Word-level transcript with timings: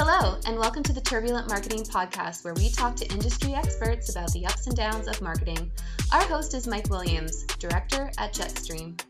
Hello, 0.00 0.38
and 0.46 0.56
welcome 0.56 0.84
to 0.84 0.92
the 0.92 1.00
Turbulent 1.00 1.48
Marketing 1.48 1.82
Podcast, 1.82 2.44
where 2.44 2.54
we 2.54 2.70
talk 2.70 2.94
to 2.94 3.12
industry 3.12 3.52
experts 3.52 4.08
about 4.08 4.32
the 4.32 4.46
ups 4.46 4.68
and 4.68 4.76
downs 4.76 5.08
of 5.08 5.20
marketing. 5.20 5.72
Our 6.12 6.22
host 6.22 6.54
is 6.54 6.68
Mike 6.68 6.88
Williams, 6.88 7.42
Director 7.58 8.08
at 8.16 8.32
Jetstream. 8.32 9.00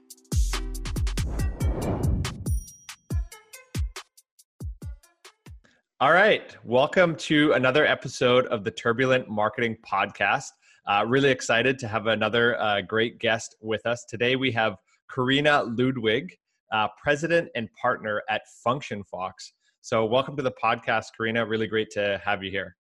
All 6.01 6.13
right. 6.13 6.57
Welcome 6.65 7.17
to 7.17 7.53
another 7.53 7.85
episode 7.85 8.47
of 8.47 8.65
the 8.65 8.71
Turbulent 8.71 9.29
Marketing 9.29 9.77
Podcast. 9.87 10.53
Uh, 10.87 11.05
really 11.07 11.29
excited 11.29 11.79
to 11.81 11.87
have 11.87 12.07
another 12.07 12.59
uh, 12.59 12.81
great 12.81 13.19
guest 13.19 13.57
with 13.61 13.85
us. 13.85 14.07
Today 14.09 14.37
we 14.37 14.51
have 14.53 14.77
Corina 15.15 15.67
Ludwig, 15.79 16.35
uh, 16.73 16.89
President 16.97 17.51
and 17.55 17.69
Partner 17.75 18.23
at 18.31 18.41
Function 18.65 19.05
Fox. 19.05 19.53
So, 19.89 20.05
welcome 20.05 20.37
to 20.37 20.43
the 20.43 20.53
podcast, 20.53 21.13
Corina. 21.19 21.49
Really 21.49 21.67
great 21.67 21.89
to 21.93 22.21
have 22.23 22.45
you 22.45 22.51
here. 22.51 22.77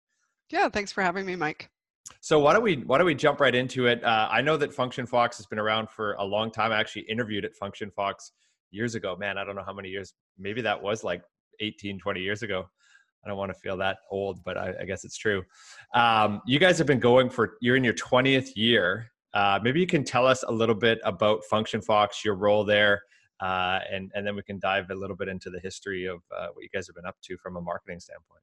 Yeah, 0.51 0.69
thanks 0.69 0.93
for 0.93 1.01
having 1.03 1.25
me, 1.25 1.37
Mike. 1.37 1.71
So 2.21 2.39
why 2.39 2.53
don't 2.53 2.63
we 2.63 2.83
why 2.85 2.99
don't 2.99 3.07
we 3.07 3.15
jump 3.15 3.41
right 3.41 3.55
into 3.55 3.87
it? 3.87 4.05
Uh, 4.05 4.29
I 4.31 4.43
know 4.43 4.59
that 4.59 4.75
Function 4.75 5.07
Fox 5.07 5.39
has 5.39 5.47
been 5.47 5.59
around 5.59 5.89
for 5.89 6.13
a 6.19 6.23
long 6.23 6.51
time. 6.51 6.71
I 6.71 6.79
actually 6.79 7.07
interviewed 7.09 7.47
at 7.47 7.57
Function 7.57 7.91
Fox 7.93 8.33
years 8.73 8.95
ago. 8.95 9.17
Man, 9.19 9.39
I 9.39 9.45
don't 9.45 9.57
know 9.57 9.63
how 9.65 9.73
many 9.73 9.89
years. 9.89 10.13
Maybe 10.39 10.61
that 10.61 10.83
was 10.83 11.03
like 11.03 11.23
18, 11.61 11.99
20 11.99 12.21
years 12.21 12.43
ago. 12.43 12.69
I 13.25 13.29
don't 13.29 13.39
want 13.39 13.55
to 13.55 13.59
feel 13.59 13.79
that 13.79 14.01
old, 14.11 14.45
but 14.45 14.59
I, 14.59 14.75
I 14.83 14.85
guess 14.85 15.03
it's 15.03 15.17
true. 15.17 15.43
Um, 15.95 16.43
you 16.47 16.59
guys 16.59 16.77
have 16.77 16.87
been 16.87 17.01
going 17.01 17.31
for 17.31 17.55
you're 17.63 17.77
in 17.77 17.85
your 17.85 17.95
20th 17.95 18.51
year. 18.55 19.11
Uh, 19.33 19.59
maybe 19.63 19.81
you 19.81 19.87
can 19.87 20.05
tell 20.05 20.27
us 20.27 20.43
a 20.47 20.53
little 20.53 20.75
bit 20.75 20.99
about 21.05 21.43
Function 21.47 21.81
Fox, 21.81 22.23
your 22.23 22.35
role 22.35 22.65
there, 22.65 23.01
uh, 23.41 23.81
and 23.91 24.11
and 24.15 24.27
then 24.27 24.35
we 24.37 24.43
can 24.43 24.59
dive 24.59 24.91
a 24.91 24.95
little 24.95 25.17
bit 25.17 25.29
into 25.29 25.51
the 25.51 25.61
history 25.61 26.07
of 26.07 26.21
uh, 26.37 26.49
what 26.53 26.63
you 26.63 26.69
guys 26.73 26.87
have 26.87 26.97
been 26.97 27.07
up 27.07 27.17
to 27.23 27.37
from 27.39 27.57
a 27.57 27.61
marketing 27.61 28.01
standpoint. 28.01 28.43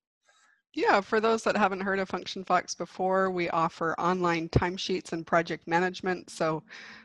Yeah, 0.76 1.00
for 1.00 1.22
those 1.22 1.42
that 1.44 1.56
haven't 1.56 1.80
heard 1.80 2.00
of 2.00 2.10
Function 2.10 2.44
Fox 2.44 2.76
before, 2.76 3.32
we 3.32 3.50
offer 3.50 3.96
online 3.98 4.50
timesheets 4.50 5.14
and 5.14 5.26
project 5.26 5.68
management. 5.68 6.30
So, 6.30 6.64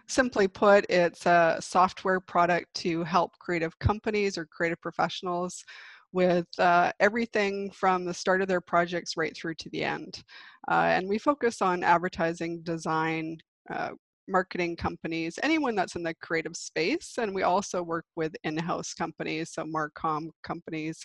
simply 0.08 0.48
put, 0.48 0.84
it's 0.90 1.24
a 1.24 1.56
software 1.60 2.18
product 2.18 2.74
to 2.76 3.04
help 3.04 3.38
creative 3.38 3.78
companies 3.78 4.36
or 4.36 4.46
creative 4.46 4.80
professionals 4.80 5.64
with 6.12 6.48
uh, 6.58 6.90
everything 6.98 7.70
from 7.70 8.04
the 8.04 8.12
start 8.12 8.42
of 8.42 8.48
their 8.48 8.60
projects 8.60 9.16
right 9.16 9.36
through 9.36 9.54
to 9.54 9.68
the 9.70 9.84
end. 9.84 10.24
Uh, 10.68 10.90
and 10.94 11.08
we 11.08 11.16
focus 11.16 11.62
on 11.62 11.84
advertising, 11.84 12.62
design, 12.62 13.38
uh, 13.72 13.90
marketing 14.30 14.76
companies, 14.76 15.38
anyone 15.42 15.74
that's 15.74 15.96
in 15.96 16.02
the 16.02 16.14
creative 16.22 16.56
space. 16.56 17.18
And 17.18 17.34
we 17.34 17.42
also 17.42 17.82
work 17.82 18.04
with 18.16 18.34
in 18.44 18.56
house 18.56 18.94
companies, 18.94 19.50
so 19.52 19.64
Marcom 19.64 20.30
companies, 20.42 21.04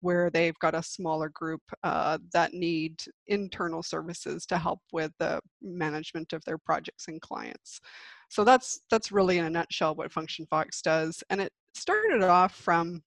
where 0.00 0.30
they've 0.30 0.58
got 0.58 0.74
a 0.74 0.82
smaller 0.82 1.30
group 1.30 1.62
uh, 1.82 2.18
that 2.32 2.52
need 2.52 3.00
internal 3.26 3.82
services 3.82 4.46
to 4.46 4.58
help 4.58 4.80
with 4.92 5.12
the 5.18 5.40
management 5.62 6.32
of 6.32 6.44
their 6.44 6.58
projects 6.58 7.08
and 7.08 7.20
clients. 7.20 7.80
So 8.28 8.44
that's 8.44 8.80
that's 8.90 9.12
really 9.12 9.38
in 9.38 9.46
a 9.46 9.50
nutshell 9.50 9.94
what 9.94 10.12
Function 10.12 10.46
Fox 10.46 10.82
does. 10.82 11.22
And 11.30 11.40
it 11.40 11.52
started 11.74 12.22
off 12.22 12.54
from 12.54 13.02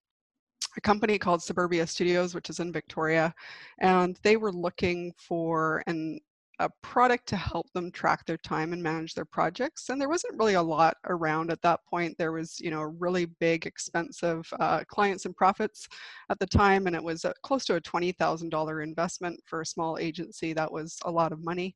a 0.78 0.82
company 0.82 1.18
called 1.18 1.42
Suburbia 1.42 1.86
Studios, 1.88 2.36
which 2.36 2.50
is 2.50 2.60
in 2.60 2.72
Victoria, 2.72 3.34
and 3.82 4.18
they 4.24 4.38
were 4.38 4.52
looking 4.52 5.12
for 5.18 5.84
an 5.88 6.20
a 6.60 6.70
product 6.82 7.28
to 7.30 7.38
help 7.38 7.72
them 7.74 7.92
track 7.92 8.26
their 8.26 8.38
time 8.38 8.74
and 8.74 8.84
manage 8.84 9.14
their 9.14 9.26
projects. 9.26 9.90
And 9.90 10.00
there 10.00 10.10
wasn't 10.10 10.38
really 10.38 10.56
a 10.56 10.62
lot 10.62 10.98
around 11.08 11.52
at 11.52 11.62
that 11.62 11.80
point. 11.90 12.18
There 12.18 12.34
was, 12.34 12.60
you 12.60 12.70
know, 12.70 12.82
really 12.82 13.26
big, 13.26 13.66
expensive 13.66 14.48
uh, 14.60 14.84
clients 14.88 15.26
and 15.26 15.36
profits 15.36 15.88
at 16.30 16.38
the 16.40 16.46
time, 16.46 16.88
and 16.88 16.96
it 16.96 17.04
was 17.04 17.24
a, 17.24 17.34
close 17.44 17.66
to 17.66 17.76
a 17.76 17.82
$20,000 17.82 18.84
investment 18.84 19.40
for 19.46 19.62
a 19.62 19.66
small 19.66 19.98
agency. 19.98 20.54
That 20.54 20.72
was 20.72 20.98
a 21.06 21.12
lot 21.12 21.32
of 21.32 21.44
money. 21.44 21.76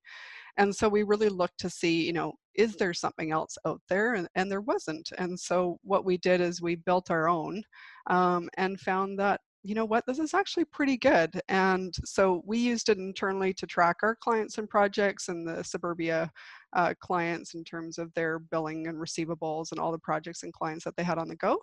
And 0.57 0.75
so 0.75 0.87
we 0.87 1.03
really 1.03 1.29
looked 1.29 1.59
to 1.59 1.69
see, 1.69 2.05
you 2.05 2.13
know, 2.13 2.33
is 2.55 2.75
there 2.75 2.93
something 2.93 3.31
else 3.31 3.57
out 3.65 3.81
there? 3.89 4.13
And, 4.13 4.27
and 4.35 4.51
there 4.51 4.61
wasn't. 4.61 5.09
And 5.17 5.39
so 5.39 5.79
what 5.83 6.05
we 6.05 6.17
did 6.17 6.41
is 6.41 6.61
we 6.61 6.75
built 6.75 7.09
our 7.09 7.27
own 7.27 7.63
um, 8.07 8.49
and 8.57 8.79
found 8.79 9.17
that 9.19 9.41
you 9.63 9.75
know 9.75 9.85
what, 9.85 10.05
this 10.05 10.19
is 10.19 10.33
actually 10.33 10.65
pretty 10.65 10.97
good. 10.97 11.39
And 11.47 11.93
so 12.03 12.43
we 12.45 12.57
used 12.57 12.89
it 12.89 12.97
internally 12.97 13.53
to 13.53 13.65
track 13.65 13.97
our 14.03 14.15
clients 14.15 14.57
and 14.57 14.69
projects 14.69 15.29
and 15.29 15.47
the 15.47 15.63
Suburbia 15.63 16.29
uh, 16.73 16.93
clients 16.99 17.53
in 17.53 17.63
terms 17.63 17.97
of 17.97 18.13
their 18.13 18.39
billing 18.39 18.87
and 18.87 18.97
receivables 18.97 19.71
and 19.71 19.79
all 19.79 19.91
the 19.91 19.99
projects 19.99 20.43
and 20.43 20.51
clients 20.53 20.83
that 20.85 20.95
they 20.97 21.03
had 21.03 21.17
on 21.17 21.29
the 21.29 21.35
go. 21.35 21.57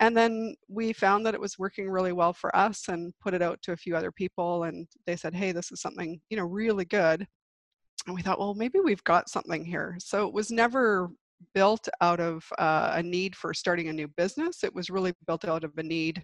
And 0.00 0.16
then 0.16 0.54
we 0.68 0.92
found 0.92 1.24
that 1.26 1.34
it 1.34 1.40
was 1.40 1.58
working 1.58 1.88
really 1.88 2.12
well 2.12 2.32
for 2.32 2.54
us 2.54 2.88
and 2.88 3.12
put 3.20 3.34
it 3.34 3.42
out 3.42 3.60
to 3.62 3.72
a 3.72 3.76
few 3.76 3.96
other 3.96 4.12
people. 4.12 4.64
And 4.64 4.86
they 5.06 5.16
said, 5.16 5.34
hey, 5.34 5.52
this 5.52 5.70
is 5.72 5.80
something, 5.80 6.20
you 6.30 6.36
know, 6.36 6.44
really 6.44 6.84
good 6.84 7.26
and 8.06 8.14
we 8.14 8.22
thought, 8.22 8.38
well, 8.38 8.54
maybe 8.54 8.80
we've 8.80 9.04
got 9.04 9.28
something 9.28 9.64
here. 9.64 9.96
So 9.98 10.26
it 10.26 10.34
was 10.34 10.50
never 10.50 11.10
built 11.54 11.88
out 12.00 12.20
of 12.20 12.44
uh, 12.58 12.92
a 12.94 13.02
need 13.02 13.34
for 13.34 13.54
starting 13.54 13.88
a 13.88 13.92
new 13.92 14.08
business. 14.08 14.62
It 14.62 14.74
was 14.74 14.90
really 14.90 15.12
built 15.26 15.44
out 15.44 15.64
of 15.64 15.72
a 15.78 15.82
need 15.82 16.22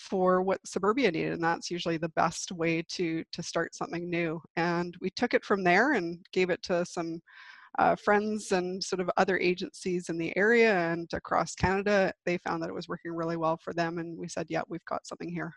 for 0.00 0.42
what 0.42 0.66
suburbia 0.66 1.10
needed, 1.10 1.34
and 1.34 1.44
that's 1.44 1.70
usually 1.70 1.98
the 1.98 2.08
best 2.10 2.52
way 2.52 2.82
to 2.88 3.22
to 3.32 3.42
start 3.42 3.74
something 3.74 4.08
new. 4.08 4.40
And 4.56 4.96
we 5.00 5.10
took 5.10 5.34
it 5.34 5.44
from 5.44 5.62
there 5.62 5.92
and 5.92 6.18
gave 6.32 6.50
it 6.50 6.62
to 6.64 6.84
some 6.86 7.20
uh, 7.78 7.94
friends 7.96 8.52
and 8.52 8.82
sort 8.82 9.00
of 9.00 9.10
other 9.16 9.38
agencies 9.38 10.08
in 10.08 10.18
the 10.18 10.36
area 10.36 10.74
and 10.74 11.08
across 11.12 11.54
Canada. 11.54 12.12
They 12.26 12.38
found 12.38 12.62
that 12.62 12.68
it 12.68 12.74
was 12.74 12.88
working 12.88 13.12
really 13.12 13.36
well 13.36 13.58
for 13.62 13.72
them, 13.72 13.98
and 13.98 14.18
we 14.18 14.28
said, 14.28 14.46
yeah, 14.48 14.62
we've 14.68 14.84
got 14.86 15.06
something 15.06 15.30
here. 15.30 15.52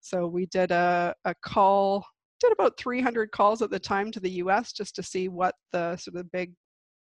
So 0.00 0.26
we 0.26 0.46
did 0.46 0.70
a, 0.70 1.14
a 1.24 1.34
call 1.42 2.04
did 2.40 2.52
about 2.52 2.76
300 2.78 3.30
calls 3.30 3.62
at 3.62 3.70
the 3.70 3.78
time 3.78 4.10
to 4.12 4.20
the 4.20 4.32
US 4.32 4.72
just 4.72 4.94
to 4.96 5.02
see 5.02 5.28
what 5.28 5.54
the 5.72 5.96
sort 5.96 6.16
of 6.16 6.30
big 6.30 6.52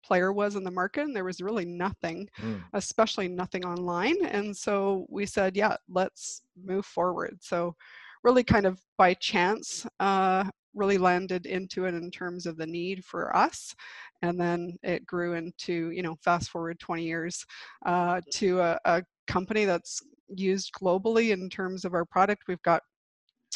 player 0.05 0.33
was 0.33 0.57
in 0.57 0.65
the 0.65 0.71
market 0.71 1.05
and 1.05 1.15
there 1.15 1.25
was 1.25 1.41
really 1.41 1.65
nothing 1.65 2.29
mm. 2.41 2.63
especially 2.75 3.29
nothing 3.29 3.65
online 3.65 4.17
and 4.27 4.57
so 4.57 5.07
we 5.09 5.27
said 5.27 5.57
yeah 5.57 5.77
let's 5.89 6.43
move 6.65 6.85
forward 6.85 7.37
so 7.41 7.75
really 8.25 8.45
kind 8.45 8.67
of 8.67 8.81
by 8.99 9.15
chance 9.15 9.87
uh, 10.01 10.45
really 10.75 10.99
landed 10.99 11.47
into 11.47 11.85
it 11.85 11.95
in 11.95 12.11
terms 12.11 12.47
of 12.47 12.57
the 12.57 12.67
need 12.67 13.05
for 13.05 13.35
us 13.37 13.75
and 14.23 14.41
then 14.41 14.77
it 14.83 15.05
grew 15.07 15.35
into 15.35 15.91
you 15.91 16.03
know 16.03 16.17
fast 16.25 16.51
forward 16.51 16.79
20 16.79 17.03
years 17.03 17.45
uh, 17.87 18.21
to 18.31 18.61
a, 18.61 18.79
a 18.85 19.03
company 19.27 19.65
that's 19.65 20.01
used 20.29 20.73
globally 20.73 21.31
in 21.31 21.51
terms 21.51 21.85
of 21.85 21.95
our 21.95 22.05
product 22.05 22.45
we've 22.49 22.63
got 22.63 22.83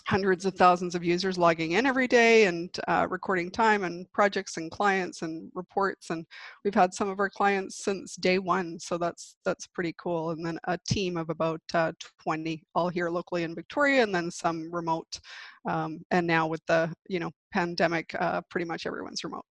hundreds 0.07 0.45
of 0.45 0.55
thousands 0.55 0.95
of 0.95 1.05
users 1.05 1.37
logging 1.37 1.73
in 1.73 1.85
every 1.85 2.07
day 2.07 2.45
and 2.45 2.79
uh, 2.87 3.07
recording 3.11 3.51
time 3.51 3.83
and 3.83 4.11
projects 4.13 4.57
and 4.57 4.71
clients 4.71 5.23
and 5.23 5.51
reports 5.55 6.11
and 6.11 6.25
we've 6.65 6.75
had 6.75 6.95
some 6.95 7.09
of 7.09 7.19
our 7.19 7.29
clients 7.29 7.85
since 7.85 8.15
day 8.15 8.39
one 8.39 8.79
so 8.79 8.97
that's 8.97 9.37
that's 9.45 9.67
pretty 9.67 9.95
cool. 9.99 10.31
And 10.31 10.45
then 10.45 10.59
a 10.65 10.79
team 10.89 11.17
of 11.17 11.31
about 11.31 11.61
uh, 11.75 11.93
20 12.23 12.63
all 12.75 12.89
here 12.89 13.11
locally 13.11 13.43
in 13.43 13.55
victoria 13.55 14.03
and 14.03 14.15
then 14.15 14.31
some 14.31 14.73
remote 14.73 15.21
um, 15.69 16.01
and 16.11 16.27
now 16.27 16.47
with 16.47 16.65
the 16.67 16.93
you 17.09 17.19
know 17.19 17.31
pandemic 17.53 18.15
uh, 18.19 18.43
pretty 18.49 18.65
much 18.65 18.87
everyone's 18.87 19.25
remote. 19.25 19.45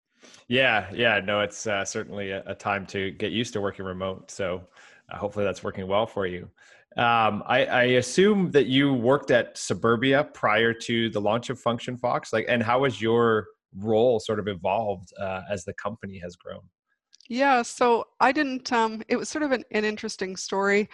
Yeah 0.47 0.89
yeah 0.93 1.19
no 1.19 1.41
it's 1.41 1.67
uh, 1.67 1.83
certainly 1.83 2.31
a, 2.31 2.43
a, 2.47 2.55
time 2.55 2.85
to 2.87 3.11
get 3.11 3.31
used 3.31 3.53
to 3.53 3.61
working 3.61 3.85
remote 3.85 4.31
so 4.31 4.61
uh, 5.11 5.17
hopefully 5.17 5.45
that's 5.45 5.63
working 5.63 5.87
well 5.87 6.07
for 6.07 6.25
you 6.25 6.49
um, 6.97 7.43
I, 7.45 7.65
I, 7.65 7.83
assume 7.83 8.51
that 8.51 8.67
you 8.67 8.93
worked 8.93 9.29
at 9.29 9.57
Suburbia 9.57 10.23
prior 10.33 10.73
to 10.73 11.09
the 11.09 11.19
launch 11.19 11.49
of 11.49 11.59
Function 11.59 11.97
Fox. 11.97 12.31
Like, 12.31 12.45
and 12.47 12.63
how 12.63 12.85
has 12.85 13.01
your 13.01 13.47
role 13.77 14.17
sort 14.21 14.39
of 14.39 14.47
evolved 14.47 15.11
uh, 15.19 15.41
as 15.49 15.65
the 15.65 15.73
company 15.73 16.17
has 16.19 16.37
grown? 16.37 16.61
Yeah, 17.27 17.63
so 17.63 18.05
I 18.21 18.31
didn't. 18.31 18.71
Um, 18.71 19.03
it 19.09 19.17
was 19.17 19.27
sort 19.27 19.43
of 19.43 19.51
an, 19.51 19.65
an 19.71 19.83
interesting 19.83 20.37
story. 20.37 20.89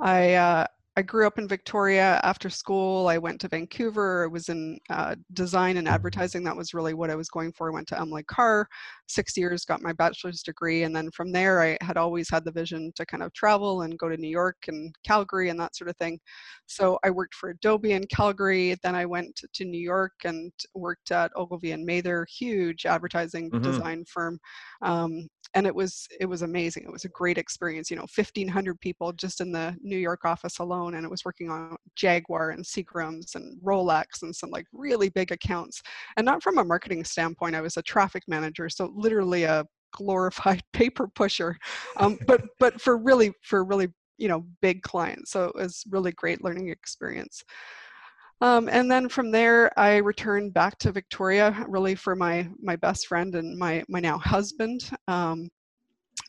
I 0.00 0.34
uh, 0.34 0.66
I 0.96 1.02
grew 1.02 1.26
up 1.26 1.38
in 1.38 1.48
Victoria. 1.48 2.20
After 2.22 2.48
school, 2.48 3.08
I 3.08 3.18
went 3.18 3.40
to 3.40 3.48
Vancouver. 3.48 4.24
I 4.24 4.26
was 4.28 4.48
in 4.48 4.78
uh, 4.90 5.16
design 5.32 5.76
and 5.76 5.88
advertising. 5.88 6.44
That 6.44 6.56
was 6.56 6.72
really 6.72 6.94
what 6.94 7.10
I 7.10 7.16
was 7.16 7.28
going 7.28 7.52
for. 7.52 7.68
I 7.68 7.74
went 7.74 7.88
to 7.88 8.00
Emily 8.00 8.22
Carr, 8.24 8.68
six 9.08 9.36
years, 9.36 9.64
got 9.64 9.82
my 9.82 9.92
bachelor's 9.92 10.42
degree. 10.42 10.84
And 10.84 10.94
then 10.94 11.10
from 11.10 11.32
there, 11.32 11.60
I 11.60 11.76
had 11.80 11.96
always 11.96 12.30
had 12.30 12.44
the 12.44 12.52
vision 12.52 12.92
to 12.94 13.04
kind 13.06 13.24
of 13.24 13.32
travel 13.32 13.82
and 13.82 13.98
go 13.98 14.08
to 14.08 14.16
New 14.16 14.28
York 14.28 14.56
and 14.68 14.94
Calgary 15.04 15.48
and 15.48 15.58
that 15.58 15.74
sort 15.74 15.90
of 15.90 15.96
thing. 15.96 16.20
So 16.66 16.98
I 17.02 17.10
worked 17.10 17.34
for 17.34 17.50
Adobe 17.50 17.92
in 17.92 18.06
Calgary. 18.06 18.76
Then 18.84 18.94
I 18.94 19.04
went 19.04 19.40
to 19.52 19.64
New 19.64 19.80
York 19.80 20.12
and 20.24 20.52
worked 20.76 21.10
at 21.10 21.32
Ogilvy 21.34 21.72
and 21.72 21.84
Mather, 21.84 22.24
huge 22.30 22.86
advertising 22.86 23.50
mm-hmm. 23.50 23.64
design 23.64 24.04
firm. 24.04 24.38
Um, 24.82 25.28
and 25.54 25.66
it 25.66 25.74
was 25.74 26.06
it 26.20 26.26
was 26.26 26.42
amazing. 26.42 26.84
It 26.84 26.92
was 26.92 27.04
a 27.04 27.10
great 27.10 27.38
experience. 27.38 27.90
You 27.90 27.96
know, 27.96 28.06
1,500 28.14 28.80
people 28.80 29.12
just 29.12 29.40
in 29.40 29.52
the 29.52 29.76
New 29.82 29.98
York 29.98 30.24
office 30.24 30.58
alone, 30.58 30.94
and 30.94 31.04
it 31.04 31.10
was 31.10 31.24
working 31.24 31.50
on 31.50 31.76
Jaguar 31.96 32.50
and 32.50 32.64
Seagram's 32.64 33.34
and 33.34 33.60
Rolex 33.62 34.22
and 34.22 34.34
some 34.34 34.50
like 34.50 34.66
really 34.72 35.08
big 35.08 35.32
accounts. 35.32 35.82
And 36.16 36.24
not 36.24 36.42
from 36.42 36.58
a 36.58 36.64
marketing 36.64 37.04
standpoint. 37.04 37.54
I 37.54 37.60
was 37.60 37.76
a 37.76 37.82
traffic 37.82 38.24
manager, 38.26 38.68
so 38.68 38.92
literally 38.94 39.44
a 39.44 39.64
glorified 39.92 40.62
paper 40.72 41.08
pusher, 41.08 41.56
um, 41.96 42.18
but 42.26 42.42
but 42.58 42.80
for 42.80 42.96
really 42.98 43.32
for 43.42 43.64
really 43.64 43.88
you 44.18 44.28
know 44.28 44.44
big 44.60 44.82
clients. 44.82 45.30
So 45.32 45.46
it 45.46 45.54
was 45.54 45.84
really 45.90 46.12
great 46.12 46.42
learning 46.42 46.68
experience. 46.68 47.42
Um, 48.44 48.68
and 48.70 48.90
then 48.90 49.08
from 49.08 49.30
there, 49.30 49.72
I 49.80 49.96
returned 49.96 50.52
back 50.52 50.76
to 50.80 50.92
Victoria, 50.92 51.64
really 51.66 51.94
for 51.94 52.14
my 52.14 52.46
my 52.60 52.76
best 52.76 53.06
friend 53.06 53.34
and 53.36 53.56
my 53.58 53.82
my 53.88 54.00
now 54.00 54.18
husband. 54.18 54.90
Um, 55.08 55.48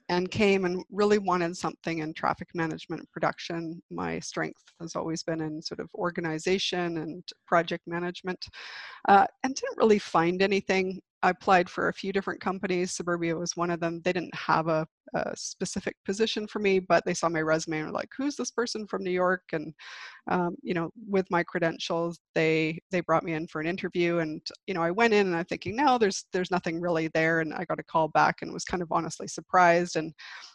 and 0.09 0.31
came 0.31 0.65
and 0.65 0.83
really 0.91 1.17
wanted 1.17 1.57
something 1.57 1.99
in 1.99 2.13
traffic 2.13 2.47
management 2.53 3.09
production. 3.11 3.81
My 3.91 4.19
strength 4.19 4.61
has 4.79 4.95
always 4.95 5.23
been 5.23 5.41
in 5.41 5.61
sort 5.61 5.79
of 5.79 5.89
organization 5.95 6.97
and 6.99 7.23
project 7.45 7.83
management, 7.87 8.43
uh, 9.09 9.25
and 9.43 9.53
didn't 9.53 9.77
really 9.77 9.99
find 9.99 10.41
anything 10.41 11.01
I 11.25 11.31
applied 11.31 11.67
for 11.71 11.89
a 11.89 11.93
few 11.93 12.13
different 12.13 12.39
companies. 12.39 12.91
Suburbia 12.91 13.35
was 13.35 13.57
one 13.57 13.71
of 13.71 13.79
them. 13.79 13.99
They 14.05 14.13
didn't 14.13 14.35
have 14.35 14.67
a, 14.67 14.85
a, 15.15 15.35
specific 15.35 15.95
position 16.05 16.45
for 16.45 16.59
me, 16.59 16.77
but 16.77 17.03
they 17.03 17.15
saw 17.15 17.29
my 17.29 17.41
resume 17.41 17.79
and 17.79 17.87
were 17.87 17.93
like, 17.93 18.09
"Who's 18.15 18.35
this 18.35 18.51
person 18.51 18.85
from 18.85 19.03
New 19.03 19.09
York?" 19.09 19.41
And 19.51 19.73
um, 20.29 20.55
you 20.61 20.75
know, 20.75 20.91
with 21.09 21.25
my 21.31 21.41
credentials, 21.41 22.19
they 22.35 22.77
they 22.91 23.01
brought 23.01 23.23
me 23.23 23.33
in 23.33 23.47
for 23.47 23.59
an 23.59 23.65
interview, 23.65 24.19
and 24.19 24.39
you 24.67 24.75
know, 24.75 24.83
I 24.83 24.91
went 24.91 25.15
in 25.15 25.25
and 25.25 25.35
I'm 25.35 25.45
thinking, 25.45 25.75
"No, 25.75 25.97
there's 25.97 26.25
there's 26.31 26.51
nothing 26.51 26.79
really 26.79 27.07
there." 27.15 27.39
And 27.39 27.55
I 27.55 27.65
got 27.65 27.79
a 27.79 27.83
call 27.83 28.09
back 28.09 28.43
and 28.43 28.53
was 28.53 28.63
kind 28.63 28.83
of 28.83 28.91
honestly 28.91 29.27
surprised. 29.27 29.95
And 29.95 30.13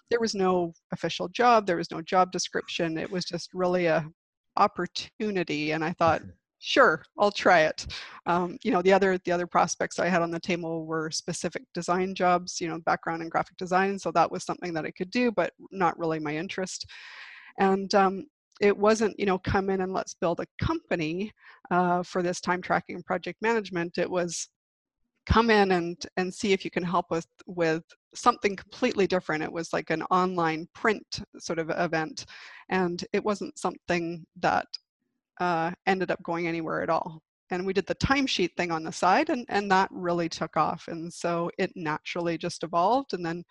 there 0.09 0.21
was 0.21 0.37
no 0.37 0.73
official 0.93 1.29
job, 1.31 1.67
there 1.67 1.79
was 1.79 1.91
no 1.91 2.01
job 2.01 2.31
description. 2.31 2.97
It 2.97 3.11
was 3.11 3.25
just 3.25 3.51
really 3.55 3.87
a 3.87 4.09
opportunity, 4.57 5.73
and 5.73 5.85
I 5.85 5.95
thought 5.95 6.23
sure 6.61 7.03
i'll 7.19 7.33
try 7.33 7.63
it. 7.63 7.87
Um, 8.27 8.59
you 8.63 8.71
know 8.71 8.83
the 8.83 8.93
other 8.93 9.19
the 9.25 9.33
other 9.33 9.47
prospects 9.47 9.99
i 9.99 10.09
had 10.09 10.23
on 10.23 10.31
the 10.31 10.39
table 10.39 10.87
were 10.87 11.11
specific 11.11 11.63
design 11.75 12.15
jobs 12.15 12.61
you 12.61 12.69
know 12.69 12.79
background 12.81 13.23
in 13.23 13.29
graphic 13.29 13.57
design 13.57 13.99
so 13.99 14.11
that 14.13 14.31
was 14.31 14.45
something 14.45 14.73
that 14.75 14.85
i 14.85 14.91
could 14.91 15.11
do 15.11 15.33
but 15.33 15.53
not 15.71 15.99
really 15.99 16.19
my 16.19 16.37
interest. 16.37 16.87
And 17.59 17.95
um, 17.95 18.27
it 18.61 18.77
wasn't 18.77 19.19
you 19.19 19.27
know 19.27 19.39
come 19.39 19.71
in 19.71 19.81
and 19.81 19.93
let's 19.93 20.15
build 20.15 20.41
a 20.41 20.65
company 20.65 21.33
uh, 21.71 22.03
for 22.03 22.23
this 22.23 22.41
time 22.41 22.63
tracking 22.63 23.03
project 23.03 23.39
management. 23.41 23.99
It 23.99 24.11
was 24.11 24.49
come 25.27 25.51
in 25.51 25.73
and 25.73 25.97
and 26.17 26.33
see 26.33 26.53
if 26.53 26.65
you 26.65 26.71
can 26.71 26.83
help 26.83 27.13
us 27.13 27.27
with 27.47 27.85
something 28.15 28.57
completely 28.57 29.07
different. 29.07 29.45
It 29.45 29.53
was 29.53 29.73
like 29.73 29.91
an 29.91 30.03
online 30.11 30.67
print 30.75 31.23
sort 31.39 31.59
of 31.59 31.71
event 31.71 32.27
and 32.71 33.05
it 33.13 33.25
wasn't 33.25 33.59
something 33.59 34.25
that 34.41 34.67
uh, 35.41 35.73
ended 35.87 36.11
up 36.11 36.23
going 36.23 36.47
anywhere 36.47 36.83
at 36.83 36.91
all. 36.91 37.21
And 37.53 37.67
we 37.67 37.73
did 37.73 37.87
the 37.87 37.97
timesheet 37.97 38.51
thing 38.57 38.71
on 38.71 38.85
the 38.85 38.93
side, 38.93 39.29
and, 39.29 39.45
and 39.49 39.69
that 39.73 39.89
really 39.91 40.29
took 40.29 40.57
off. 40.57 40.87
And 40.87 41.13
so 41.13 41.51
it 41.59 41.73
naturally 41.75 42.39
just 42.39 42.63
evolved. 42.63 43.13
And 43.13 43.27
then, 43.27 43.43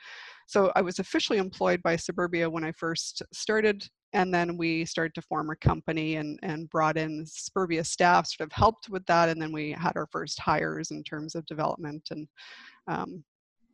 so 0.48 0.72
I 0.78 0.82
was 0.82 1.00
officially 1.00 1.38
employed 1.38 1.84
by 1.84 1.98
Suburbia 1.98 2.50
when 2.50 2.64
I 2.64 2.72
first 2.72 3.22
started. 3.34 3.86
And 4.14 4.34
then 4.34 4.56
we 4.56 4.86
started 4.86 5.14
to 5.16 5.22
form 5.24 5.50
a 5.50 5.56
company 5.58 6.16
and, 6.16 6.40
and 6.44 6.70
brought 6.70 6.98
in 6.98 7.26
Suburbia 7.28 7.84
staff, 7.84 8.28
sort 8.28 8.48
of 8.50 8.54
helped 8.54 8.90
with 8.90 9.06
that. 9.08 9.28
And 9.28 9.42
then 9.42 9.52
we 9.52 9.72
had 9.72 9.98
our 9.98 10.08
first 10.12 10.40
hires 10.40 10.92
in 10.92 11.04
terms 11.04 11.36
of 11.36 11.46
development 11.46 12.08
and 12.12 12.26
um, 12.88 13.24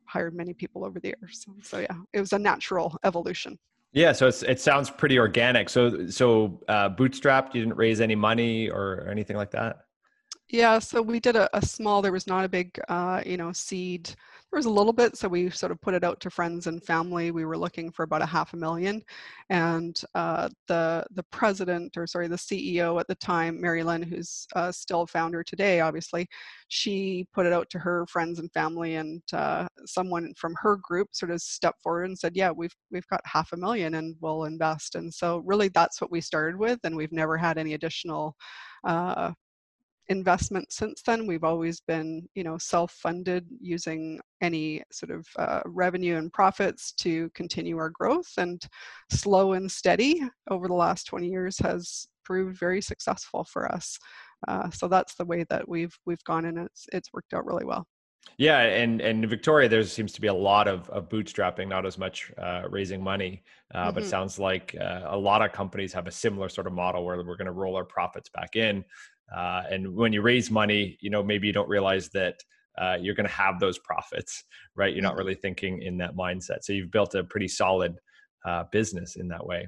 hired 0.07 0.35
many 0.35 0.53
people 0.53 0.83
over 0.83 0.99
the 0.99 1.09
years. 1.09 1.45
So, 1.45 1.55
so 1.61 1.79
yeah, 1.79 1.97
it 2.13 2.19
was 2.19 2.33
a 2.33 2.39
natural 2.39 2.97
evolution. 3.03 3.59
Yeah, 3.95 4.11
so 4.11 4.27
it 4.27 4.59
sounds 4.59 4.89
pretty 4.89 5.17
organic. 5.17 5.69
So 5.69 6.07
so 6.07 6.59
uh, 6.67 6.89
bootstrapped. 6.89 7.55
You 7.55 7.61
didn't 7.61 7.77
raise 7.77 8.01
any 8.01 8.15
money 8.15 8.69
or 8.69 9.07
anything 9.09 9.37
like 9.37 9.51
that. 9.51 9.84
Yeah, 10.49 10.77
so 10.77 11.01
we 11.01 11.19
did 11.19 11.35
a, 11.35 11.49
a 11.57 11.65
small. 11.65 12.01
There 12.03 12.11
was 12.11 12.27
not 12.27 12.45
a 12.45 12.49
big, 12.49 12.79
uh, 12.87 13.23
you 13.25 13.35
know, 13.35 13.51
seed 13.51 14.05
there 14.51 14.57
was 14.59 14.67
a 14.67 14.69
little 14.69 14.93
bit, 14.93 15.17
so 15.17 15.27
we 15.27 15.49
sort 15.49 15.71
of 15.71 15.81
put 15.81 15.95
it 15.95 16.03
out 16.03 16.19
to 16.21 16.29
friends 16.29 16.67
and 16.67 16.81
family. 16.85 17.31
We 17.31 17.45
were 17.45 17.57
looking 17.57 17.91
for 17.91 18.03
about 18.03 18.21
a 18.21 18.25
half 18.27 18.53
a 18.53 18.57
million, 18.57 19.01
and 19.49 19.99
uh, 20.13 20.49
the 20.67 21.03
the 21.11 21.23
president, 21.31 21.97
or 21.97 22.05
sorry, 22.05 22.27
the 22.27 22.37
CEO 22.37 22.99
at 22.99 23.07
the 23.07 23.15
time, 23.15 23.59
Mary 23.59 23.83
Lynn, 23.83 24.03
who's 24.03 24.45
uh, 24.55 24.71
still 24.71 25.07
founder 25.07 25.43
today, 25.43 25.79
obviously, 25.81 26.27
she 26.67 27.25
put 27.33 27.47
it 27.47 27.51
out 27.53 27.69
to 27.71 27.79
her 27.79 28.05
friends 28.07 28.37
and 28.39 28.51
family, 28.53 28.95
and 28.95 29.21
uh, 29.33 29.67
someone 29.85 30.31
from 30.37 30.53
her 30.61 30.77
group 30.77 31.09
sort 31.11 31.31
of 31.31 31.41
stepped 31.41 31.81
forward 31.81 32.05
and 32.05 32.17
said, 32.17 32.35
"Yeah, 32.35 32.51
we've 32.51 32.75
we've 32.91 33.07
got 33.07 33.21
half 33.25 33.51
a 33.51 33.57
million, 33.57 33.95
and 33.95 34.15
we'll 34.21 34.43
invest." 34.45 34.93
And 34.95 35.11
so, 35.13 35.39
really, 35.39 35.69
that's 35.69 35.99
what 35.99 36.11
we 36.11 36.21
started 36.21 36.55
with, 36.57 36.79
and 36.83 36.95
we've 36.95 37.11
never 37.11 37.35
had 37.35 37.57
any 37.57 37.73
additional 37.73 38.35
uh, 38.85 39.31
investment 40.09 40.71
since 40.71 41.01
then. 41.01 41.27
We've 41.27 41.43
always 41.43 41.79
been, 41.79 42.27
you 42.35 42.43
know, 42.43 42.57
self-funded 42.57 43.47
using 43.59 44.19
any 44.41 44.83
sort 44.91 45.11
of 45.11 45.27
uh, 45.37 45.61
revenue 45.65 46.17
and 46.17 46.31
profits 46.31 46.91
to 46.93 47.29
continue 47.33 47.77
our 47.77 47.89
growth. 47.89 48.31
And 48.37 48.61
slow 49.11 49.53
and 49.53 49.71
steady 49.71 50.23
over 50.49 50.67
the 50.67 50.73
last 50.73 51.05
20 51.05 51.27
years 51.27 51.57
has 51.59 52.07
proved 52.23 52.57
very 52.57 52.81
successful 52.81 53.43
for 53.45 53.71
us. 53.71 53.97
Uh, 54.47 54.69
so 54.69 54.87
that's 54.87 55.15
the 55.15 55.25
way 55.25 55.45
that 55.49 55.67
we've 55.67 55.97
we've 56.05 56.23
gone, 56.25 56.45
and 56.45 56.57
it's 56.57 56.85
it's 56.91 57.13
worked 57.13 57.33
out 57.33 57.45
really 57.45 57.65
well. 57.65 57.87
Yeah, 58.37 58.59
and 58.59 59.01
and 59.01 59.23
in 59.23 59.29
Victoria, 59.29 59.69
there 59.69 59.83
seems 59.83 60.11
to 60.13 60.21
be 60.21 60.27
a 60.27 60.33
lot 60.33 60.67
of, 60.67 60.89
of 60.89 61.07
bootstrapping, 61.09 61.67
not 61.67 61.85
as 61.85 61.97
much 61.97 62.31
uh, 62.37 62.63
raising 62.69 63.01
money. 63.01 63.43
Uh, 63.73 63.85
mm-hmm. 63.85 63.93
But 63.93 64.03
it 64.03 64.07
sounds 64.07 64.37
like 64.37 64.75
uh, 64.79 65.03
a 65.05 65.17
lot 65.17 65.41
of 65.41 65.51
companies 65.51 65.93
have 65.93 66.07
a 66.07 66.11
similar 66.11 66.49
sort 66.49 66.67
of 66.67 66.73
model 66.73 67.05
where 67.05 67.17
we're 67.17 67.37
going 67.37 67.45
to 67.45 67.51
roll 67.51 67.75
our 67.75 67.85
profits 67.85 68.29
back 68.29 68.55
in. 68.55 68.83
Uh, 69.33 69.63
and 69.69 69.95
when 69.95 70.13
you 70.13 70.21
raise 70.21 70.51
money, 70.51 70.97
you 71.01 71.09
know, 71.09 71.23
maybe 71.23 71.47
you 71.47 71.53
don't 71.53 71.69
realize 71.69 72.09
that 72.09 72.35
uh, 72.77 72.97
you're 72.99 73.15
going 73.15 73.27
to 73.27 73.33
have 73.33 73.59
those 73.59 73.79
profits, 73.79 74.43
right? 74.75 74.93
You're 74.93 75.01
not 75.01 75.11
mm-hmm. 75.11 75.19
really 75.19 75.35
thinking 75.35 75.81
in 75.81 75.97
that 75.97 76.15
mindset. 76.15 76.63
So 76.63 76.73
you've 76.73 76.91
built 76.91 77.15
a 77.15 77.23
pretty 77.23 77.47
solid 77.47 77.95
uh, 78.45 78.65
business 78.71 79.15
in 79.15 79.27
that 79.29 79.45
way. 79.45 79.67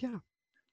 Yeah. 0.00 0.18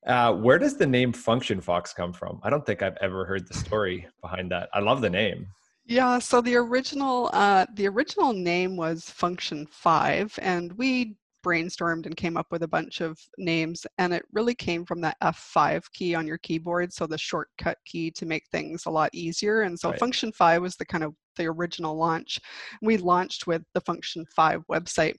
Uh, 0.06 0.34
where 0.34 0.60
does 0.60 0.78
the 0.78 0.86
name 0.86 1.14
Function 1.14 1.62
Fox 1.62 1.94
come 1.94 2.12
from? 2.12 2.40
I 2.44 2.50
don't 2.50 2.66
think 2.66 2.82
I've 2.82 2.98
ever 3.00 3.26
heard 3.26 3.48
the 3.48 3.54
story 3.54 4.06
behind 4.22 4.52
that. 4.52 4.70
I 4.74 4.80
love 4.80 5.02
the 5.02 5.10
name. 5.10 5.48
Yeah, 5.86 6.20
so 6.20 6.42
the 6.42 6.56
original 6.56 7.30
uh, 7.34 7.66
the 7.74 7.88
original 7.88 8.32
name 8.32 8.78
was 8.78 9.10
Function 9.10 9.68
Five, 9.70 10.38
and 10.42 10.72
we 10.74 11.18
brainstormed 11.44 12.06
and 12.06 12.16
came 12.16 12.38
up 12.38 12.48
with 12.52 12.64
a 12.64 12.68
bunch 12.68 13.02
of 13.02 13.20
names 13.38 13.86
and 13.98 14.14
it 14.14 14.24
really 14.32 14.56
came 14.56 14.86
from 14.86 15.02
that 15.02 15.18
F5 15.22 15.84
key 15.94 16.16
on 16.16 16.26
your 16.26 16.38
keyboard 16.40 16.92
so 16.94 17.06
the 17.06 17.18
shortcut 17.18 17.78
key 17.86 18.10
to 18.12 18.26
make 18.26 18.44
things 18.52 18.86
a 18.86 18.90
lot 18.90 19.10
easier 19.14 19.62
and 19.62 19.78
so 19.78 19.90
right. 19.90 20.00
function 20.00 20.32
5 20.32 20.62
was 20.62 20.76
the 20.76 20.86
kind 20.86 21.04
of 21.04 21.14
the 21.36 21.46
original 21.46 21.96
launch 21.96 22.40
we 22.82 22.98
launched 22.98 23.48
with 23.48 23.64
the 23.74 23.82
function 23.82 24.26
5 24.36 24.64
website 24.72 25.16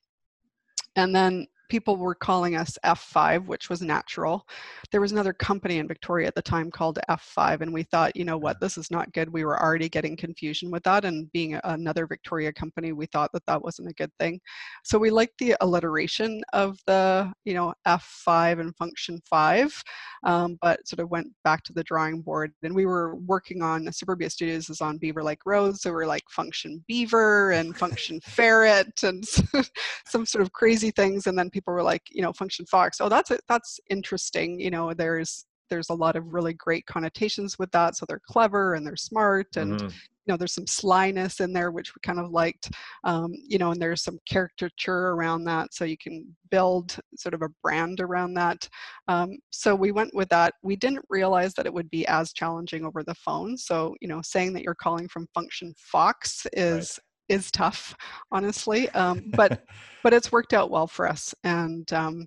and 0.96 1.14
then 1.14 1.46
people 1.74 1.96
were 1.96 2.14
calling 2.14 2.54
us 2.54 2.78
F5, 2.84 3.46
which 3.46 3.68
was 3.68 3.82
natural. 3.82 4.46
There 4.92 5.00
was 5.00 5.10
another 5.10 5.32
company 5.32 5.78
in 5.78 5.88
Victoria 5.88 6.28
at 6.28 6.36
the 6.36 6.40
time 6.40 6.70
called 6.70 7.00
F5, 7.10 7.62
and 7.62 7.74
we 7.74 7.82
thought, 7.82 8.14
you 8.14 8.24
know 8.24 8.38
what, 8.38 8.60
this 8.60 8.78
is 8.78 8.92
not 8.92 9.12
good. 9.12 9.28
We 9.28 9.44
were 9.44 9.60
already 9.60 9.88
getting 9.88 10.16
confusion 10.16 10.70
with 10.70 10.84
that, 10.84 11.04
and 11.04 11.32
being 11.32 11.58
another 11.64 12.06
Victoria 12.06 12.52
company, 12.52 12.92
we 12.92 13.06
thought 13.06 13.32
that 13.32 13.44
that 13.46 13.60
wasn't 13.60 13.88
a 13.88 13.94
good 13.94 14.12
thing. 14.20 14.38
So 14.84 15.00
we 15.00 15.10
liked 15.10 15.36
the 15.38 15.56
alliteration 15.62 16.42
of 16.52 16.78
the, 16.86 17.32
you 17.44 17.54
know, 17.54 17.74
F5 17.88 18.60
and 18.60 18.76
function 18.76 19.20
5, 19.28 19.82
um, 20.26 20.56
but 20.62 20.86
sort 20.86 21.00
of 21.00 21.10
went 21.10 21.26
back 21.42 21.64
to 21.64 21.72
the 21.72 21.82
drawing 21.82 22.20
board. 22.20 22.52
And 22.62 22.72
we 22.72 22.86
were 22.86 23.16
working 23.16 23.62
on 23.62 23.90
Suburbia 23.90 24.30
Studios 24.30 24.70
is 24.70 24.80
on 24.80 24.98
Beaver 24.98 25.24
Lake 25.24 25.44
Road, 25.44 25.76
so 25.76 25.90
we're 25.90 26.06
like 26.06 26.22
function 26.30 26.84
beaver 26.86 27.50
and 27.50 27.76
function 27.76 28.20
ferret 28.20 29.02
and 29.02 29.24
some 30.06 30.24
sort 30.24 30.42
of 30.42 30.52
crazy 30.52 30.92
things, 30.92 31.26
and 31.26 31.36
then 31.36 31.50
people 31.50 31.63
were 31.72 31.82
like, 31.82 32.02
you 32.10 32.22
know, 32.22 32.32
function 32.32 32.66
fox. 32.66 33.00
Oh, 33.00 33.08
that's 33.08 33.30
it. 33.30 33.40
That's 33.48 33.80
interesting. 33.90 34.60
You 34.60 34.70
know, 34.70 34.94
there's 34.94 35.46
there's 35.70 35.90
a 35.90 35.94
lot 35.94 36.16
of 36.16 36.32
really 36.32 36.54
great 36.54 36.86
connotations 36.86 37.58
with 37.58 37.70
that. 37.72 37.96
So 37.96 38.06
they're 38.08 38.20
clever 38.28 38.74
and 38.74 38.86
they're 38.86 38.96
smart 38.96 39.56
and 39.56 39.72
mm-hmm. 39.72 39.86
you 39.86 40.32
know 40.32 40.36
there's 40.36 40.54
some 40.54 40.66
slyness 40.66 41.40
in 41.40 41.52
there 41.52 41.70
which 41.70 41.94
we 41.94 42.00
kind 42.02 42.18
of 42.18 42.30
liked 42.30 42.70
um, 43.04 43.32
you 43.46 43.58
know 43.58 43.72
and 43.72 43.80
there's 43.80 44.02
some 44.02 44.18
caricature 44.28 45.10
around 45.10 45.44
that 45.44 45.74
so 45.74 45.84
you 45.84 45.96
can 45.98 46.24
build 46.50 46.96
sort 47.16 47.34
of 47.34 47.42
a 47.42 47.48
brand 47.62 48.00
around 48.00 48.34
that 48.34 48.68
um, 49.08 49.36
so 49.50 49.74
we 49.74 49.92
went 49.92 50.14
with 50.14 50.28
that 50.28 50.54
we 50.62 50.76
didn't 50.76 51.04
realize 51.10 51.52
that 51.54 51.66
it 51.66 51.74
would 51.74 51.90
be 51.90 52.06
as 52.06 52.32
challenging 52.32 52.84
over 52.84 53.02
the 53.02 53.14
phone 53.14 53.56
so 53.56 53.94
you 54.00 54.08
know 54.08 54.20
saying 54.22 54.52
that 54.52 54.62
you're 54.62 54.74
calling 54.74 55.08
from 55.08 55.26
function 55.34 55.74
fox 55.76 56.46
is 56.54 56.98
is 57.28 57.50
tough, 57.50 57.94
honestly. 58.30 58.88
Um, 58.90 59.30
but 59.34 59.64
but 60.02 60.12
it's 60.12 60.32
worked 60.32 60.52
out 60.52 60.70
well 60.70 60.86
for 60.86 61.08
us. 61.08 61.34
And 61.44 61.90
um, 61.92 62.26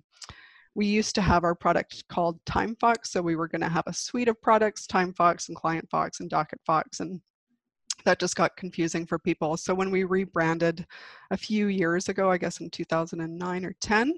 we 0.74 0.86
used 0.86 1.14
to 1.16 1.22
have 1.22 1.44
our 1.44 1.54
product 1.54 2.04
called 2.08 2.44
TimeFox, 2.44 3.06
so 3.06 3.22
we 3.22 3.36
were 3.36 3.48
going 3.48 3.60
to 3.60 3.68
have 3.68 3.84
a 3.86 3.92
suite 3.92 4.28
of 4.28 4.40
products: 4.40 4.86
TimeFox 4.86 5.48
and 5.48 5.56
ClientFox 5.56 6.20
and 6.20 6.30
DocketFox, 6.30 7.00
and 7.00 7.20
that 8.04 8.20
just 8.20 8.36
got 8.36 8.56
confusing 8.56 9.06
for 9.06 9.18
people. 9.18 9.56
So 9.56 9.74
when 9.74 9.90
we 9.90 10.04
rebranded 10.04 10.86
a 11.30 11.36
few 11.36 11.66
years 11.66 12.08
ago, 12.08 12.30
I 12.30 12.38
guess 12.38 12.60
in 12.60 12.70
2009 12.70 13.64
or 13.64 13.74
10. 13.80 14.14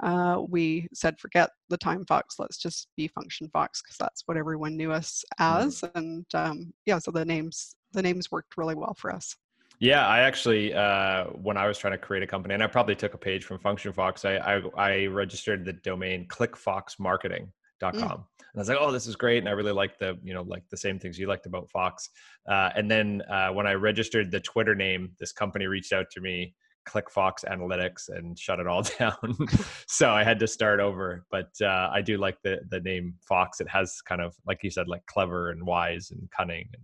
Uh, 0.00 0.42
we 0.48 0.86
said 0.94 1.18
forget 1.18 1.50
the 1.70 1.76
time 1.76 2.04
fox 2.06 2.36
let's 2.38 2.56
just 2.56 2.86
be 2.96 3.08
function 3.08 3.50
fox 3.52 3.82
because 3.82 3.96
that's 3.98 4.22
what 4.26 4.36
everyone 4.36 4.76
knew 4.76 4.92
us 4.92 5.24
mm-hmm. 5.40 5.66
as 5.66 5.82
and 5.96 6.24
um, 6.34 6.72
yeah 6.86 6.98
so 6.98 7.10
the 7.10 7.24
names 7.24 7.74
the 7.94 8.00
names 8.00 8.30
worked 8.30 8.56
really 8.56 8.76
well 8.76 8.94
for 8.94 9.12
us 9.12 9.34
yeah, 9.80 10.06
I 10.06 10.20
actually, 10.20 10.74
uh, 10.74 11.24
when 11.26 11.56
I 11.56 11.68
was 11.68 11.78
trying 11.78 11.92
to 11.92 11.98
create 11.98 12.22
a 12.22 12.26
company, 12.26 12.54
and 12.54 12.62
I 12.62 12.66
probably 12.66 12.96
took 12.96 13.14
a 13.14 13.18
page 13.18 13.44
from 13.44 13.58
Function 13.58 13.92
Fox, 13.92 14.24
I, 14.24 14.36
I, 14.36 14.62
I 14.76 15.06
registered 15.06 15.64
the 15.64 15.72
domain 15.72 16.26
ClickFox 16.28 16.98
Marketing. 16.98 17.52
Mm. 17.80 18.02
And 18.02 18.24
I 18.56 18.58
was 18.58 18.68
like, 18.68 18.78
oh, 18.80 18.90
this 18.90 19.06
is 19.06 19.14
great. 19.14 19.38
And 19.38 19.48
I 19.48 19.52
really 19.52 19.72
like 19.72 19.98
the, 19.98 20.18
you 20.24 20.34
know, 20.34 20.42
like 20.42 20.64
the 20.68 20.76
same 20.76 20.98
things 20.98 21.16
you 21.16 21.28
liked 21.28 21.46
about 21.46 21.70
Fox. 21.70 22.10
Uh, 22.50 22.70
and 22.74 22.90
then 22.90 23.22
uh, 23.30 23.50
when 23.50 23.68
I 23.68 23.74
registered 23.74 24.32
the 24.32 24.40
Twitter 24.40 24.74
name, 24.74 25.12
this 25.20 25.30
company 25.30 25.66
reached 25.66 25.92
out 25.92 26.06
to 26.12 26.20
me, 26.20 26.54
Click 26.84 27.08
Fox 27.08 27.44
Analytics, 27.48 28.08
and 28.08 28.36
shut 28.36 28.58
it 28.58 28.66
all 28.66 28.82
down. 28.98 29.36
so 29.86 30.10
I 30.10 30.24
had 30.24 30.40
to 30.40 30.48
start 30.48 30.80
over. 30.80 31.24
But 31.30 31.50
uh, 31.60 31.90
I 31.92 32.02
do 32.02 32.16
like 32.16 32.38
the 32.42 32.58
the 32.70 32.80
name 32.80 33.14
Fox. 33.28 33.60
It 33.60 33.68
has 33.68 34.00
kind 34.00 34.20
of, 34.20 34.34
like 34.44 34.64
you 34.64 34.70
said, 34.70 34.88
like 34.88 35.06
clever 35.06 35.50
and 35.50 35.64
wise 35.64 36.10
and 36.10 36.28
cunning. 36.36 36.68
And 36.72 36.82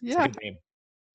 yeah 0.00 0.26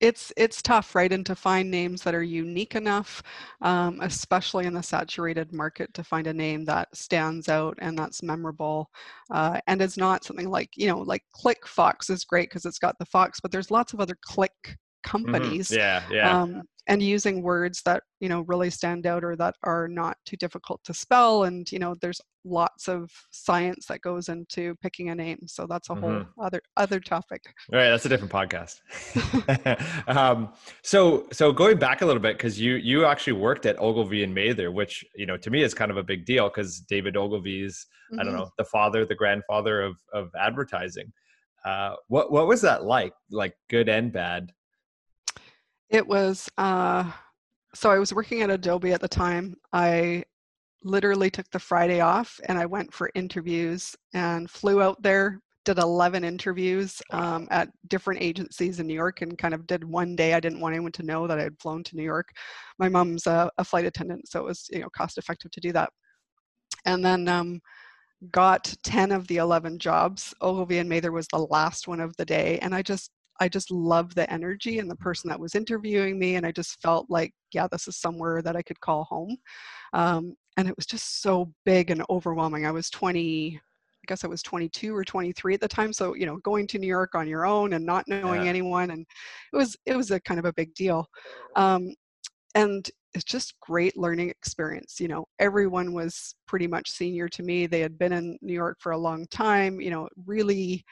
it's 0.00 0.32
it's 0.36 0.62
tough 0.62 0.94
right 0.94 1.12
and 1.12 1.26
to 1.26 1.34
find 1.34 1.70
names 1.70 2.02
that 2.02 2.14
are 2.14 2.22
unique 2.22 2.74
enough 2.74 3.22
um, 3.62 3.98
especially 4.02 4.66
in 4.66 4.74
the 4.74 4.82
saturated 4.82 5.52
market 5.52 5.92
to 5.94 6.04
find 6.04 6.26
a 6.26 6.32
name 6.32 6.64
that 6.64 6.88
stands 6.94 7.48
out 7.48 7.76
and 7.80 7.98
that's 7.98 8.22
memorable 8.22 8.90
uh, 9.30 9.60
and 9.66 9.82
is 9.82 9.96
not 9.96 10.24
something 10.24 10.48
like 10.48 10.70
you 10.76 10.86
know 10.86 10.98
like 10.98 11.22
click 11.32 11.66
fox 11.66 12.10
is 12.10 12.24
great 12.24 12.48
because 12.48 12.64
it's 12.64 12.78
got 12.78 12.96
the 12.98 13.06
fox 13.06 13.40
but 13.40 13.50
there's 13.50 13.70
lots 13.70 13.92
of 13.92 14.00
other 14.00 14.16
click. 14.22 14.76
Companies 15.08 15.68
mm-hmm. 15.68 15.78
yeah 15.78 16.02
yeah 16.10 16.42
um, 16.42 16.62
and 16.88 17.02
using 17.02 17.42
words 17.42 17.82
that 17.82 18.02
you 18.20 18.28
know 18.28 18.40
really 18.42 18.70
stand 18.70 19.06
out 19.06 19.22
or 19.22 19.36
that 19.36 19.54
are 19.62 19.86
not 19.86 20.16
too 20.24 20.36
difficult 20.36 20.82
to 20.84 20.92
spell 20.92 21.44
and 21.44 21.70
you 21.70 21.78
know 21.78 21.94
there's 22.00 22.20
lots 22.44 22.88
of 22.88 23.10
science 23.30 23.86
that 23.86 24.00
goes 24.00 24.28
into 24.28 24.74
picking 24.82 25.10
a 25.10 25.14
name 25.14 25.38
so 25.46 25.66
that's 25.66 25.90
a 25.90 25.94
whole 25.94 26.10
mm-hmm. 26.10 26.40
other 26.40 26.60
other 26.76 26.98
topic 26.98 27.42
all 27.72 27.78
right 27.78 27.90
that's 27.90 28.06
a 28.06 28.08
different 28.08 28.32
podcast 28.32 28.80
um, 30.08 30.48
so 30.82 31.26
so 31.30 31.52
going 31.52 31.78
back 31.78 32.00
a 32.00 32.06
little 32.06 32.22
bit 32.22 32.36
because 32.36 32.58
you 32.58 32.74
you 32.74 33.04
actually 33.04 33.34
worked 33.34 33.66
at 33.66 33.78
ogilvy 33.78 34.24
and 34.24 34.34
mather 34.34 34.70
which 34.70 35.04
you 35.14 35.26
know 35.26 35.36
to 35.36 35.50
me 35.50 35.62
is 35.62 35.74
kind 35.74 35.90
of 35.90 35.96
a 35.96 36.02
big 36.02 36.24
deal 36.24 36.48
because 36.48 36.80
david 36.80 37.16
ogilvy's 37.16 37.86
mm-hmm. 38.10 38.20
i 38.20 38.24
don't 38.24 38.32
mm-hmm. 38.32 38.42
know 38.42 38.50
the 38.56 38.64
father 38.64 39.04
the 39.04 39.14
grandfather 39.14 39.82
of 39.82 39.96
of 40.12 40.30
advertising 40.38 41.12
uh, 41.64 41.96
what 42.06 42.30
what 42.32 42.46
was 42.46 42.62
that 42.62 42.84
like 42.84 43.12
like 43.30 43.54
good 43.68 43.88
and 43.88 44.12
bad 44.12 44.52
it 45.90 46.06
was, 46.06 46.48
uh, 46.58 47.10
so 47.74 47.90
I 47.90 47.98
was 47.98 48.12
working 48.12 48.42
at 48.42 48.50
Adobe 48.50 48.92
at 48.92 49.00
the 49.00 49.08
time. 49.08 49.54
I 49.72 50.24
literally 50.84 51.30
took 51.30 51.50
the 51.50 51.58
Friday 51.58 52.00
off 52.00 52.38
and 52.46 52.58
I 52.58 52.66
went 52.66 52.92
for 52.92 53.10
interviews 53.14 53.94
and 54.14 54.50
flew 54.50 54.82
out 54.82 55.02
there, 55.02 55.40
did 55.64 55.78
11 55.78 56.24
interviews 56.24 57.02
um, 57.10 57.48
at 57.50 57.68
different 57.88 58.22
agencies 58.22 58.80
in 58.80 58.86
New 58.86 58.94
York 58.94 59.22
and 59.22 59.36
kind 59.36 59.54
of 59.54 59.66
did 59.66 59.84
one 59.84 60.16
day. 60.16 60.34
I 60.34 60.40
didn't 60.40 60.60
want 60.60 60.74
anyone 60.74 60.92
to 60.92 61.02
know 61.02 61.26
that 61.26 61.38
I 61.38 61.42
had 61.42 61.60
flown 61.60 61.82
to 61.84 61.96
New 61.96 62.04
York. 62.04 62.30
My 62.78 62.88
mom's 62.88 63.26
a, 63.26 63.50
a 63.58 63.64
flight 63.64 63.84
attendant, 63.84 64.28
so 64.28 64.40
it 64.40 64.44
was, 64.44 64.66
you 64.70 64.80
know, 64.80 64.88
cost 64.90 65.18
effective 65.18 65.50
to 65.52 65.60
do 65.60 65.72
that. 65.72 65.90
And 66.84 67.04
then 67.04 67.28
um, 67.28 67.60
got 68.30 68.74
10 68.82 69.12
of 69.12 69.26
the 69.26 69.36
11 69.36 69.78
jobs. 69.78 70.34
Ogilvy 70.40 70.78
and 70.78 70.88
Mather 70.88 71.12
was 71.12 71.28
the 71.28 71.46
last 71.50 71.88
one 71.88 72.00
of 72.00 72.16
the 72.16 72.24
day. 72.24 72.58
And 72.60 72.74
I 72.74 72.82
just 72.82 73.10
I 73.40 73.48
just 73.48 73.70
loved 73.70 74.14
the 74.14 74.30
energy 74.32 74.78
and 74.78 74.90
the 74.90 74.96
person 74.96 75.28
that 75.28 75.40
was 75.40 75.54
interviewing 75.54 76.18
me. 76.18 76.36
And 76.36 76.44
I 76.44 76.52
just 76.52 76.80
felt 76.82 77.06
like, 77.08 77.32
yeah, 77.52 77.68
this 77.70 77.88
is 77.88 77.96
somewhere 77.96 78.42
that 78.42 78.56
I 78.56 78.62
could 78.62 78.80
call 78.80 79.04
home. 79.04 79.36
Um, 79.92 80.34
and 80.56 80.68
it 80.68 80.76
was 80.76 80.86
just 80.86 81.22
so 81.22 81.52
big 81.64 81.90
and 81.90 82.02
overwhelming. 82.10 82.66
I 82.66 82.72
was 82.72 82.90
20, 82.90 83.56
I 83.56 84.04
guess 84.06 84.24
I 84.24 84.28
was 84.28 84.42
22 84.42 84.94
or 84.94 85.04
23 85.04 85.54
at 85.54 85.60
the 85.60 85.68
time. 85.68 85.92
So, 85.92 86.14
you 86.14 86.26
know, 86.26 86.38
going 86.38 86.66
to 86.68 86.78
New 86.78 86.88
York 86.88 87.14
on 87.14 87.28
your 87.28 87.46
own 87.46 87.74
and 87.74 87.86
not 87.86 88.04
knowing 88.08 88.42
yeah. 88.42 88.48
anyone. 88.48 88.90
And 88.90 89.06
it 89.52 89.56
was, 89.56 89.76
it 89.86 89.96
was 89.96 90.10
a 90.10 90.20
kind 90.20 90.40
of 90.40 90.46
a 90.46 90.52
big 90.52 90.74
deal. 90.74 91.06
Um, 91.54 91.94
and 92.54 92.90
it's 93.14 93.24
just 93.24 93.54
great 93.60 93.96
learning 93.96 94.30
experience. 94.30 95.00
You 95.00 95.08
know, 95.08 95.26
everyone 95.38 95.92
was 95.92 96.34
pretty 96.46 96.66
much 96.66 96.90
senior 96.90 97.28
to 97.28 97.42
me. 97.42 97.66
They 97.66 97.80
had 97.80 97.98
been 97.98 98.12
in 98.12 98.38
New 98.42 98.52
York 98.52 98.78
for 98.80 98.92
a 98.92 98.98
long 98.98 99.26
time, 99.30 99.80
you 99.80 99.90
know, 99.90 100.08
really, 100.26 100.84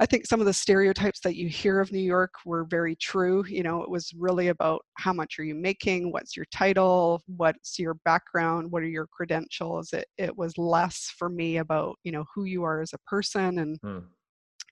I 0.00 0.06
think 0.06 0.26
some 0.26 0.40
of 0.40 0.46
the 0.46 0.52
stereotypes 0.52 1.20
that 1.20 1.36
you 1.36 1.48
hear 1.48 1.78
of 1.78 1.92
New 1.92 2.00
York 2.00 2.32
were 2.44 2.64
very 2.64 2.96
true. 2.96 3.44
You 3.46 3.62
know, 3.62 3.82
it 3.82 3.88
was 3.88 4.12
really 4.16 4.48
about 4.48 4.84
how 4.98 5.12
much 5.12 5.38
are 5.38 5.44
you 5.44 5.54
making, 5.54 6.10
what's 6.10 6.36
your 6.36 6.46
title, 6.52 7.22
what's 7.26 7.78
your 7.78 7.94
background, 8.04 8.72
what 8.72 8.82
are 8.82 8.88
your 8.88 9.06
credentials. 9.06 9.92
It 9.92 10.06
it 10.18 10.36
was 10.36 10.58
less 10.58 11.12
for 11.16 11.28
me 11.28 11.58
about 11.58 11.96
you 12.02 12.10
know 12.10 12.24
who 12.34 12.44
you 12.44 12.64
are 12.64 12.80
as 12.80 12.92
a 12.92 12.98
person 13.06 13.60
and 13.60 13.78
hmm. 13.82 13.98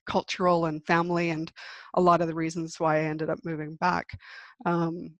cultural 0.09 0.65
and 0.65 0.85
family 0.85 1.29
and 1.29 1.49
a 1.93 2.01
lot 2.01 2.21
of 2.21 2.27
the 2.27 2.35
reasons 2.35 2.79
why 2.79 2.97
I 2.97 3.03
ended 3.03 3.29
up 3.29 3.39
moving 3.45 3.75
back. 3.75 4.07
Um, 4.65 5.15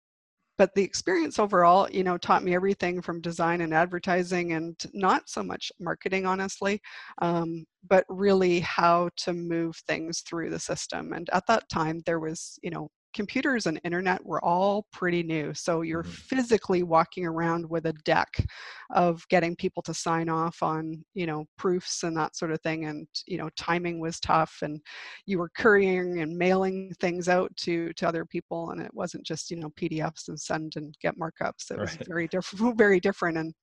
but 0.64 0.74
the 0.76 0.82
experience 0.82 1.40
overall 1.40 1.90
you 1.92 2.06
know 2.06 2.18
taught 2.18 2.42
me 2.42 2.56
everything 2.56 3.02
from 3.02 3.20
design 3.20 3.60
and 3.60 3.74
advertising 3.74 4.54
and 4.54 4.82
not 4.94 5.28
so 5.28 5.44
much 5.44 5.74
marketing 5.78 6.26
honestly 6.26 6.80
um, 7.22 7.66
but 7.90 8.06
really 8.08 8.62
how 8.62 9.10
to 9.18 9.34
move 9.34 9.76
things 9.88 10.22
through 10.22 10.50
the 10.50 10.60
system. 10.60 11.12
And 11.12 11.30
at 11.34 11.46
that 11.48 11.68
time 11.68 12.02
there 12.06 12.22
was 12.22 12.58
you 12.64 12.72
know 12.72 12.90
computers 13.14 13.66
and 13.66 13.80
internet 13.84 14.24
were 14.26 14.44
all 14.44 14.88
pretty 14.92 15.24
new. 15.24 15.54
So 15.54 15.82
you're 15.82 16.04
mm-hmm. 16.04 16.12
physically 16.12 16.84
walking 16.84 17.26
around 17.26 17.70
with 17.70 17.86
a 17.86 17.94
deck 18.04 18.46
of 18.92 19.28
getting 19.30 19.56
people 19.56 19.82
to 19.84 19.94
sign 19.94 20.30
off 20.30 20.62
on, 20.62 21.04
you 21.14 21.26
know, 21.26 21.46
proofs 21.58 22.04
and 22.04 22.16
that 22.18 22.36
sort 22.36 22.52
of 22.52 22.62
thing. 22.62 22.86
And, 22.86 23.08
you 23.28 23.38
know, 23.38 23.50
timing 23.56 24.00
was 24.00 24.20
tough 24.20 24.58
and 24.62 24.82
you 25.26 25.38
were 25.38 25.52
couriering 25.58 26.22
and 26.22 26.38
mailing 26.38 26.94
things 27.00 27.30
out 27.30 27.56
to, 27.58 27.94
to 27.94 28.08
other 28.08 28.26
people. 28.26 28.72
And 28.72 28.82
it 28.82 28.94
wasn't 28.94 29.26
just, 29.26 29.52
you 29.52 29.58
know, 29.58 29.70
PDFs 29.80 30.28
and 30.28 30.40
send 30.40 30.74
and 30.76 30.96
get 31.02 31.18
markups. 31.18 31.72
It 31.72 31.80
was 31.80 31.96
right. 31.98 32.08
very 32.08 32.28
different, 32.28 32.78
very 32.78 33.00
different. 33.00 33.38
And 33.38 33.54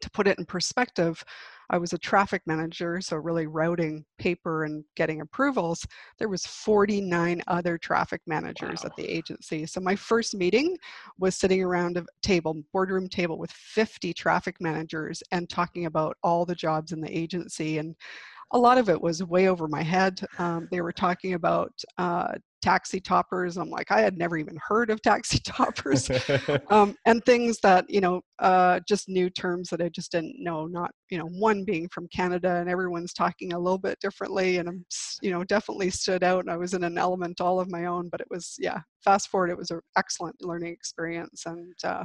to 0.00 0.10
put 0.10 0.28
it 0.28 0.38
in 0.38 0.44
perspective, 0.44 1.22
I 1.70 1.78
was 1.78 1.92
a 1.92 1.98
traffic 1.98 2.42
manager, 2.46 3.00
so 3.00 3.16
really 3.16 3.46
routing 3.46 4.04
paper 4.18 4.64
and 4.64 4.84
getting 4.96 5.20
approvals. 5.20 5.86
There 6.18 6.28
was 6.28 6.44
49 6.44 7.42
other 7.46 7.78
traffic 7.78 8.20
managers 8.26 8.80
wow. 8.82 8.90
at 8.90 8.96
the 8.96 9.08
agency. 9.08 9.66
So 9.66 9.80
my 9.80 9.94
first 9.94 10.34
meeting 10.34 10.76
was 11.18 11.36
sitting 11.36 11.62
around 11.62 11.96
a 11.96 12.04
table, 12.22 12.60
boardroom 12.72 13.08
table 13.08 13.38
with 13.38 13.52
50 13.52 14.12
traffic 14.12 14.56
managers 14.60 15.22
and 15.30 15.48
talking 15.48 15.86
about 15.86 16.16
all 16.24 16.44
the 16.44 16.56
jobs 16.56 16.90
in 16.90 17.00
the 17.00 17.16
agency. 17.16 17.78
And 17.78 17.94
a 18.52 18.58
lot 18.58 18.78
of 18.78 18.88
it 18.88 19.00
was 19.00 19.22
way 19.22 19.48
over 19.48 19.68
my 19.68 19.82
head. 19.82 20.20
Um, 20.38 20.68
they 20.70 20.80
were 20.80 20.92
talking 20.92 21.34
about 21.34 21.72
uh, 21.98 22.32
taxi 22.62 23.00
toppers. 23.00 23.56
I'm 23.56 23.70
like, 23.70 23.90
I 23.90 24.00
had 24.00 24.18
never 24.18 24.36
even 24.36 24.58
heard 24.60 24.90
of 24.90 25.00
taxi 25.02 25.38
toppers, 25.44 26.10
um, 26.70 26.96
and 27.06 27.24
things 27.24 27.58
that 27.62 27.88
you 27.88 28.00
know, 28.00 28.20
uh, 28.38 28.80
just 28.88 29.08
new 29.08 29.30
terms 29.30 29.70
that 29.70 29.80
I 29.80 29.88
just 29.88 30.12
didn't 30.12 30.36
know. 30.38 30.66
Not 30.66 30.90
you 31.10 31.18
know, 31.18 31.26
one 31.26 31.64
being 31.64 31.88
from 31.88 32.08
Canada, 32.08 32.56
and 32.56 32.68
everyone's 32.68 33.12
talking 33.12 33.52
a 33.52 33.58
little 33.58 33.78
bit 33.78 33.98
differently, 34.00 34.58
and 34.58 34.68
I'm 34.68 34.84
you 35.22 35.30
know 35.30 35.44
definitely 35.44 35.90
stood 35.90 36.24
out. 36.24 36.40
And 36.40 36.50
I 36.50 36.56
was 36.56 36.74
in 36.74 36.84
an 36.84 36.98
element 36.98 37.40
all 37.40 37.60
of 37.60 37.70
my 37.70 37.86
own, 37.86 38.08
but 38.08 38.20
it 38.20 38.28
was 38.30 38.56
yeah. 38.58 38.80
Fast 39.04 39.28
forward, 39.28 39.48
it 39.48 39.56
was 39.56 39.70
an 39.70 39.80
excellent 39.96 40.36
learning 40.42 40.72
experience, 40.72 41.44
and 41.46 41.72
uh, 41.84 42.04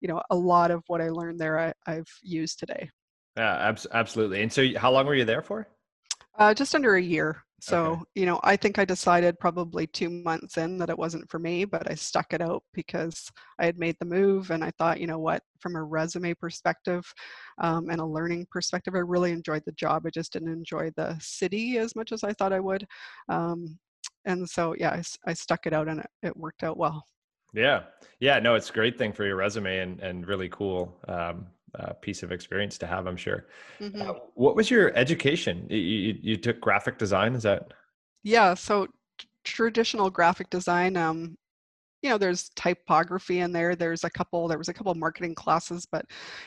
you 0.00 0.08
know, 0.08 0.22
a 0.30 0.36
lot 0.36 0.70
of 0.70 0.82
what 0.86 1.00
I 1.00 1.08
learned 1.08 1.38
there 1.38 1.58
I, 1.58 1.72
I've 1.86 2.08
used 2.22 2.58
today. 2.58 2.88
Yeah, 3.36 3.72
absolutely. 3.92 4.42
And 4.42 4.52
so, 4.52 4.66
how 4.76 4.90
long 4.90 5.06
were 5.06 5.14
you 5.14 5.24
there 5.24 5.42
for? 5.42 5.68
Uh, 6.38 6.54
just 6.54 6.74
under 6.74 6.94
a 6.94 7.02
year. 7.02 7.42
So, 7.60 7.86
okay. 7.86 8.02
you 8.14 8.26
know, 8.26 8.38
I 8.44 8.56
think 8.56 8.78
I 8.78 8.84
decided 8.84 9.40
probably 9.40 9.88
two 9.88 10.08
months 10.08 10.58
in 10.58 10.78
that 10.78 10.90
it 10.90 10.98
wasn't 10.98 11.28
for 11.28 11.40
me, 11.40 11.64
but 11.64 11.90
I 11.90 11.94
stuck 11.94 12.32
it 12.32 12.40
out 12.40 12.62
because 12.72 13.30
I 13.58 13.66
had 13.66 13.78
made 13.78 13.96
the 13.98 14.06
move 14.06 14.52
and 14.52 14.62
I 14.62 14.70
thought, 14.78 15.00
you 15.00 15.08
know 15.08 15.18
what, 15.18 15.42
from 15.58 15.74
a 15.74 15.82
resume 15.82 16.34
perspective 16.34 17.12
um, 17.60 17.90
and 17.90 18.00
a 18.00 18.06
learning 18.06 18.46
perspective, 18.52 18.94
I 18.94 18.98
really 18.98 19.32
enjoyed 19.32 19.64
the 19.66 19.72
job. 19.72 20.04
I 20.06 20.10
just 20.10 20.32
didn't 20.32 20.52
enjoy 20.52 20.92
the 20.96 21.16
city 21.20 21.78
as 21.78 21.96
much 21.96 22.12
as 22.12 22.22
I 22.22 22.32
thought 22.32 22.52
I 22.52 22.60
would. 22.60 22.86
Um, 23.28 23.76
and 24.24 24.48
so, 24.48 24.76
yeah, 24.78 24.90
I, 24.90 25.02
I, 25.30 25.34
stuck 25.34 25.66
it 25.66 25.72
out 25.72 25.88
and 25.88 26.00
it, 26.00 26.10
it 26.22 26.36
worked 26.36 26.62
out 26.62 26.76
well. 26.76 27.04
Yeah. 27.54 27.84
Yeah. 28.20 28.38
No, 28.38 28.54
it's 28.54 28.70
a 28.70 28.74
great 28.74 28.98
thing 28.98 29.12
for 29.12 29.26
your 29.26 29.36
resume 29.36 29.78
and, 29.78 30.00
and 30.00 30.28
really 30.28 30.48
cool. 30.48 30.96
Um, 31.08 31.46
uh, 31.78 31.92
piece 31.94 32.22
of 32.22 32.32
experience 32.32 32.78
to 32.78 32.86
have, 32.86 33.06
I'm 33.06 33.16
sure. 33.16 33.46
Mm-hmm. 33.80 34.02
Uh, 34.02 34.14
what 34.34 34.56
was 34.56 34.70
your 34.70 34.96
education? 34.96 35.66
You, 35.68 35.78
you, 35.78 36.18
you, 36.20 36.36
took 36.36 36.60
graphic 36.60 36.98
design, 36.98 37.34
is 37.34 37.42
that? 37.42 37.72
Yeah, 38.22 38.54
so 38.54 38.86
t- 39.18 39.28
traditional 39.44 40.10
graphic 40.10 40.50
design. 40.50 40.96
Um, 40.96 41.36
you 42.02 42.08
know 42.08 42.18
there's 42.18 42.50
typography 42.50 43.40
in 43.40 43.52
there 43.52 43.74
there's 43.74 44.04
a 44.04 44.10
couple 44.10 44.46
there 44.46 44.58
was 44.58 44.68
a 44.68 44.74
couple 44.74 44.94
marketing 44.94 45.34
classes 45.34 45.86
but 45.90 46.04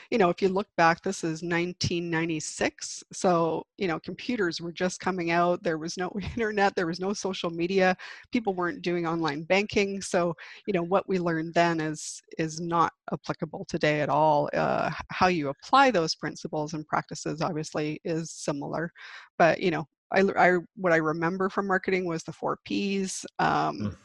you 0.10 0.18
know 0.18 0.30
if 0.30 0.42
you 0.42 0.48
look 0.48 0.68
back 0.78 1.02
this 1.02 1.24
is 1.24 1.42
1996 1.42 3.04
so 3.12 3.66
you 3.78 3.88
know 3.88 4.00
computers 4.00 4.62
were 4.62 4.72
just 4.72 5.00
coming 5.00 5.32
out 5.32 5.62
there 5.62 5.78
was 5.78 5.98
no 5.98 6.12
internet 6.36 6.74
there 6.76 6.88
was 6.88 7.00
no 7.00 7.12
social 7.14 7.50
media 7.50 7.96
people 8.32 8.54
weren't 8.54 8.82
doing 8.82 9.06
online 9.06 9.44
banking 9.44 10.02
so 10.02 10.34
you 10.68 10.74
know 10.74 10.84
what 10.84 11.08
we 11.08 11.20
learned 11.20 11.54
then 11.54 11.82
is 11.82 12.22
is 12.38 12.62
not 12.62 12.94
applicable 13.12 13.66
today 13.68 14.02
at 14.02 14.10
all 14.10 14.50
uh, 14.54 14.90
how 15.10 15.28
you 15.28 15.50
apply 15.50 15.92
those 15.92 16.16
principles 16.16 16.74
and 16.74 16.88
practices 16.88 17.42
obviously 17.42 18.00
is 18.06 18.32
similar 18.32 18.92
but 19.38 19.60
you 19.60 19.72
know 19.72 19.86
I, 20.14 20.22
I 20.38 20.58
what 20.76 20.94
i 20.94 20.98
remember 20.98 21.50
from 21.50 21.68
marketing 21.68 22.06
was 22.06 22.24
the 22.24 22.34
four 22.34 22.60
p's 22.66 23.26
um, 23.40 23.80
mm. 23.80 23.98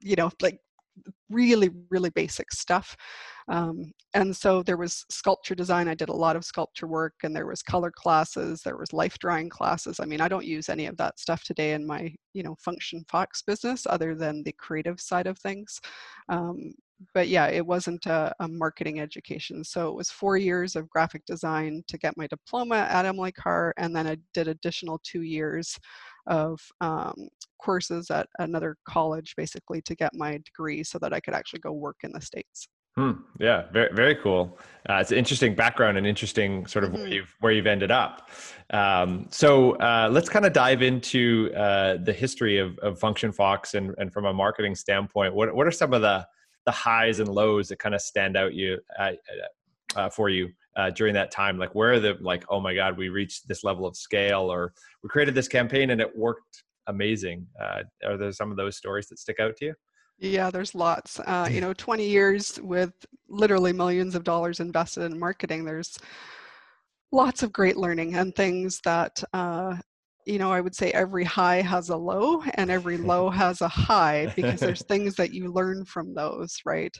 you 0.00 0.16
know 0.16 0.30
like 0.40 0.58
really 1.30 1.70
really 1.90 2.10
basic 2.10 2.52
stuff 2.52 2.96
um, 3.48 3.92
and 4.14 4.36
so 4.36 4.62
there 4.62 4.76
was 4.76 5.04
sculpture 5.10 5.54
design. 5.54 5.88
I 5.88 5.94
did 5.94 6.10
a 6.10 6.14
lot 6.14 6.36
of 6.36 6.44
sculpture 6.44 6.86
work 6.86 7.14
and 7.22 7.34
there 7.34 7.46
was 7.46 7.62
color 7.62 7.90
classes 7.90 8.62
there 8.62 8.76
was 8.76 8.92
life 8.92 9.18
drawing 9.18 9.48
classes. 9.48 10.00
I 10.00 10.04
mean 10.04 10.20
i 10.20 10.28
don't 10.28 10.44
use 10.44 10.68
any 10.68 10.86
of 10.86 10.96
that 10.98 11.18
stuff 11.18 11.42
today 11.44 11.72
in 11.72 11.86
my 11.86 12.14
you 12.34 12.42
know 12.42 12.54
function 12.56 13.04
fox 13.08 13.42
business 13.42 13.86
other 13.88 14.14
than 14.14 14.42
the 14.42 14.52
creative 14.52 15.00
side 15.00 15.26
of 15.26 15.38
things 15.38 15.80
um, 16.28 16.72
but 17.14 17.28
yeah 17.28 17.46
it 17.48 17.66
wasn't 17.66 18.06
a, 18.06 18.32
a, 18.40 18.48
marketing 18.48 19.00
education. 19.00 19.64
So 19.64 19.88
it 19.88 19.96
was 19.96 20.10
four 20.10 20.36
years 20.36 20.76
of 20.76 20.88
graphic 20.88 21.24
design 21.26 21.82
to 21.88 21.98
get 21.98 22.16
my 22.16 22.26
diploma 22.26 22.86
at 22.90 23.06
emily 23.06 23.32
carr 23.32 23.74
and 23.76 23.94
then 23.94 24.06
i 24.06 24.16
did 24.34 24.48
additional 24.48 25.00
two 25.02 25.22
years 25.22 25.78
of 26.26 26.60
um, 26.80 27.28
courses 27.58 28.10
at 28.10 28.28
another 28.38 28.76
college 28.88 29.34
basically 29.36 29.82
to 29.82 29.94
get 29.94 30.14
my 30.14 30.38
degree 30.44 30.82
so 30.84 30.98
that 30.98 31.12
I 31.12 31.20
could 31.20 31.34
actually 31.34 31.60
go 31.60 31.72
work 31.72 31.98
in 32.02 32.12
the 32.12 32.20
States. 32.20 32.68
Hmm. 32.96 33.12
Yeah, 33.40 33.70
very 33.72 33.88
very 33.94 34.14
cool. 34.16 34.58
Uh, 34.86 34.96
it's 34.96 35.10
an 35.12 35.16
interesting 35.16 35.54
background 35.54 35.96
and 35.96 36.06
interesting 36.06 36.66
sort 36.66 36.84
of 36.84 36.90
mm-hmm. 36.90 37.00
where 37.00 37.10
you've 37.10 37.34
where 37.40 37.52
you've 37.52 37.66
ended 37.66 37.90
up. 37.90 38.28
Um, 38.70 39.28
so 39.30 39.72
uh, 39.76 40.10
let's 40.12 40.28
kind 40.28 40.44
of 40.44 40.52
dive 40.52 40.82
into 40.82 41.50
uh, 41.56 41.96
the 42.02 42.12
history 42.12 42.58
of, 42.58 42.78
of 42.80 42.98
Function 42.98 43.32
Fox 43.32 43.72
and 43.74 43.94
and 43.96 44.12
from 44.12 44.26
a 44.26 44.32
marketing 44.34 44.74
standpoint, 44.74 45.34
what 45.34 45.54
what 45.54 45.66
are 45.66 45.70
some 45.70 45.94
of 45.94 46.02
the 46.02 46.26
the 46.66 46.72
highs 46.72 47.18
and 47.18 47.28
lows 47.28 47.68
that 47.68 47.78
kind 47.78 47.94
of 47.94 48.02
stand 48.02 48.36
out 48.36 48.52
you 48.52 48.78
uh, 48.98 49.12
uh, 49.96 50.10
for 50.10 50.28
you 50.28 50.50
uh, 50.76 50.90
during 50.90 51.14
that 51.14 51.30
time? 51.30 51.58
Like 51.58 51.74
where 51.74 51.92
are 51.92 52.00
the 52.00 52.16
like 52.20 52.44
oh 52.48 52.60
my 52.60 52.74
god 52.74 52.96
we 52.96 53.08
reached 53.08 53.48
this 53.48 53.64
level 53.64 53.86
of 53.86 53.96
scale 53.96 54.52
or 54.52 54.72
we 55.02 55.08
created 55.08 55.34
this 55.34 55.48
campaign 55.48 55.90
and 55.90 56.00
it 56.00 56.16
worked 56.16 56.64
amazing. 56.86 57.46
Uh, 57.60 57.82
are 58.04 58.16
there 58.16 58.32
some 58.32 58.50
of 58.50 58.56
those 58.56 58.76
stories 58.76 59.08
that 59.08 59.18
stick 59.18 59.40
out 59.40 59.56
to 59.56 59.66
you? 59.66 59.74
Yeah, 60.18 60.50
there's 60.50 60.74
lots. 60.74 61.18
Uh, 61.20 61.48
you 61.50 61.60
know, 61.60 61.72
20 61.72 62.06
years 62.06 62.60
with 62.62 62.92
literally 63.28 63.72
millions 63.72 64.14
of 64.14 64.24
dollars 64.24 64.60
invested 64.60 65.02
in 65.02 65.18
marketing. 65.18 65.64
There's 65.64 65.98
lots 67.10 67.42
of 67.42 67.52
great 67.52 67.76
learning 67.76 68.14
and 68.14 68.34
things 68.34 68.80
that 68.84 69.22
uh, 69.32 69.76
you 70.26 70.38
know, 70.38 70.52
I 70.52 70.60
would 70.60 70.74
say 70.74 70.90
every 70.92 71.24
high 71.24 71.60
has 71.62 71.88
a 71.88 71.96
low 71.96 72.42
and 72.54 72.70
every 72.70 72.96
low 72.98 73.30
has 73.30 73.60
a 73.60 73.68
high 73.68 74.32
because 74.36 74.60
there's 74.60 74.82
things 74.88 75.14
that 75.16 75.32
you 75.32 75.52
learn 75.52 75.84
from 75.84 76.14
those, 76.14 76.58
right? 76.64 76.94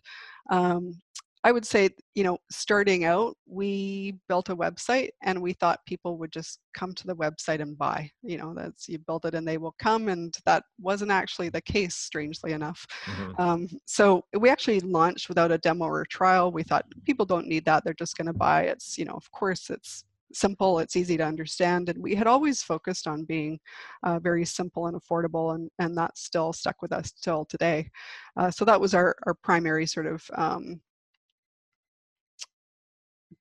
Um, 0.50 1.00
I 1.45 1.51
would 1.51 1.67
say, 1.67 1.91
you 2.15 2.23
know, 2.23 2.39
starting 2.51 3.05
out, 3.05 3.37
we 3.47 4.15
built 4.29 4.49
a 4.49 4.57
website 4.57 5.11
and 5.23 5.43
we 5.43 5.53
thought 5.53 5.85
people 5.87 6.17
would 6.19 6.31
just 6.31 6.61
come 6.73 6.95
to 6.95 7.07
the 7.07 7.17
website 7.17 7.61
and 7.61 7.77
buy. 7.77 8.09
You 8.23 8.39
know, 8.39 8.55
that's 8.55 8.89
you 8.89 8.99
build 8.99 9.27
it 9.27 9.35
and 9.35 9.47
they 9.47 9.59
will 9.59 9.75
come, 9.79 10.09
and 10.09 10.37
that 10.47 10.63
wasn't 10.81 11.11
actually 11.11 11.49
the 11.49 11.61
case, 11.61 11.97
strangely 11.97 12.53
enough. 12.53 12.87
Mm-hmm. 13.07 13.43
Um, 13.43 13.69
so 13.87 14.25
we 14.39 14.51
actually 14.51 14.81
launched 14.81 15.29
without 15.29 15.51
a 15.51 15.59
demo 15.59 15.87
or 15.87 16.03
a 16.03 16.07
trial. 16.07 16.53
We 16.53 16.63
thought 16.63 16.87
people 17.05 17.27
don't 17.27 17.49
need 17.49 17.65
that; 17.65 17.85
they're 17.85 17.95
just 17.95 18.17
going 18.17 18.29
to 18.29 18.33
buy. 18.33 18.63
It's, 18.65 18.97
you 18.97 19.05
know, 19.05 19.15
of 19.15 19.29
course, 19.33 19.69
it's 19.69 20.05
simple, 20.33 20.79
it's 20.79 20.97
easy 20.97 21.17
to 21.17 21.25
understand, 21.25 21.89
and 21.89 22.03
we 22.03 22.15
had 22.15 22.27
always 22.27 22.63
focused 22.63 23.07
on 23.07 23.25
being 23.25 23.59
uh, 24.05 24.19
very 24.19 24.45
simple 24.45 24.87
and 24.87 25.01
affordable, 25.01 25.57
and 25.57 25.71
and 25.81 25.97
that 25.99 26.17
still 26.17 26.53
stuck 26.53 26.81
with 26.83 26.93
us 26.93 27.11
till 27.11 27.45
today. 27.45 27.91
Uh, 28.37 28.51
so 28.51 28.65
that 28.65 28.81
was 28.81 28.95
our 28.95 29.17
our 29.27 29.35
primary 29.35 29.87
sort 29.87 30.07
of 30.07 30.23
um, 30.37 30.81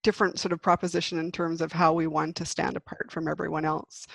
different 0.04 0.40
sort 0.40 0.52
of 0.52 0.62
proposition 0.62 1.20
in 1.20 1.32
terms 1.32 1.62
of 1.62 1.72
how 1.72 1.94
we 1.94 2.08
want 2.08 2.36
to 2.38 2.46
stand 2.46 2.78
apart 2.78 3.12
from 3.12 3.28
everyone 3.28 3.66
else. 3.66 4.08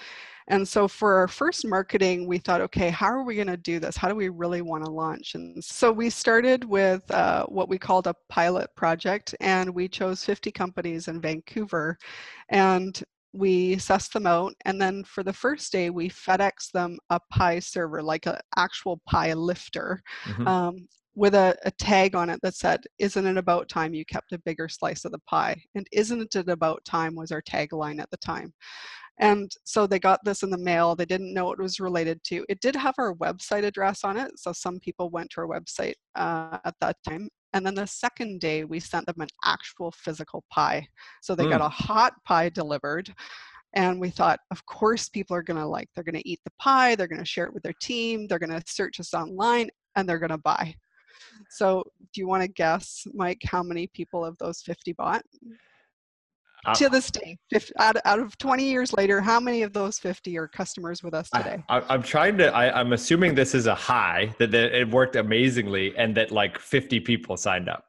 And 0.49 0.67
so 0.67 0.87
for 0.87 1.15
our 1.17 1.29
first 1.29 1.67
marketing, 1.67 2.27
we 2.27 2.39
thought, 2.39 2.61
okay, 2.61 2.89
how 2.89 3.07
are 3.07 3.25
we 3.25 3.35
going 3.35 3.49
to 3.49 3.57
do 3.57 3.81
this? 3.81 3.97
How 3.97 4.09
do 4.09 4.15
we 4.15 4.29
really 4.29 4.63
want 4.63 4.85
to 4.85 4.91
launch? 4.91 5.35
And 5.35 5.63
so 5.63 5.91
we 5.91 6.09
started 6.09 6.65
with 6.65 7.09
uh, 7.11 7.47
what 7.47 7.69
we 7.69 7.79
called 7.79 8.07
a 8.07 8.15
pilot 8.29 8.71
project, 8.77 9.35
and 9.41 9.69
we 9.75 9.89
chose 9.89 10.25
50 10.25 10.53
companies 10.53 11.09
in 11.09 11.21
Vancouver. 11.21 11.99
And 12.49 13.03
we 13.33 13.77
sussed 13.77 14.13
them 14.13 14.27
out 14.27 14.55
and 14.65 14.81
then 14.81 15.05
for 15.05 15.23
the 15.23 15.33
first 15.33 15.71
day 15.71 15.91
we 15.91 16.09
fedex 16.09 16.71
them 16.73 16.99
a 17.11 17.21
pie 17.31 17.59
server 17.59 18.03
like 18.03 18.25
an 18.25 18.39
actual 18.57 19.01
pie 19.07 19.35
lifter 19.35 20.03
mm-hmm. 20.25 20.49
um, 20.49 20.89
with 21.17 21.35
a, 21.35 21.57
a, 21.65 21.71
tag 21.73 22.15
on 22.15 22.31
it 22.31 22.39
that 22.43 22.55
said, 22.55 22.85
Isn't 22.99 23.27
it 23.27 23.37
about 23.37 23.69
time 23.69 23.95
you 23.95 24.05
kept 24.05 24.33
a 24.33 24.39
bigger 24.39 24.69
slice 24.69 25.05
of 25.05 25.13
the 25.13 25.19
pie? 25.27 25.61
And 25.75 25.87
Isn't 25.91 26.35
it 26.35 26.49
about 26.49 26.85
time 26.85 27.17
was 27.17 27.33
our 27.33 27.43
tagline 27.43 28.01
at 28.01 28.11
the 28.11 28.19
time. 28.19 28.53
And 29.19 29.51
so 29.65 29.87
they 29.87 29.99
got 29.99 30.21
this 30.25 30.43
in 30.43 30.51
the 30.51 30.59
mail. 30.59 30.95
They 30.95 31.07
didn't 31.07 31.33
know 31.33 31.47
what 31.47 31.59
it 31.59 31.63
was 31.63 31.81
related 31.81 32.23
to. 32.25 32.45
It 32.51 32.61
did 32.61 32.77
have 32.77 32.95
our 32.99 33.15
website 33.15 33.65
address 33.65 34.05
on 34.05 34.19
it. 34.19 34.31
So 34.39 34.53
some 34.53 34.79
people 34.79 35.09
went 35.09 35.31
to 35.31 35.41
our 35.41 35.49
website 35.49 35.95
uh, 36.17 36.59
at 36.67 36.75
that 36.83 36.97
time. 37.09 37.31
And 37.55 37.65
then 37.65 37.75
the 37.75 37.87
second 37.87 38.41
day, 38.41 38.65
we 38.65 38.79
sent 38.79 39.07
them 39.07 39.21
an 39.21 39.29
actual 39.43 39.91
physical 39.93 40.45
pie. 40.53 40.87
So 41.23 41.35
they 41.35 41.45
mm. 41.45 41.51
got 41.51 41.63
a 41.63 41.69
hot 41.71 42.13
pie 42.27 42.51
delivered. 42.51 43.11
And 43.73 43.99
we 43.99 44.11
thought, 44.11 44.41
of 44.51 44.65
course, 44.67 45.09
people 45.09 45.35
are 45.35 45.43
going 45.43 45.61
to 45.61 45.67
like, 45.67 45.89
they're 45.95 46.05
going 46.05 46.21
to 46.21 46.29
eat 46.29 46.41
the 46.45 46.53
pie, 46.61 46.95
they're 46.95 47.09
going 47.09 47.19
to 47.19 47.25
share 47.25 47.47
it 47.47 47.55
with 47.55 47.63
their 47.63 47.75
team, 47.81 48.27
they're 48.27 48.39
going 48.39 48.51
to 48.51 48.63
search 48.67 49.01
us 49.01 49.13
online, 49.13 49.69
and 49.97 50.09
they're 50.09 50.19
going 50.19 50.31
to 50.31 50.39
buy. 50.39 50.75
So, 51.51 51.85
do 52.13 52.21
you 52.21 52.29
want 52.29 52.43
to 52.43 52.49
guess, 52.49 53.07
Mike, 53.15 53.41
how 53.45 53.63
many 53.63 53.87
people 53.87 54.25
of 54.25 54.37
those 54.39 54.61
50 54.63 54.93
bought? 54.93 55.23
Uh, 56.65 56.75
to 56.75 56.89
this 56.89 57.11
day, 57.11 57.37
50, 57.51 57.73
out, 57.79 57.97
out 58.05 58.19
of 58.19 58.37
20 58.39 58.65
years 58.65 58.93
later, 58.93 59.21
how 59.21 59.39
many 59.39 59.63
of 59.63 59.73
those 59.73 60.01
50 60.01 60.37
are 60.37 60.49
customers 60.49 61.01
with 61.03 61.15
us 61.15 61.31
today? 61.31 61.63
I, 61.69 61.95
am 61.95 62.03
trying 62.03 62.37
to, 62.39 62.53
I, 62.53 62.81
am 62.81 62.93
assuming 62.93 63.37
this 63.37 63.55
is 63.55 63.67
a 63.67 63.75
high, 63.75 64.35
that, 64.39 64.51
that 64.51 64.77
it 64.77 64.91
worked 64.91 65.15
amazingly 65.15 65.97
and 65.97 66.17
that 66.17 66.33
like 66.33 66.59
50 66.59 66.99
people 67.01 67.37
signed 67.37 67.69
up. 67.69 67.85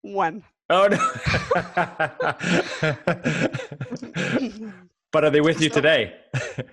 One. 0.00 0.42
Oh, 0.70 0.88
no. 0.88 0.96
but 5.12 5.24
are 5.24 5.30
they 5.30 5.42
with 5.42 5.60
you 5.60 5.68
today? 5.68 6.14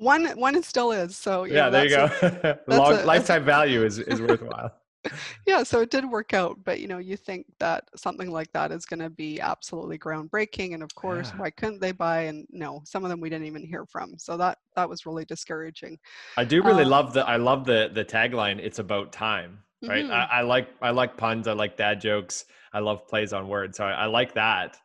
one 0.00 0.26
one 0.38 0.62
still 0.62 0.92
is 0.92 1.16
so 1.16 1.44
yeah, 1.44 1.54
yeah 1.54 1.70
there 1.70 1.84
you 1.84 1.90
go. 1.90 2.58
long 2.68 2.94
a, 2.94 3.04
lifetime 3.04 3.44
value 3.44 3.84
is 3.84 3.98
is 3.98 4.20
worthwhile. 4.20 4.72
Yeah 5.46 5.62
so 5.62 5.80
it 5.80 5.90
did 5.90 6.04
work 6.04 6.34
out 6.34 6.58
but 6.62 6.78
you 6.78 6.86
know 6.86 6.98
you 6.98 7.16
think 7.16 7.46
that 7.58 7.84
something 7.96 8.30
like 8.30 8.52
that 8.52 8.70
is 8.70 8.84
going 8.84 9.00
to 9.00 9.08
be 9.08 9.40
absolutely 9.40 9.98
groundbreaking 9.98 10.74
and 10.74 10.82
of 10.82 10.94
course 10.94 11.30
yeah. 11.30 11.40
why 11.40 11.50
couldn't 11.50 11.80
they 11.80 11.92
buy? 11.92 12.24
And 12.24 12.46
no 12.50 12.82
some 12.84 13.02
of 13.02 13.08
them 13.08 13.18
we 13.18 13.30
didn't 13.30 13.46
even 13.46 13.64
hear 13.64 13.86
from 13.86 14.18
so 14.18 14.36
that 14.36 14.58
that 14.76 14.86
was 14.86 15.06
really 15.06 15.24
discouraging. 15.24 15.98
I 16.36 16.44
do 16.44 16.62
really 16.62 16.84
um, 16.84 16.90
love 16.90 17.14
the 17.14 17.26
i 17.26 17.36
love 17.36 17.64
the 17.64 17.90
the 17.94 18.04
tagline 18.04 18.58
it's 18.58 18.78
about 18.78 19.10
time 19.10 19.60
right? 19.82 20.04
Mm-hmm. 20.04 20.12
I, 20.12 20.26
I, 20.26 20.40
like 20.42 20.68
i 20.82 20.90
like 20.90 21.16
puns 21.16 21.48
i 21.48 21.54
like 21.54 21.78
dad 21.78 21.98
jokes 21.98 22.44
i 22.74 22.78
love 22.78 23.08
plays 23.08 23.32
on 23.32 23.48
words 23.48 23.78
so 23.78 23.86
i, 23.86 23.92
I 23.92 24.06
like 24.06 24.34
that. 24.34 24.76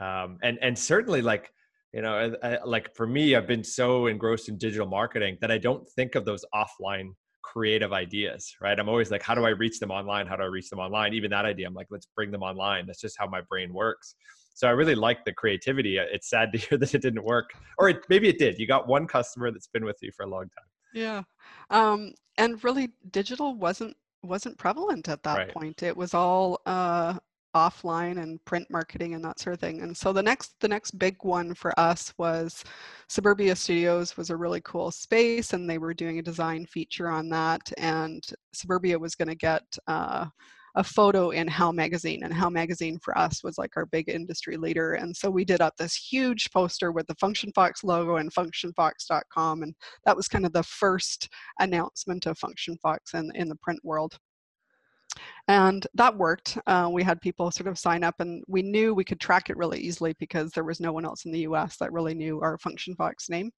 Um 0.00 0.38
and 0.42 0.58
and 0.62 0.76
certainly 0.76 1.22
like 1.22 1.52
you 1.92 2.02
know 2.02 2.36
I, 2.42 2.52
I, 2.52 2.64
like 2.64 2.94
for 2.94 3.06
me 3.06 3.34
i've 3.34 3.46
been 3.46 3.64
so 3.64 4.06
engrossed 4.06 4.48
in 4.48 4.58
digital 4.58 4.86
marketing 4.86 5.38
that 5.40 5.50
i 5.50 5.58
don't 5.58 5.88
think 5.96 6.14
of 6.14 6.24
those 6.24 6.44
offline 6.54 7.14
creative 7.42 7.92
ideas 7.92 8.54
right? 8.60 8.78
I'm 8.78 8.88
always 8.88 9.10
like 9.10 9.22
how 9.22 9.34
do 9.34 9.44
i 9.44 9.50
reach 9.50 9.80
them 9.80 9.90
online? 9.90 10.26
How 10.26 10.36
do 10.36 10.42
i 10.42 10.46
reach 10.46 10.70
them 10.70 10.78
online? 10.78 11.14
Even 11.14 11.30
that 11.30 11.44
idea 11.44 11.66
i'm 11.66 11.74
like 11.74 11.88
let's 11.90 12.06
bring 12.14 12.30
them 12.30 12.42
online. 12.42 12.86
That's 12.86 13.00
just 13.00 13.16
how 13.18 13.26
my 13.26 13.40
brain 13.40 13.72
works. 13.72 14.14
So 14.54 14.68
i 14.68 14.70
really 14.70 14.94
like 14.94 15.24
the 15.24 15.32
creativity. 15.32 15.98
Uh, 15.98 16.04
it's 16.12 16.28
sad 16.30 16.52
to 16.52 16.58
hear 16.64 16.78
that 16.78 16.94
it 16.94 17.02
didn't 17.02 17.24
work 17.24 17.50
or 17.78 17.88
it, 17.88 18.02
maybe 18.08 18.28
it 18.28 18.38
did. 18.38 18.58
You 18.58 18.66
got 18.66 18.86
one 18.86 19.06
customer 19.06 19.50
that's 19.50 19.68
been 19.68 19.84
with 19.84 19.96
you 20.00 20.12
for 20.16 20.24
a 20.24 20.28
long 20.28 20.42
time. 20.42 20.68
Yeah. 20.94 21.22
Um, 21.70 22.12
and 22.38 22.62
really 22.62 22.90
digital 23.10 23.54
wasn't 23.54 23.96
wasn't 24.22 24.58
prevalent 24.58 25.08
at 25.08 25.22
that 25.22 25.38
right. 25.38 25.48
point. 25.48 25.82
It 25.82 25.96
was 25.96 26.14
all 26.14 26.60
uh, 26.66 27.14
offline 27.54 28.22
and 28.22 28.44
print 28.44 28.66
marketing 28.70 29.14
and 29.14 29.24
that 29.24 29.40
sort 29.40 29.54
of 29.54 29.60
thing. 29.60 29.82
And 29.82 29.96
so 29.96 30.12
the 30.12 30.22
next 30.22 30.54
the 30.60 30.68
next 30.68 30.92
big 30.98 31.16
one 31.22 31.54
for 31.54 31.78
us 31.78 32.14
was 32.18 32.64
Suburbia 33.08 33.56
Studios 33.56 34.16
was 34.16 34.30
a 34.30 34.36
really 34.36 34.60
cool 34.64 34.90
space 34.90 35.52
and 35.52 35.68
they 35.68 35.78
were 35.78 35.94
doing 35.94 36.18
a 36.18 36.22
design 36.22 36.66
feature 36.66 37.08
on 37.08 37.28
that 37.30 37.72
and 37.78 38.24
Suburbia 38.52 38.98
was 38.98 39.14
going 39.14 39.28
to 39.28 39.34
get 39.34 39.62
uh, 39.86 40.26
a 40.76 40.84
photo 40.84 41.30
in 41.30 41.48
How 41.48 41.72
Magazine, 41.72 42.22
and 42.22 42.32
How 42.32 42.48
Magazine 42.48 42.98
for 43.02 43.16
us 43.18 43.42
was 43.42 43.58
like 43.58 43.76
our 43.76 43.86
big 43.86 44.08
industry 44.08 44.56
leader. 44.56 44.94
And 44.94 45.16
so 45.16 45.30
we 45.30 45.44
did 45.44 45.60
up 45.60 45.76
this 45.76 45.94
huge 45.94 46.50
poster 46.52 46.92
with 46.92 47.06
the 47.06 47.14
Function 47.16 47.50
Fox 47.54 47.82
logo 47.82 48.16
and 48.16 48.32
FunctionFox.com, 48.32 49.62
and 49.62 49.74
that 50.04 50.16
was 50.16 50.28
kind 50.28 50.46
of 50.46 50.52
the 50.52 50.62
first 50.62 51.28
announcement 51.58 52.26
of 52.26 52.38
Function 52.38 52.76
Fox 52.82 53.14
in, 53.14 53.32
in 53.34 53.48
the 53.48 53.56
print 53.56 53.80
world. 53.82 54.16
And 55.50 55.84
that 55.94 56.16
worked. 56.16 56.58
Uh, 56.68 56.88
we 56.92 57.02
had 57.02 57.20
people 57.20 57.50
sort 57.50 57.66
of 57.66 57.76
sign 57.76 58.04
up, 58.04 58.20
and 58.20 58.44
we 58.46 58.62
knew 58.62 58.94
we 58.94 59.02
could 59.02 59.18
track 59.18 59.50
it 59.50 59.56
really 59.56 59.80
easily 59.80 60.14
because 60.20 60.52
there 60.52 60.62
was 60.62 60.78
no 60.78 60.92
one 60.92 61.04
else 61.04 61.24
in 61.24 61.32
the 61.32 61.40
US 61.40 61.76
that 61.78 61.92
really 61.92 62.14
knew 62.14 62.40
our 62.40 62.56
Function 62.56 62.94
Fox 62.94 63.28
name. 63.28 63.50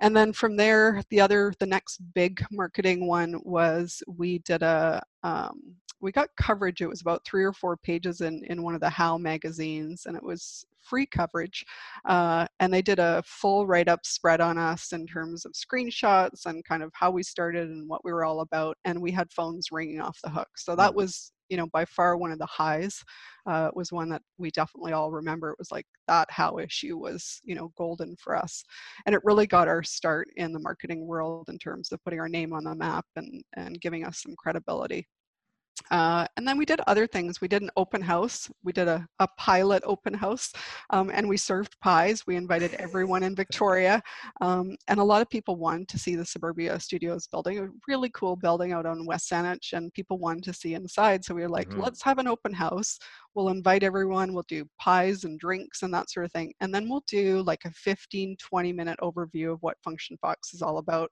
And 0.00 0.16
then 0.16 0.32
from 0.32 0.56
there, 0.56 1.00
the 1.10 1.20
other, 1.20 1.54
the 1.60 1.66
next 1.66 1.98
big 2.12 2.44
marketing 2.50 3.06
one 3.06 3.40
was 3.44 4.02
we 4.08 4.38
did 4.40 4.64
a, 4.64 5.00
um, 5.22 5.76
we 6.00 6.10
got 6.10 6.28
coverage. 6.36 6.82
It 6.82 6.88
was 6.88 7.02
about 7.02 7.24
three 7.24 7.44
or 7.44 7.52
four 7.52 7.76
pages 7.76 8.20
in, 8.20 8.42
in 8.48 8.64
one 8.64 8.74
of 8.74 8.80
the 8.80 8.90
How 8.90 9.16
magazines, 9.16 10.06
and 10.06 10.16
it 10.16 10.24
was 10.24 10.66
free 10.82 11.06
coverage. 11.06 11.64
Uh, 12.04 12.46
and 12.60 12.72
they 12.72 12.82
did 12.82 12.98
a 12.98 13.22
full 13.26 13.66
write 13.66 13.88
up 13.88 14.04
spread 14.04 14.40
on 14.40 14.58
us 14.58 14.92
in 14.92 15.06
terms 15.06 15.44
of 15.44 15.52
screenshots 15.52 16.46
and 16.46 16.64
kind 16.64 16.82
of 16.82 16.90
how 16.94 17.10
we 17.10 17.22
started 17.22 17.68
and 17.68 17.88
what 17.88 18.04
we 18.04 18.12
were 18.12 18.24
all 18.24 18.40
about. 18.40 18.76
And 18.84 19.00
we 19.00 19.10
had 19.10 19.32
phones 19.32 19.68
ringing 19.72 20.00
off 20.00 20.18
the 20.22 20.30
hook. 20.30 20.48
So 20.56 20.76
that 20.76 20.92
mm. 20.92 20.96
was 20.96 21.32
you 21.52 21.58
know 21.58 21.66
by 21.66 21.84
far 21.84 22.16
one 22.16 22.32
of 22.32 22.38
the 22.38 22.46
highs 22.46 23.04
uh, 23.46 23.68
was 23.74 23.92
one 23.92 24.08
that 24.08 24.22
we 24.38 24.50
definitely 24.50 24.92
all 24.92 25.10
remember 25.10 25.50
it 25.50 25.58
was 25.58 25.70
like 25.70 25.84
that 26.08 26.26
how 26.30 26.58
issue 26.58 26.96
was 26.96 27.40
you 27.44 27.54
know 27.54 27.70
golden 27.76 28.16
for 28.16 28.34
us 28.34 28.64
and 29.04 29.14
it 29.14 29.20
really 29.22 29.46
got 29.46 29.68
our 29.68 29.82
start 29.82 30.28
in 30.36 30.52
the 30.52 30.58
marketing 30.58 31.06
world 31.06 31.50
in 31.50 31.58
terms 31.58 31.92
of 31.92 32.02
putting 32.04 32.18
our 32.18 32.28
name 32.28 32.54
on 32.54 32.64
the 32.64 32.74
map 32.74 33.04
and 33.16 33.42
and 33.56 33.80
giving 33.82 34.06
us 34.06 34.22
some 34.22 34.34
credibility 34.38 35.06
uh, 35.90 36.26
and 36.36 36.46
then 36.46 36.58
we 36.58 36.64
did 36.64 36.80
other 36.86 37.06
things. 37.06 37.40
We 37.40 37.48
did 37.48 37.62
an 37.62 37.70
open 37.76 38.00
house. 38.00 38.50
We 38.62 38.72
did 38.72 38.88
a, 38.88 39.06
a 39.18 39.28
pilot 39.38 39.82
open 39.84 40.14
house 40.14 40.52
um, 40.90 41.10
and 41.12 41.28
we 41.28 41.36
served 41.36 41.78
pies. 41.80 42.26
We 42.26 42.36
invited 42.36 42.74
everyone 42.74 43.22
in 43.22 43.34
Victoria. 43.34 44.02
Um, 44.40 44.76
and 44.88 45.00
a 45.00 45.04
lot 45.04 45.22
of 45.22 45.30
people 45.30 45.56
wanted 45.56 45.88
to 45.88 45.98
see 45.98 46.14
the 46.14 46.24
Suburbia 46.24 46.78
Studios 46.80 47.26
building, 47.26 47.58
a 47.58 47.68
really 47.88 48.10
cool 48.14 48.36
building 48.36 48.72
out 48.72 48.86
on 48.86 49.06
West 49.06 49.30
Saanich, 49.30 49.72
and 49.72 49.92
people 49.92 50.18
wanted 50.18 50.44
to 50.44 50.52
see 50.52 50.74
inside. 50.74 51.24
So 51.24 51.34
we 51.34 51.42
were 51.42 51.48
like, 51.48 51.68
mm-hmm. 51.68 51.80
let's 51.80 52.02
have 52.02 52.18
an 52.18 52.28
open 52.28 52.52
house. 52.52 52.98
We'll 53.34 53.48
invite 53.48 53.82
everyone. 53.82 54.34
We'll 54.34 54.44
do 54.48 54.66
pies 54.78 55.24
and 55.24 55.38
drinks 55.38 55.82
and 55.82 55.92
that 55.94 56.10
sort 56.10 56.26
of 56.26 56.32
thing. 56.32 56.52
And 56.60 56.74
then 56.74 56.88
we'll 56.88 57.04
do 57.06 57.42
like 57.42 57.64
a 57.64 57.70
15, 57.70 58.36
20 58.38 58.72
minute 58.72 58.98
overview 59.02 59.52
of 59.52 59.62
what 59.62 59.82
Function 59.82 60.16
Fox 60.20 60.52
is 60.52 60.62
all 60.62 60.78
about. 60.78 61.10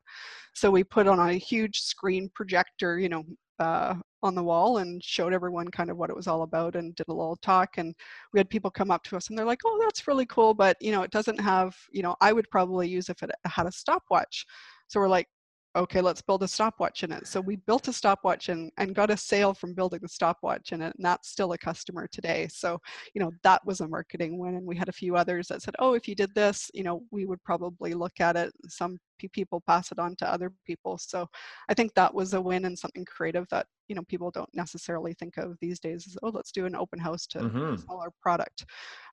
So 0.54 0.70
we 0.70 0.84
put 0.84 1.06
on 1.06 1.18
a 1.18 1.34
huge 1.34 1.80
screen 1.80 2.30
projector, 2.34 2.98
you 2.98 3.08
know, 3.08 3.24
uh, 3.60 3.94
on 4.22 4.34
the 4.34 4.42
wall 4.42 4.78
and 4.78 5.02
showed 5.02 5.32
everyone 5.32 5.68
kind 5.68 5.90
of 5.90 5.96
what 5.96 6.10
it 6.10 6.16
was 6.16 6.26
all 6.26 6.42
about 6.42 6.74
and 6.76 6.94
did 6.94 7.08
a 7.08 7.12
little 7.12 7.36
talk 7.36 7.78
and 7.78 7.94
we 8.32 8.40
had 8.40 8.50
people 8.50 8.70
come 8.70 8.90
up 8.90 9.02
to 9.04 9.16
us 9.16 9.28
and 9.28 9.38
they're 9.38 9.46
like 9.46 9.60
oh 9.64 9.78
that's 9.82 10.08
really 10.08 10.26
cool 10.26 10.52
but 10.52 10.76
you 10.80 10.92
know 10.92 11.02
it 11.02 11.10
doesn't 11.10 11.40
have 11.40 11.76
you 11.92 12.02
know 12.02 12.16
i 12.20 12.32
would 12.32 12.50
probably 12.50 12.88
use 12.88 13.08
if 13.08 13.22
it 13.22 13.30
had 13.44 13.66
a 13.66 13.72
stopwatch. 13.72 14.46
So 14.88 14.98
we're 15.00 15.08
like 15.08 15.28
okay, 15.76 16.00
let's 16.00 16.20
build 16.20 16.42
a 16.42 16.48
stopwatch 16.48 17.04
in 17.04 17.12
it. 17.12 17.26
So 17.26 17.40
we 17.40 17.56
built 17.56 17.86
a 17.88 17.92
stopwatch 17.92 18.48
and, 18.48 18.72
and 18.78 18.94
got 18.94 19.10
a 19.10 19.16
sale 19.16 19.54
from 19.54 19.74
building 19.74 20.00
the 20.02 20.08
stopwatch 20.08 20.72
in 20.72 20.82
it, 20.82 20.94
and 20.96 21.04
that's 21.04 21.28
still 21.28 21.52
a 21.52 21.58
customer 21.58 22.08
today. 22.10 22.48
So, 22.50 22.78
you 23.14 23.20
know, 23.20 23.30
that 23.44 23.64
was 23.64 23.80
a 23.80 23.88
marketing 23.88 24.38
win. 24.38 24.56
And 24.56 24.66
we 24.66 24.76
had 24.76 24.88
a 24.88 24.92
few 24.92 25.16
others 25.16 25.48
that 25.48 25.62
said, 25.62 25.74
oh, 25.78 25.94
if 25.94 26.08
you 26.08 26.14
did 26.14 26.34
this, 26.34 26.70
you 26.74 26.82
know, 26.82 27.02
we 27.10 27.24
would 27.24 27.42
probably 27.44 27.94
look 27.94 28.20
at 28.20 28.36
it. 28.36 28.52
Some 28.68 28.98
people 29.32 29.62
pass 29.66 29.92
it 29.92 29.98
on 29.98 30.16
to 30.16 30.32
other 30.32 30.52
people. 30.66 30.98
So 30.98 31.28
I 31.68 31.74
think 31.74 31.94
that 31.94 32.12
was 32.12 32.34
a 32.34 32.40
win 32.40 32.64
and 32.64 32.78
something 32.78 33.04
creative 33.04 33.46
that, 33.50 33.66
you 33.88 33.94
know, 33.94 34.02
people 34.08 34.30
don't 34.30 34.48
necessarily 34.54 35.14
think 35.14 35.36
of 35.36 35.56
these 35.60 35.78
days 35.78 36.06
is, 36.06 36.16
oh, 36.22 36.30
let's 36.30 36.52
do 36.52 36.66
an 36.66 36.74
open 36.74 36.98
house 36.98 37.26
to 37.28 37.38
mm-hmm. 37.40 37.76
sell 37.76 38.00
our 38.00 38.10
product. 38.22 38.64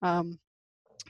Um, 0.02 0.40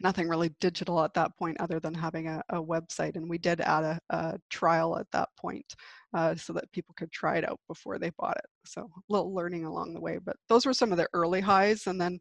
nothing 0.01 0.27
really 0.27 0.49
digital 0.59 1.03
at 1.03 1.13
that 1.13 1.37
point 1.37 1.59
other 1.59 1.79
than 1.79 1.93
having 1.93 2.27
a, 2.27 2.41
a 2.49 2.61
website. 2.61 3.15
And 3.15 3.29
we 3.29 3.37
did 3.37 3.61
add 3.61 3.83
a, 3.83 3.99
a 4.09 4.39
trial 4.49 4.97
at 4.97 5.07
that 5.11 5.29
point 5.39 5.75
uh, 6.13 6.35
so 6.35 6.53
that 6.53 6.71
people 6.71 6.93
could 6.97 7.11
try 7.11 7.37
it 7.37 7.49
out 7.49 7.59
before 7.67 7.99
they 7.99 8.11
bought 8.17 8.37
it. 8.37 8.45
So 8.65 8.81
a 8.81 9.01
little 9.09 9.33
learning 9.33 9.65
along 9.65 9.93
the 9.93 10.01
way. 10.01 10.19
But 10.23 10.35
those 10.49 10.65
were 10.65 10.73
some 10.73 10.91
of 10.91 10.97
the 10.97 11.07
early 11.13 11.41
highs. 11.41 11.87
And 11.87 11.99
then 11.99 12.19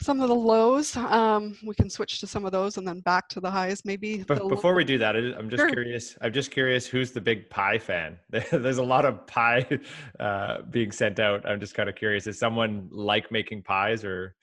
some 0.00 0.20
of 0.20 0.28
the 0.28 0.34
lows, 0.34 0.96
um, 0.96 1.56
we 1.64 1.74
can 1.74 1.88
switch 1.88 2.20
to 2.20 2.26
some 2.26 2.44
of 2.44 2.52
those 2.52 2.76
and 2.76 2.86
then 2.86 3.00
back 3.00 3.28
to 3.28 3.40
the 3.40 3.50
highs 3.50 3.82
maybe. 3.84 4.22
But 4.22 4.48
before 4.48 4.72
low- 4.72 4.76
we 4.76 4.84
do 4.84 4.98
that, 4.98 5.16
I'm 5.16 5.48
just 5.48 5.60
sure. 5.60 5.70
curious. 5.70 6.16
I'm 6.20 6.32
just 6.32 6.50
curious 6.50 6.86
who's 6.86 7.12
the 7.12 7.20
big 7.20 7.48
pie 7.48 7.78
fan? 7.78 8.18
There's 8.30 8.78
a 8.78 8.82
lot 8.82 9.04
of 9.04 9.26
pie 9.26 9.66
uh, 10.20 10.62
being 10.62 10.92
sent 10.92 11.20
out. 11.20 11.46
I'm 11.48 11.60
just 11.60 11.74
kind 11.74 11.88
of 11.88 11.94
curious. 11.94 12.26
Is 12.26 12.38
someone 12.38 12.88
like 12.90 13.30
making 13.30 13.62
pies 13.62 14.04
or? 14.04 14.34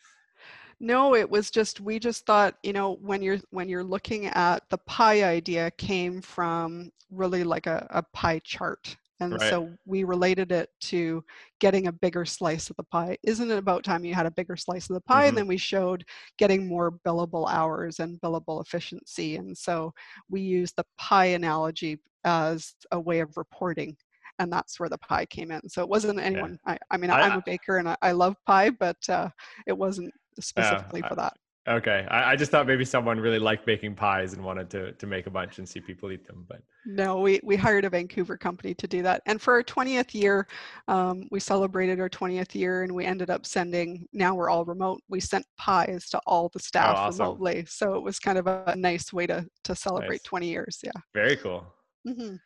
No 0.82 1.16
it 1.16 1.30
was 1.30 1.52
just 1.52 1.80
we 1.80 2.00
just 2.00 2.26
thought 2.26 2.56
you 2.64 2.74
know 2.74 2.96
when 3.02 3.22
you're 3.22 3.40
when 3.52 3.70
you're 3.70 3.84
looking 3.84 4.26
at 4.28 4.64
the 4.70 4.78
pie 4.80 5.24
idea 5.24 5.72
came 5.72 6.22
from 6.22 6.92
really 7.12 7.44
like 7.44 7.68
a, 7.68 7.86
a 7.92 8.04
pie 8.14 8.40
chart 8.44 8.98
and 9.22 9.34
right. 9.34 9.50
so 9.52 9.70
we 9.86 10.04
related 10.04 10.52
it 10.52 10.70
to 10.82 11.24
getting 11.60 11.86
a 11.86 11.92
bigger 11.92 12.26
slice 12.26 12.72
of 12.72 12.76
the 12.76 12.84
pie. 12.84 13.18
Isn't 13.22 13.52
it 13.52 13.58
about 13.58 13.84
time 13.84 14.04
you 14.04 14.16
had 14.16 14.26
a 14.26 14.32
bigger 14.32 14.56
slice 14.56 14.90
of 14.90 14.96
the 14.96 15.02
pie? 15.02 15.20
Mm-hmm. 15.20 15.28
And 15.30 15.38
then 15.38 15.48
we 15.48 15.58
showed 15.58 16.04
getting 16.40 16.68
more 16.68 16.94
billable 17.06 17.48
hours 17.48 18.00
and 18.00 18.20
billable 18.20 18.66
efficiency. 18.66 19.36
And 19.36 19.56
so 19.56 19.94
we 20.28 20.42
used 20.42 20.76
the 20.76 20.86
pie 20.98 21.26
analogy 21.26 22.00
as 22.24 22.74
a 22.92 23.00
way 23.00 23.20
of 23.20 23.38
reporting. 23.38 23.96
And 24.40 24.52
that's 24.52 24.80
where 24.80 24.90
the 24.90 24.98
pie 24.98 25.28
came 25.28 25.52
in. 25.52 25.70
So 25.70 25.84
it 25.84 25.90
wasn't 25.90 26.20
anyone. 26.20 26.58
Yeah. 26.66 26.74
I, 26.74 26.96
I, 26.96 26.98
mean, 26.98 27.12
I, 27.12 27.28
am 27.28 27.38
a 27.38 27.44
baker 27.46 27.78
and 27.78 27.88
I, 27.88 27.98
I 28.02 28.14
love 28.14 28.36
pie, 28.48 28.72
but 28.72 28.98
uh, 29.08 29.30
it 29.68 29.78
wasn't 29.78 30.12
specifically 30.40 31.02
for 31.02 31.16
that. 31.16 31.34
Okay, 31.68 32.08
I, 32.10 32.32
I, 32.32 32.36
just 32.36 32.50
thought 32.50 32.66
maybe 32.66 32.84
someone 32.84 33.20
really 33.20 33.38
liked 33.38 33.68
baking 33.68 33.94
pies 33.94 34.34
and 34.34 34.44
wanted 34.44 34.68
to 34.72 34.94
to 34.94 35.06
make 35.06 35.28
a 35.28 35.30
bunch 35.30 35.60
and 35.60 35.70
see 35.70 35.80
people 35.80 36.12
eat 36.12 36.26
them. 36.26 36.44
But 36.50 36.64
no, 36.88 37.20
we 37.20 37.40
we 37.44 37.56
hired 37.56 37.86
a 37.86 37.90
Vancouver 37.90 38.36
company 38.36 38.74
to 38.74 38.88
do 38.88 39.04
that. 39.04 39.22
And 39.28 39.40
for 39.40 39.54
our 39.54 39.62
20th 39.64 40.16
year, 40.16 40.48
um, 40.88 41.28
we 41.30 41.40
celebrated 41.40 42.00
our 42.00 42.10
20th 42.10 42.56
year, 42.56 42.82
and 42.82 42.92
we 42.96 43.06
ended 43.06 43.30
up 43.30 43.46
sending. 43.46 44.08
Now 44.12 44.34
we're 44.34 44.50
all 44.50 44.66
remote. 44.66 45.02
We 45.08 45.20
sent 45.20 45.46
pies 45.60 46.10
to 46.10 46.22
all 46.26 46.50
the 46.52 46.58
staff 46.58 46.96
oh, 46.98 47.02
awesome. 47.02 47.26
remotely, 47.26 47.66
so 47.68 47.94
it 47.94 48.02
was 48.02 48.18
kind 48.18 48.40
of 48.40 48.48
a 48.48 48.76
nice 48.76 49.14
way 49.14 49.28
to 49.28 49.46
to 49.66 49.76
celebrate 49.76 50.22
nice. 50.24 50.24
20 50.24 50.48
years. 50.48 50.80
Yeah. 50.84 51.00
Very 51.14 51.36
cool. 51.36 51.72
Mm-hmm. 52.08 52.38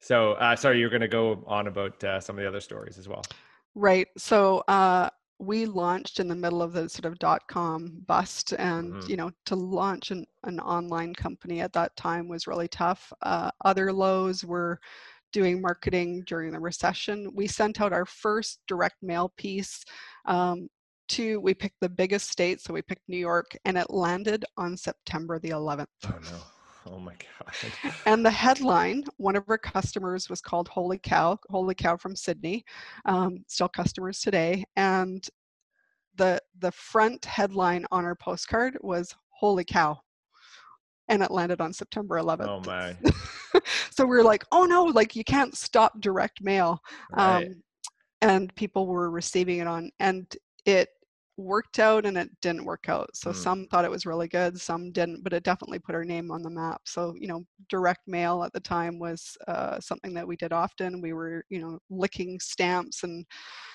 So, 0.00 0.32
uh, 0.32 0.56
sorry, 0.56 0.80
you're 0.80 0.88
going 0.88 1.02
to 1.02 1.08
go 1.08 1.44
on 1.46 1.66
about 1.66 2.02
uh, 2.02 2.18
some 2.18 2.38
of 2.38 2.42
the 2.42 2.48
other 2.48 2.60
stories 2.60 2.96
as 2.96 3.06
well. 3.06 3.22
Right. 3.74 4.08
So, 4.16 4.64
uh, 4.66 5.10
we 5.40 5.64
launched 5.64 6.20
in 6.20 6.28
the 6.28 6.34
middle 6.34 6.62
of 6.62 6.74
the 6.74 6.88
sort 6.88 7.06
of 7.06 7.18
dot 7.18 7.40
com 7.48 8.02
bust 8.06 8.52
and 8.52 8.92
mm-hmm. 8.92 9.10
you 9.10 9.16
know 9.16 9.30
to 9.46 9.56
launch 9.56 10.10
an, 10.10 10.24
an 10.44 10.60
online 10.60 11.14
company 11.14 11.60
at 11.60 11.72
that 11.72 11.96
time 11.96 12.28
was 12.28 12.46
really 12.46 12.68
tough. 12.68 13.12
Uh, 13.22 13.50
other 13.64 13.92
lows 13.92 14.44
were 14.44 14.78
doing 15.32 15.60
marketing 15.60 16.22
during 16.26 16.52
the 16.52 16.60
recession. 16.60 17.30
We 17.34 17.46
sent 17.46 17.80
out 17.80 17.92
our 17.92 18.04
first 18.04 18.60
direct 18.66 18.96
mail 19.02 19.32
piece 19.36 19.82
um, 20.26 20.68
to 21.10 21.40
we 21.40 21.54
picked 21.54 21.80
the 21.80 21.88
biggest 21.88 22.30
state 22.30 22.60
so 22.60 22.72
we 22.72 22.80
picked 22.82 23.08
new 23.08 23.18
york 23.18 23.56
and 23.64 23.76
it 23.76 23.90
landed 23.90 24.44
on 24.56 24.76
september 24.76 25.40
the 25.40 25.50
11th 25.50 25.86
oh 26.06 26.18
no 26.22 26.38
Oh 26.92 26.98
my 26.98 27.12
God. 27.12 27.92
and 28.06 28.24
the 28.24 28.30
headline, 28.30 29.04
one 29.16 29.36
of 29.36 29.44
our 29.48 29.58
customers 29.58 30.28
was 30.28 30.40
called 30.40 30.68
Holy 30.68 30.98
Cow, 30.98 31.38
Holy 31.48 31.74
Cow 31.74 31.96
from 31.96 32.16
Sydney, 32.16 32.64
um, 33.04 33.44
still 33.46 33.68
customers 33.68 34.20
today. 34.20 34.64
And 34.76 35.24
the, 36.16 36.40
the 36.58 36.72
front 36.72 37.24
headline 37.24 37.86
on 37.92 38.04
our 38.04 38.16
postcard 38.16 38.76
was 38.80 39.14
Holy 39.30 39.64
Cow. 39.64 39.98
And 41.08 41.22
it 41.22 41.30
landed 41.30 41.60
on 41.60 41.72
September 41.72 42.16
11th. 42.16 42.48
Oh 42.48 42.60
my. 42.66 42.96
so 43.90 44.04
we 44.04 44.16
were 44.16 44.24
like, 44.24 44.44
oh 44.52 44.64
no, 44.64 44.84
like 44.84 45.16
you 45.16 45.24
can't 45.24 45.56
stop 45.56 46.00
direct 46.00 46.42
mail. 46.42 46.80
Right. 47.12 47.46
Um, 47.46 47.62
and 48.22 48.54
people 48.54 48.86
were 48.86 49.10
receiving 49.10 49.60
it 49.60 49.66
on, 49.66 49.90
and 49.98 50.26
it 50.66 50.90
worked 51.40 51.78
out 51.78 52.06
and 52.06 52.16
it 52.16 52.30
didn't 52.40 52.64
work 52.64 52.88
out. 52.88 53.08
So 53.14 53.30
mm. 53.30 53.34
some 53.34 53.66
thought 53.66 53.84
it 53.84 53.90
was 53.90 54.06
really 54.06 54.28
good, 54.28 54.60
some 54.60 54.92
didn't, 54.92 55.24
but 55.24 55.32
it 55.32 55.42
definitely 55.42 55.78
put 55.78 55.94
our 55.94 56.04
name 56.04 56.30
on 56.30 56.42
the 56.42 56.50
map. 56.50 56.82
So, 56.84 57.14
you 57.18 57.26
know, 57.26 57.44
direct 57.68 58.06
mail 58.06 58.44
at 58.44 58.52
the 58.52 58.60
time 58.60 58.98
was 58.98 59.36
uh, 59.48 59.80
something 59.80 60.14
that 60.14 60.26
we 60.26 60.36
did 60.36 60.52
often. 60.52 61.00
We 61.00 61.12
were, 61.12 61.44
you 61.48 61.60
know, 61.60 61.78
licking 61.90 62.38
stamps 62.40 63.02
and 63.02 63.24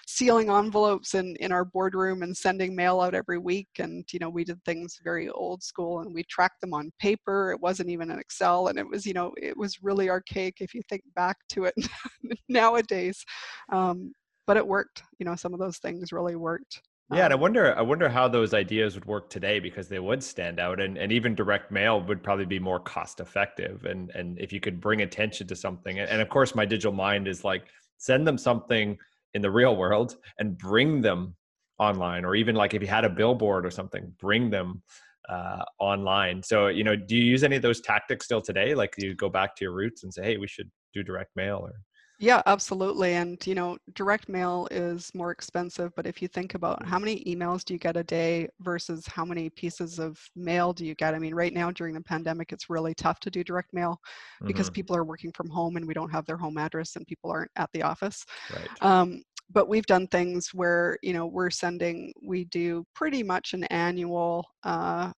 sealing 0.07 0.49
envelopes 0.49 1.15
in, 1.15 1.35
in 1.37 1.51
our 1.51 1.65
boardroom 1.65 2.23
and 2.23 2.35
sending 2.35 2.75
mail 2.75 3.01
out 3.01 3.15
every 3.15 3.37
week. 3.37 3.69
And, 3.79 4.05
you 4.11 4.19
know, 4.19 4.29
we 4.29 4.43
did 4.43 4.63
things 4.63 4.99
very 5.03 5.29
old 5.29 5.63
school 5.63 6.01
and 6.01 6.13
we 6.13 6.23
tracked 6.23 6.61
them 6.61 6.73
on 6.73 6.91
paper. 6.99 7.51
It 7.51 7.59
wasn't 7.59 7.89
even 7.89 8.11
an 8.11 8.19
Excel. 8.19 8.67
And 8.67 8.77
it 8.77 8.87
was, 8.87 9.05
you 9.05 9.13
know, 9.13 9.33
it 9.37 9.57
was 9.57 9.83
really 9.83 10.09
archaic 10.09 10.57
if 10.61 10.73
you 10.73 10.81
think 10.89 11.01
back 11.15 11.37
to 11.49 11.65
it 11.65 11.75
nowadays. 12.49 13.23
Um, 13.71 14.13
but 14.47 14.57
it 14.57 14.67
worked. 14.67 15.03
You 15.19 15.25
know, 15.25 15.35
some 15.35 15.53
of 15.53 15.59
those 15.59 15.77
things 15.77 16.11
really 16.11 16.35
worked. 16.35 16.81
Yeah, 17.11 17.25
and 17.25 17.33
I 17.33 17.35
um, 17.35 17.41
wonder 17.41 17.77
I 17.77 17.81
wonder 17.81 18.09
how 18.09 18.27
those 18.27 18.53
ideas 18.53 18.95
would 18.95 19.05
work 19.05 19.29
today 19.29 19.59
because 19.59 19.87
they 19.87 19.99
would 19.99 20.23
stand 20.23 20.59
out 20.59 20.79
and, 20.79 20.97
and 20.97 21.11
even 21.11 21.35
direct 21.35 21.71
mail 21.71 22.01
would 22.01 22.23
probably 22.23 22.45
be 22.45 22.59
more 22.59 22.79
cost 22.79 23.19
effective 23.19 23.85
and 23.85 24.09
and 24.15 24.39
if 24.39 24.51
you 24.51 24.59
could 24.59 24.81
bring 24.81 25.01
attention 25.01 25.45
to 25.47 25.55
something 25.55 25.99
and 25.99 26.21
of 26.21 26.29
course 26.29 26.55
my 26.55 26.65
digital 26.65 26.91
mind 26.91 27.27
is 27.27 27.43
like 27.43 27.67
send 27.97 28.25
them 28.25 28.39
something 28.39 28.97
in 29.35 29.41
the 29.41 29.51
real 29.51 29.75
world 29.75 30.15
and 30.39 30.57
bring 30.57 31.01
them 31.01 31.35
online 31.77 32.25
or 32.25 32.35
even 32.35 32.55
like 32.55 32.73
if 32.73 32.81
you 32.81 32.87
had 32.87 33.05
a 33.05 33.09
billboard 33.09 33.65
or 33.65 33.71
something 33.71 34.11
bring 34.19 34.49
them 34.49 34.81
uh, 35.29 35.63
online. 35.79 36.41
So 36.41 36.67
you 36.67 36.83
know 36.83 36.95
do 36.95 37.15
you 37.15 37.23
use 37.23 37.43
any 37.43 37.55
of 37.55 37.61
those 37.61 37.81
tactics 37.81 38.25
still 38.25 38.41
today? 38.41 38.73
Like 38.73 38.95
you 38.97 39.13
go 39.13 39.29
back 39.29 39.55
to 39.57 39.65
your 39.65 39.73
roots 39.73 40.03
and 40.03 40.13
say 40.13 40.23
hey 40.23 40.37
we 40.37 40.47
should 40.47 40.71
do 40.93 41.03
direct 41.03 41.35
mail 41.35 41.59
or 41.61 41.73
yeah, 42.19 42.41
absolutely. 42.45 43.13
And, 43.13 43.45
you 43.45 43.55
know, 43.55 43.77
direct 43.93 44.29
mail 44.29 44.67
is 44.71 45.11
more 45.13 45.31
expensive, 45.31 45.91
but 45.95 46.07
if 46.07 46.21
you 46.21 46.27
think 46.27 46.53
about 46.53 46.85
how 46.85 46.97
many 46.97 47.23
emails 47.25 47.63
do 47.65 47.73
you 47.73 47.79
get 47.79 47.97
a 47.97 48.03
day 48.03 48.47
versus 48.61 49.05
how 49.05 49.25
many 49.25 49.49
pieces 49.49 49.99
of 49.99 50.17
mail 50.35 50.71
do 50.71 50.85
you 50.85 50.95
get? 50.95 51.13
I 51.13 51.19
mean, 51.19 51.35
right 51.35 51.53
now 51.53 51.71
during 51.71 51.93
the 51.93 52.01
pandemic, 52.01 52.51
it's 52.51 52.69
really 52.69 52.93
tough 52.93 53.19
to 53.21 53.29
do 53.29 53.43
direct 53.43 53.73
mail 53.73 53.99
because 54.45 54.67
mm-hmm. 54.67 54.75
people 54.75 54.95
are 54.95 55.03
working 55.03 55.31
from 55.33 55.49
home 55.49 55.75
and 55.75 55.85
we 55.85 55.93
don't 55.93 56.11
have 56.11 56.25
their 56.25 56.37
home 56.37 56.57
address 56.57 56.95
and 56.95 57.05
people 57.07 57.31
aren't 57.31 57.51
at 57.57 57.69
the 57.73 57.81
office. 57.81 58.25
Right. 58.53 58.69
Um, 58.81 59.21
but 59.51 59.67
we've 59.69 59.85
done 59.85 60.07
things 60.07 60.53
where 60.53 60.97
you 61.03 61.13
know 61.13 61.27
we're 61.27 61.51
sending 61.51 62.11
we 62.23 62.45
do 62.45 62.83
pretty 62.95 63.21
much 63.21 63.53
an 63.53 63.63
annual 63.65 64.43
uh, 64.63 65.11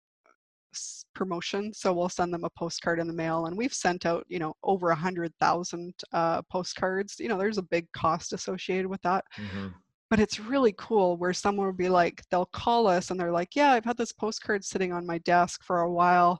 promotion 1.17 1.73
so 1.73 1.91
we'll 1.91 2.09
send 2.09 2.31
them 2.33 2.43
a 2.43 2.49
postcard 2.51 2.99
in 2.99 3.07
the 3.07 3.13
mail 3.13 3.47
and 3.47 3.57
we've 3.57 3.73
sent 3.73 4.05
out 4.05 4.23
you 4.29 4.37
know 4.37 4.53
over 4.63 4.91
a 4.91 4.95
hundred 4.95 5.33
thousand 5.39 5.93
uh, 6.13 6.41
postcards 6.43 7.15
you 7.19 7.27
know 7.27 7.37
there's 7.37 7.57
a 7.57 7.63
big 7.63 7.91
cost 7.91 8.33
associated 8.33 8.87
with 8.87 9.01
that. 9.01 9.25
Mm-hmm. 9.37 9.69
but 10.09 10.19
it's 10.19 10.39
really 10.39 10.75
cool 10.77 11.17
where 11.17 11.33
someone 11.33 11.65
will 11.65 11.73
be 11.73 11.89
like 11.89 12.21
they'll 12.29 12.45
call 12.45 12.87
us 12.87 13.09
and 13.09 13.19
they're 13.19 13.31
like 13.31 13.55
yeah 13.55 13.71
i've 13.71 13.85
had 13.85 13.97
this 13.97 14.11
postcard 14.11 14.63
sitting 14.63 14.93
on 14.93 15.05
my 15.05 15.17
desk 15.19 15.63
for 15.63 15.81
a 15.81 15.91
while. 15.91 16.39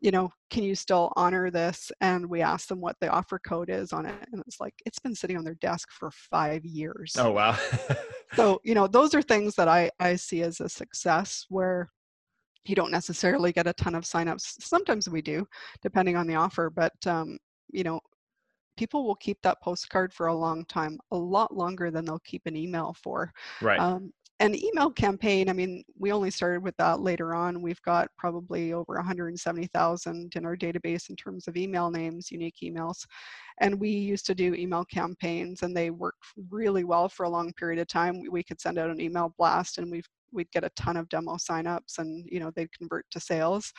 You 0.00 0.10
know 0.10 0.32
can 0.50 0.64
you 0.64 0.74
still 0.74 1.12
honor 1.16 1.50
this? 1.50 1.90
And 2.00 2.26
we 2.26 2.42
ask 2.42 2.68
them 2.68 2.80
what 2.80 2.96
the 3.00 3.08
offer 3.08 3.38
code 3.38 3.70
is 3.70 3.92
on 3.92 4.04
it 4.04 4.28
and 4.32 4.42
it's 4.46 4.60
like 4.60 4.74
it's 4.84 4.98
been 4.98 5.14
sitting 5.14 5.36
on 5.36 5.44
their 5.44 5.54
desk 5.54 5.90
for 5.90 6.10
five 6.10 6.64
years. 6.64 7.14
Oh 7.18 7.32
wow. 7.32 7.56
So 8.34 8.60
you 8.64 8.74
know 8.74 8.86
those 8.86 9.14
are 9.14 9.22
things 9.22 9.54
that 9.56 9.68
i 9.68 9.90
i 10.00 10.16
see 10.16 10.42
as 10.42 10.60
a 10.60 10.68
success 10.68 11.44
where 11.50 11.90
you 12.64 12.74
don't 12.74 12.90
necessarily 12.90 13.52
get 13.52 13.66
a 13.66 13.72
ton 13.72 13.94
of 13.94 14.04
signups. 14.04 14.62
Sometimes 14.62 15.08
we 15.08 15.22
do, 15.22 15.46
depending 15.82 16.16
on 16.16 16.26
the 16.26 16.34
offer, 16.34 16.70
but 16.70 16.94
um, 17.06 17.38
you 17.70 17.82
know, 17.82 18.00
people 18.76 19.04
will 19.04 19.16
keep 19.16 19.38
that 19.42 19.60
postcard 19.62 20.12
for 20.12 20.28
a 20.28 20.34
long 20.34 20.64
time, 20.66 20.98
a 21.10 21.16
lot 21.16 21.54
longer 21.56 21.90
than 21.90 22.04
they'll 22.04 22.20
keep 22.20 22.42
an 22.46 22.56
email 22.56 22.94
for. 23.02 23.32
Right. 23.60 23.78
Um, 23.78 24.12
an 24.40 24.56
email 24.56 24.90
campaign, 24.90 25.48
I 25.48 25.52
mean, 25.52 25.84
we 25.96 26.10
only 26.10 26.30
started 26.30 26.64
with 26.64 26.76
that 26.78 27.00
later 27.00 27.32
on. 27.32 27.62
We've 27.62 27.80
got 27.82 28.08
probably 28.18 28.72
over 28.72 28.94
170,000 28.94 30.32
in 30.34 30.44
our 30.44 30.56
database 30.56 31.10
in 31.10 31.16
terms 31.16 31.46
of 31.46 31.56
email 31.56 31.92
names, 31.92 32.32
unique 32.32 32.56
emails. 32.60 33.06
And 33.60 33.78
we 33.78 33.90
used 33.90 34.26
to 34.26 34.34
do 34.34 34.54
email 34.54 34.84
campaigns 34.84 35.62
and 35.62 35.76
they 35.76 35.90
worked 35.90 36.24
really 36.50 36.82
well 36.82 37.08
for 37.08 37.22
a 37.22 37.30
long 37.30 37.52
period 37.52 37.78
of 37.78 37.86
time. 37.86 38.20
We 38.28 38.42
could 38.42 38.60
send 38.60 38.78
out 38.78 38.90
an 38.90 39.00
email 39.00 39.32
blast 39.38 39.78
and 39.78 39.88
we've 39.88 40.08
we'd 40.32 40.50
get 40.50 40.64
a 40.64 40.70
ton 40.76 40.96
of 40.96 41.08
demo 41.08 41.34
signups 41.34 41.98
and 41.98 42.26
you 42.30 42.40
know 42.40 42.50
they'd 42.54 42.76
convert 42.76 43.06
to 43.10 43.20
sales. 43.20 43.72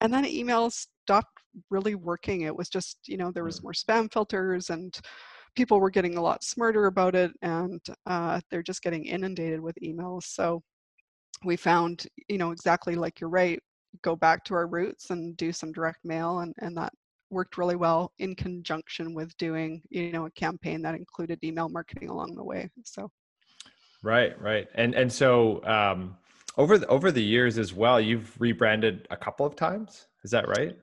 And 0.00 0.12
then 0.12 0.24
emails 0.24 0.86
stopped 1.04 1.38
really 1.70 1.94
working. 1.94 2.42
It 2.42 2.56
was 2.56 2.68
just 2.68 2.98
you 3.06 3.16
know 3.16 3.30
there 3.30 3.44
was 3.44 3.60
mm. 3.60 3.64
more 3.64 3.72
spam 3.72 4.12
filters 4.12 4.70
and 4.70 4.98
people 5.56 5.80
were 5.80 5.90
getting 5.90 6.16
a 6.16 6.22
lot 6.22 6.42
smarter 6.42 6.86
about 6.86 7.14
it 7.14 7.30
and 7.42 7.80
uh, 8.06 8.40
they're 8.50 8.62
just 8.62 8.82
getting 8.82 9.04
inundated 9.06 9.60
with 9.60 9.76
emails. 9.82 10.24
So 10.24 10.62
we 11.44 11.56
found 11.56 12.06
you 12.28 12.38
know 12.38 12.50
exactly 12.50 12.94
like 12.94 13.20
you're 13.20 13.30
right 13.30 13.60
go 14.02 14.16
back 14.16 14.44
to 14.44 14.54
our 14.54 14.66
roots 14.66 15.10
and 15.10 15.36
do 15.36 15.52
some 15.52 15.72
direct 15.72 16.04
mail 16.04 16.40
and, 16.40 16.52
and 16.60 16.76
that 16.76 16.92
worked 17.30 17.58
really 17.58 17.76
well 17.76 18.12
in 18.18 18.34
conjunction 18.34 19.14
with 19.14 19.36
doing 19.36 19.82
you 19.90 20.12
know 20.12 20.26
a 20.26 20.30
campaign 20.32 20.82
that 20.82 20.94
included 20.94 21.38
email 21.42 21.68
marketing 21.68 22.08
along 22.08 22.34
the 22.34 22.44
way. 22.44 22.68
So 22.84 23.10
Right, 24.04 24.38
right, 24.38 24.68
and 24.74 24.94
and 24.94 25.10
so 25.10 25.64
um, 25.64 26.14
over 26.58 26.76
the, 26.76 26.86
over 26.88 27.10
the 27.10 27.22
years 27.22 27.56
as 27.56 27.72
well, 27.72 27.98
you've 27.98 28.38
rebranded 28.38 29.08
a 29.10 29.16
couple 29.16 29.46
of 29.46 29.56
times. 29.56 30.08
Is 30.24 30.30
that 30.30 30.46
right? 30.46 30.76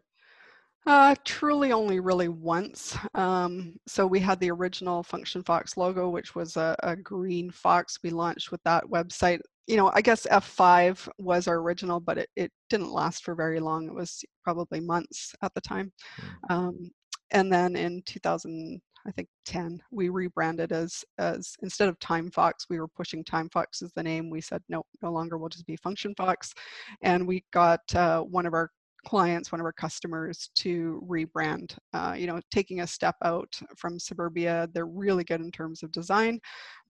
Uh, 0.88 1.14
truly 1.24 1.72
only 1.72 2.00
really 2.00 2.30
once. 2.30 2.98
Um, 3.14 3.76
so 3.86 4.08
we 4.08 4.20
had 4.20 4.40
the 4.40 4.50
original 4.50 5.04
Function 5.04 5.44
Fox 5.44 5.78
logo, 5.78 6.10
which 6.10 6.34
was 6.34 6.58
a, 6.58 6.76
a, 6.82 6.96
green 6.96 7.52
fox. 7.52 8.00
We 8.02 8.10
launched 8.10 8.52
with 8.52 8.64
that 8.64 8.86
website. 8.86 9.40
You 9.68 9.78
know, 9.78 9.92
I 9.94 10.02
guess 10.02 10.26
F5 10.26 11.08
was 11.20 11.48
our 11.48 11.58
original, 11.60 12.00
but 12.00 12.18
it, 12.18 12.30
it 12.36 12.52
didn't 12.72 12.92
last 12.92 13.24
for 13.24 13.36
very 13.36 13.60
long. 13.60 13.86
It 13.86 13.94
was 13.94 14.26
probably 14.44 14.80
months 14.80 15.36
at 15.44 15.54
the 15.54 15.62
time. 15.62 15.94
Hmm. 16.18 16.54
Um, 16.54 16.92
and 17.30 17.54
then 17.54 17.76
in 17.76 18.02
2000, 18.08 18.82
I 19.06 19.12
think 19.12 19.28
10, 19.46 19.82
we 19.92 20.10
rebranded 20.10 20.72
as 20.72 21.04
as 21.18 21.56
instead 21.62 21.90
of 21.90 22.00
Time 22.00 22.30
Fox, 22.32 22.66
we 22.70 22.80
were 22.80 22.88
pushing 22.88 23.24
Time 23.24 23.50
Fox 23.50 23.82
as 23.82 23.92
the 23.94 24.04
name. 24.04 24.30
We 24.30 24.42
said 24.42 24.62
no, 24.70 24.84
no 25.02 25.12
longer. 25.12 25.38
We'll 25.38 25.50
just 25.50 25.66
be 25.66 25.76
Function 25.78 26.14
Fox, 26.16 26.54
and 27.02 27.28
we 27.28 27.44
got 27.52 27.82
uh, 27.96 28.22
one 28.22 28.46
of 28.46 28.54
our 28.54 28.70
clients, 29.06 29.52
one 29.52 29.60
of 29.60 29.66
our 29.66 29.74
customers 29.74 30.50
to 30.56 31.04
rebrand. 31.10 31.76
Uh, 31.94 32.16
you 32.18 32.28
know, 32.28 32.40
taking 32.52 32.82
a 32.82 32.88
step 32.88 33.16
out 33.24 33.50
from 33.76 34.00
Suburbia, 34.00 34.70
they're 34.74 34.86
really 34.86 35.24
good 35.24 35.42
in 35.42 35.52
terms 35.52 35.84
of 35.84 35.92
design, 35.92 36.40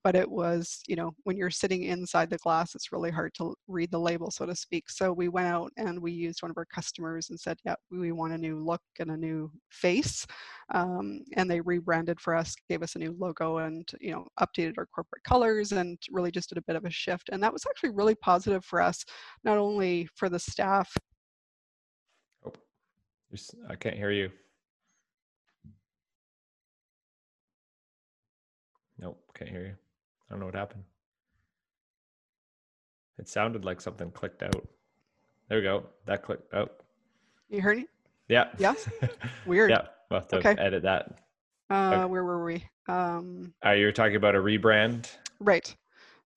but 0.03 0.15
it 0.15 0.29
was, 0.29 0.81
you 0.87 0.95
know, 0.95 1.11
when 1.23 1.37
you're 1.37 1.49
sitting 1.49 1.83
inside 1.83 2.29
the 2.29 2.37
glass, 2.37 2.73
it's 2.75 2.91
really 2.91 3.11
hard 3.11 3.33
to 3.35 3.53
read 3.67 3.91
the 3.91 3.99
label, 3.99 4.31
so 4.31 4.45
to 4.45 4.55
speak. 4.55 4.89
So 4.89 5.13
we 5.13 5.29
went 5.29 5.47
out 5.47 5.71
and 5.77 6.01
we 6.01 6.11
used 6.11 6.41
one 6.41 6.51
of 6.51 6.57
our 6.57 6.65
customers 6.65 7.29
and 7.29 7.39
said, 7.39 7.57
yeah, 7.65 7.75
we 7.91 8.11
want 8.11 8.33
a 8.33 8.37
new 8.37 8.63
look 8.63 8.81
and 8.99 9.11
a 9.11 9.17
new 9.17 9.51
face. 9.69 10.25
Um, 10.73 11.21
and 11.35 11.49
they 11.49 11.61
rebranded 11.61 12.19
for 12.19 12.35
us, 12.35 12.55
gave 12.69 12.81
us 12.81 12.95
a 12.95 12.99
new 12.99 13.15
logo 13.19 13.59
and, 13.59 13.87
you 13.99 14.11
know, 14.11 14.25
updated 14.39 14.75
our 14.77 14.87
corporate 14.87 15.23
colors 15.23 15.71
and 15.71 15.97
really 16.11 16.31
just 16.31 16.49
did 16.49 16.57
a 16.57 16.63
bit 16.63 16.75
of 16.75 16.85
a 16.85 16.89
shift. 16.89 17.29
And 17.31 17.41
that 17.43 17.53
was 17.53 17.65
actually 17.69 17.91
really 17.91 18.15
positive 18.15 18.65
for 18.65 18.81
us, 18.81 19.03
not 19.43 19.57
only 19.57 20.07
for 20.15 20.29
the 20.29 20.39
staff. 20.39 20.91
Oh, 22.45 22.53
I 23.69 23.75
can't 23.75 23.95
hear 23.95 24.11
you. 24.11 24.31
Nope, 28.97 29.19
can't 29.35 29.49
hear 29.49 29.65
you. 29.65 29.75
I 30.31 30.33
don't 30.33 30.39
know 30.39 30.45
what 30.45 30.55
happened. 30.55 30.85
It 33.19 33.27
sounded 33.27 33.65
like 33.65 33.81
something 33.81 34.11
clicked 34.11 34.43
out. 34.43 34.65
There 35.49 35.57
we 35.57 35.63
go. 35.63 35.87
That 36.05 36.23
clicked 36.23 36.53
out. 36.53 36.83
You 37.49 37.59
heard 37.59 37.79
it? 37.79 37.89
Yeah. 38.29 38.45
Yeah. 38.57 38.75
Weird. 39.45 39.71
yeah. 39.71 39.87
We'll 40.09 40.21
have 40.21 40.29
to 40.29 40.37
okay. 40.37 40.55
edit 40.57 40.83
that. 40.83 41.19
Uh, 41.69 41.91
okay. 41.93 42.05
Where 42.05 42.23
were 42.23 42.45
we? 42.45 42.63
Um, 42.87 43.53
uh, 43.65 43.71
you 43.71 43.85
were 43.85 43.91
talking 43.91 44.15
about 44.15 44.35
a 44.35 44.37
rebrand. 44.37 45.11
Right. 45.41 45.75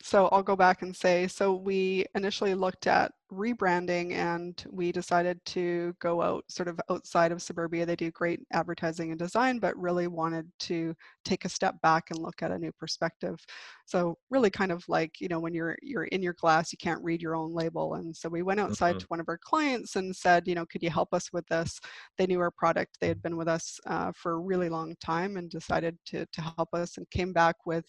So 0.03 0.27
I'll 0.33 0.43
go 0.43 0.57
back 0.57 0.83
and 0.83 0.95
say, 0.95 1.29
so 1.29 1.55
we 1.55 2.05
initially 2.17 2.55
looked 2.55 2.89
at 2.89 3.13
rebranding 3.33 4.13
and 4.13 4.65
we 4.71 4.93
decided 4.93 5.45
to 5.45 5.95
go 6.01 6.23
out 6.23 6.45
sort 6.49 6.69
of 6.69 6.79
outside 6.91 7.33
of 7.33 7.43
suburbia. 7.43 7.87
They 7.87 7.97
do 7.97 8.11
great 8.11 8.41
advertising 8.53 9.11
and 9.11 9.19
design 9.19 9.59
but 9.59 9.77
really 9.77 10.07
wanted 10.07 10.51
to 10.61 10.95
take 11.25 11.45
a 11.45 11.49
step 11.49 11.81
back 11.83 12.11
and 12.11 12.19
look 12.19 12.43
at 12.43 12.51
a 12.51 12.59
new 12.59 12.73
perspective. 12.73 13.39
So 13.87 14.17
really 14.31 14.51
kind 14.51 14.73
of 14.73 14.85
like 14.89 15.21
you 15.21 15.29
know 15.29 15.41
when 15.41 15.55
you're 15.55 15.77
you're 15.83 16.05
in 16.05 16.23
your 16.23 16.35
glass 16.35 16.73
you 16.73 16.79
can't 16.79 17.03
read 17.03 17.23
your 17.23 17.35
own 17.35 17.55
label. 17.55 17.95
And 17.95 18.15
so 18.15 18.29
we 18.29 18.43
went 18.43 18.61
outside 18.61 18.93
mm-hmm. 18.93 18.99
to 19.01 19.07
one 19.09 19.21
of 19.21 19.29
our 19.29 19.39
clients 19.39 19.97
and 19.97 20.15
said 20.15 20.47
you 20.47 20.55
know 20.55 20.67
could 20.67 20.83
you 20.83 20.91
help 20.91 21.13
us 21.13 21.33
with 21.33 21.47
this? 21.47 21.81
They 22.19 22.27
knew 22.27 22.41
our 22.41 22.51
product. 22.51 22.99
They 23.01 23.09
had 23.09 23.23
been 23.23 23.37
with 23.37 23.49
us 23.49 23.79
uh, 23.87 24.13
for 24.15 24.33
a 24.33 24.39
really 24.39 24.69
long 24.69 24.95
time 25.05 25.37
and 25.37 25.51
decided 25.51 25.97
to, 26.07 26.27
to 26.27 26.41
help 26.41 26.69
us 26.73 26.97
and 26.97 27.11
came 27.11 27.33
back 27.33 27.57
with 27.67 27.85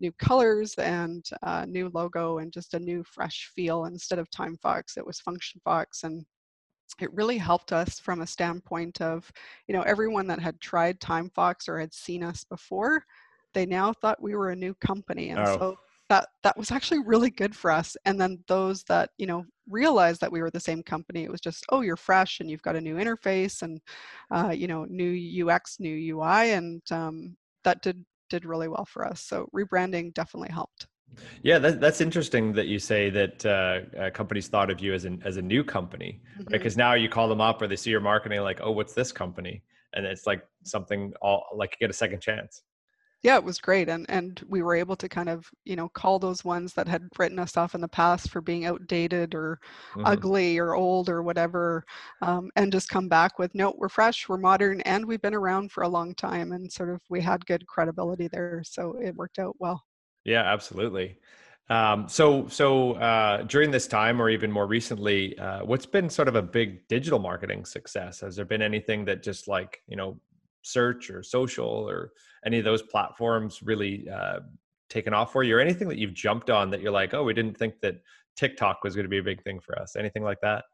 new 0.00 0.12
colors 0.12 0.74
and 0.74 1.24
uh, 1.42 1.64
new 1.66 1.90
logo 1.94 2.38
and 2.38 2.52
just 2.52 2.74
a 2.74 2.78
new 2.78 3.02
fresh 3.04 3.50
feel 3.54 3.86
instead 3.86 4.18
of 4.18 4.30
time 4.30 4.56
fox 4.84 4.96
it 4.96 5.06
was 5.06 5.20
Function 5.20 5.60
Fox, 5.64 6.04
and 6.04 6.24
it 7.00 7.12
really 7.12 7.38
helped 7.38 7.72
us 7.72 7.98
from 7.98 8.20
a 8.20 8.26
standpoint 8.26 9.00
of, 9.00 9.30
you 9.66 9.74
know, 9.74 9.82
everyone 9.82 10.26
that 10.28 10.40
had 10.40 10.60
tried 10.60 11.00
Time 11.00 11.30
Fox 11.30 11.68
or 11.68 11.78
had 11.78 11.92
seen 11.92 12.22
us 12.22 12.44
before, 12.44 13.04
they 13.54 13.66
now 13.66 13.92
thought 13.92 14.22
we 14.22 14.34
were 14.34 14.50
a 14.50 14.56
new 14.56 14.74
company, 14.74 15.30
and 15.30 15.40
oh. 15.40 15.58
so 15.58 15.76
that 16.10 16.28
that 16.42 16.56
was 16.58 16.70
actually 16.70 17.00
really 17.00 17.30
good 17.30 17.56
for 17.56 17.70
us. 17.70 17.96
And 18.04 18.20
then 18.20 18.44
those 18.48 18.82
that 18.84 19.10
you 19.16 19.26
know 19.26 19.44
realized 19.68 20.20
that 20.20 20.32
we 20.32 20.42
were 20.42 20.50
the 20.50 20.60
same 20.60 20.82
company, 20.82 21.24
it 21.24 21.30
was 21.30 21.40
just, 21.40 21.64
oh, 21.70 21.80
you're 21.80 21.96
fresh 21.96 22.40
and 22.40 22.50
you've 22.50 22.62
got 22.62 22.76
a 22.76 22.80
new 22.80 22.96
interface 22.96 23.62
and 23.62 23.80
uh, 24.30 24.50
you 24.50 24.66
know 24.66 24.84
new 24.88 25.48
UX, 25.48 25.80
new 25.80 26.16
UI, 26.16 26.52
and 26.52 26.82
um, 26.90 27.36
that 27.64 27.82
did 27.82 28.04
did 28.28 28.44
really 28.44 28.68
well 28.68 28.84
for 28.84 29.06
us. 29.06 29.20
So 29.20 29.48
rebranding 29.54 30.12
definitely 30.14 30.52
helped. 30.52 30.88
Yeah, 31.42 31.58
that, 31.58 31.80
that's 31.80 32.00
interesting 32.00 32.52
that 32.54 32.66
you 32.66 32.78
say 32.78 33.10
that 33.10 33.46
uh, 33.46 33.98
uh, 33.98 34.10
companies 34.10 34.48
thought 34.48 34.70
of 34.70 34.80
you 34.80 34.94
as 34.94 35.04
an 35.04 35.22
as 35.24 35.36
a 35.36 35.42
new 35.42 35.64
company, 35.64 36.20
mm-hmm. 36.38 36.50
Because 36.50 36.76
now 36.76 36.94
you 36.94 37.08
call 37.08 37.28
them 37.28 37.40
up 37.40 37.60
or 37.62 37.66
they 37.66 37.76
see 37.76 37.90
your 37.90 38.00
marketing, 38.00 38.40
like, 38.40 38.60
oh, 38.62 38.72
what's 38.72 38.94
this 38.94 39.12
company? 39.12 39.62
And 39.94 40.04
it's 40.06 40.26
like 40.26 40.46
something 40.64 41.12
all 41.20 41.46
like 41.54 41.72
you 41.72 41.86
get 41.86 41.90
a 41.90 41.96
second 41.96 42.20
chance. 42.20 42.62
Yeah, 43.24 43.36
it 43.36 43.44
was 43.44 43.58
great, 43.58 43.88
and 43.88 44.04
and 44.10 44.44
we 44.50 44.60
were 44.60 44.74
able 44.74 44.96
to 44.96 45.08
kind 45.08 45.30
of 45.30 45.50
you 45.64 45.76
know 45.76 45.88
call 45.88 46.18
those 46.18 46.44
ones 46.44 46.74
that 46.74 46.86
had 46.86 47.08
written 47.18 47.38
us 47.38 47.56
off 47.56 47.74
in 47.74 47.80
the 47.80 47.88
past 47.88 48.28
for 48.28 48.42
being 48.42 48.66
outdated 48.66 49.34
or 49.34 49.58
mm-hmm. 49.92 50.04
ugly 50.04 50.58
or 50.58 50.74
old 50.74 51.08
or 51.08 51.22
whatever, 51.22 51.84
um, 52.20 52.50
and 52.56 52.70
just 52.70 52.90
come 52.90 53.08
back 53.08 53.38
with 53.38 53.54
no, 53.54 53.74
we're 53.78 53.88
fresh, 53.88 54.28
we're 54.28 54.36
modern, 54.36 54.82
and 54.82 55.06
we've 55.06 55.22
been 55.22 55.34
around 55.34 55.72
for 55.72 55.84
a 55.84 55.88
long 55.88 56.14
time, 56.14 56.52
and 56.52 56.70
sort 56.70 56.90
of 56.90 57.00
we 57.08 57.18
had 57.18 57.46
good 57.46 57.66
credibility 57.66 58.28
there, 58.28 58.62
so 58.62 58.94
it 59.02 59.16
worked 59.16 59.38
out 59.38 59.56
well. 59.58 59.82
Yeah, 60.24 60.42
absolutely. 60.42 61.18
Um, 61.70 62.08
so, 62.08 62.46
so 62.48 62.92
uh, 62.94 63.42
during 63.42 63.70
this 63.70 63.86
time, 63.86 64.20
or 64.20 64.28
even 64.28 64.50
more 64.50 64.66
recently, 64.66 65.38
uh, 65.38 65.64
what's 65.64 65.86
been 65.86 66.10
sort 66.10 66.28
of 66.28 66.36
a 66.36 66.42
big 66.42 66.86
digital 66.88 67.18
marketing 67.18 67.64
success? 67.64 68.20
Has 68.20 68.36
there 68.36 68.44
been 68.44 68.62
anything 68.62 69.04
that 69.06 69.22
just 69.22 69.48
like 69.48 69.82
you 69.86 69.96
know, 69.96 70.18
search 70.62 71.10
or 71.10 71.22
social 71.22 71.88
or 71.88 72.12
any 72.44 72.58
of 72.58 72.64
those 72.64 72.82
platforms 72.82 73.62
really 73.62 74.06
uh, 74.10 74.40
taken 74.90 75.14
off 75.14 75.32
for 75.32 75.42
you, 75.42 75.56
or 75.56 75.60
anything 75.60 75.88
that 75.88 75.98
you've 75.98 76.14
jumped 76.14 76.50
on 76.50 76.70
that 76.70 76.80
you're 76.80 76.92
like, 76.92 77.14
oh, 77.14 77.24
we 77.24 77.32
didn't 77.32 77.56
think 77.56 77.80
that 77.80 77.96
TikTok 78.36 78.84
was 78.84 78.94
going 78.94 79.04
to 79.04 79.08
be 79.10 79.18
a 79.18 79.22
big 79.22 79.42
thing 79.42 79.60
for 79.60 79.78
us? 79.78 79.96
Anything 79.96 80.22
like 80.22 80.40
that? 80.42 80.64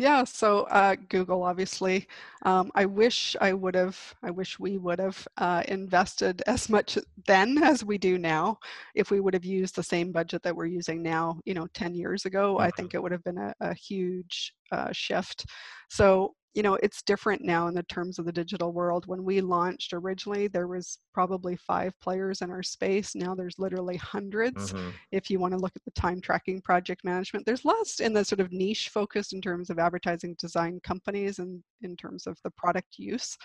Yeah, 0.00 0.24
so 0.24 0.62
uh, 0.70 0.96
Google, 1.10 1.42
obviously. 1.42 2.08
Um, 2.46 2.72
I 2.74 2.86
wish 2.86 3.36
I 3.38 3.52
would 3.52 3.74
have, 3.74 3.98
I 4.22 4.30
wish 4.30 4.58
we 4.58 4.78
would 4.78 4.98
have 4.98 5.28
uh, 5.36 5.62
invested 5.68 6.42
as 6.46 6.70
much 6.70 6.96
then 7.26 7.62
as 7.62 7.84
we 7.84 7.98
do 7.98 8.16
now. 8.16 8.60
If 8.94 9.10
we 9.10 9.20
would 9.20 9.34
have 9.34 9.44
used 9.44 9.76
the 9.76 9.82
same 9.82 10.10
budget 10.10 10.42
that 10.42 10.56
we're 10.56 10.64
using 10.64 11.02
now, 11.02 11.38
you 11.44 11.52
know, 11.52 11.66
10 11.74 11.94
years 11.94 12.24
ago, 12.24 12.58
I 12.58 12.70
think 12.70 12.94
it 12.94 13.02
would 13.02 13.12
have 13.12 13.22
been 13.24 13.36
a, 13.36 13.52
a 13.60 13.74
huge 13.74 14.54
uh, 14.72 14.90
shift. 14.90 15.44
So 15.90 16.34
you 16.54 16.62
know 16.62 16.74
it's 16.82 17.02
different 17.02 17.42
now 17.42 17.68
in 17.68 17.74
the 17.74 17.82
terms 17.84 18.18
of 18.18 18.24
the 18.24 18.32
digital 18.32 18.72
world. 18.72 19.06
When 19.06 19.24
we 19.24 19.40
launched 19.40 19.92
originally 19.92 20.48
there 20.48 20.66
was 20.66 20.98
probably 21.14 21.56
five 21.56 21.92
players 22.00 22.42
in 22.42 22.50
our 22.50 22.62
space. 22.62 23.14
Now 23.14 23.34
there's 23.34 23.58
literally 23.58 23.98
100s 23.98 24.52
mm-hmm. 24.52 24.90
if 25.12 25.30
you 25.30 25.38
want 25.38 25.52
to 25.52 25.58
look 25.58 25.72
at 25.76 25.84
the 25.84 25.90
time 25.92 26.20
tracking 26.20 26.60
project 26.60 27.04
management 27.04 27.46
there's 27.46 27.64
less 27.64 28.00
in 28.00 28.12
the 28.12 28.24
sort 28.24 28.40
of 28.40 28.52
niche 28.52 28.88
focused 28.88 29.32
in 29.32 29.40
terms 29.40 29.70
of 29.70 29.78
advertising 29.78 30.34
design 30.38 30.80
companies 30.82 31.38
and 31.38 31.62
in 31.82 31.96
terms 31.96 32.26
of 32.26 32.38
the 32.44 32.50
product 32.56 32.98
use. 32.98 33.36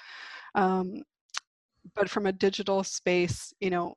Um, 0.55 1.01
but 1.95 2.09
from 2.09 2.25
a 2.25 2.31
digital 2.31 2.83
space 2.83 3.53
you 3.59 3.69
know 3.69 3.93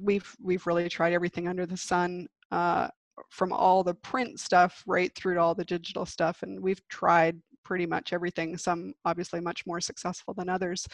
we've 0.00 0.34
we've 0.42 0.66
really 0.66 0.88
tried 0.88 1.12
everything 1.12 1.48
under 1.48 1.66
the 1.66 1.76
sun 1.76 2.26
uh, 2.50 2.88
from 3.30 3.52
all 3.52 3.82
the 3.82 3.94
print 3.94 4.38
stuff 4.38 4.82
right 4.86 5.14
through 5.14 5.34
to 5.34 5.40
all 5.40 5.54
the 5.54 5.64
digital 5.64 6.06
stuff. 6.06 6.42
And 6.42 6.60
we've 6.60 6.86
tried 6.88 7.40
pretty 7.66 7.84
much 7.84 8.12
everything, 8.12 8.56
some 8.56 8.94
obviously 9.04 9.40
much 9.40 9.66
more 9.66 9.80
successful 9.80 10.32
than 10.34 10.48
others. 10.48 10.86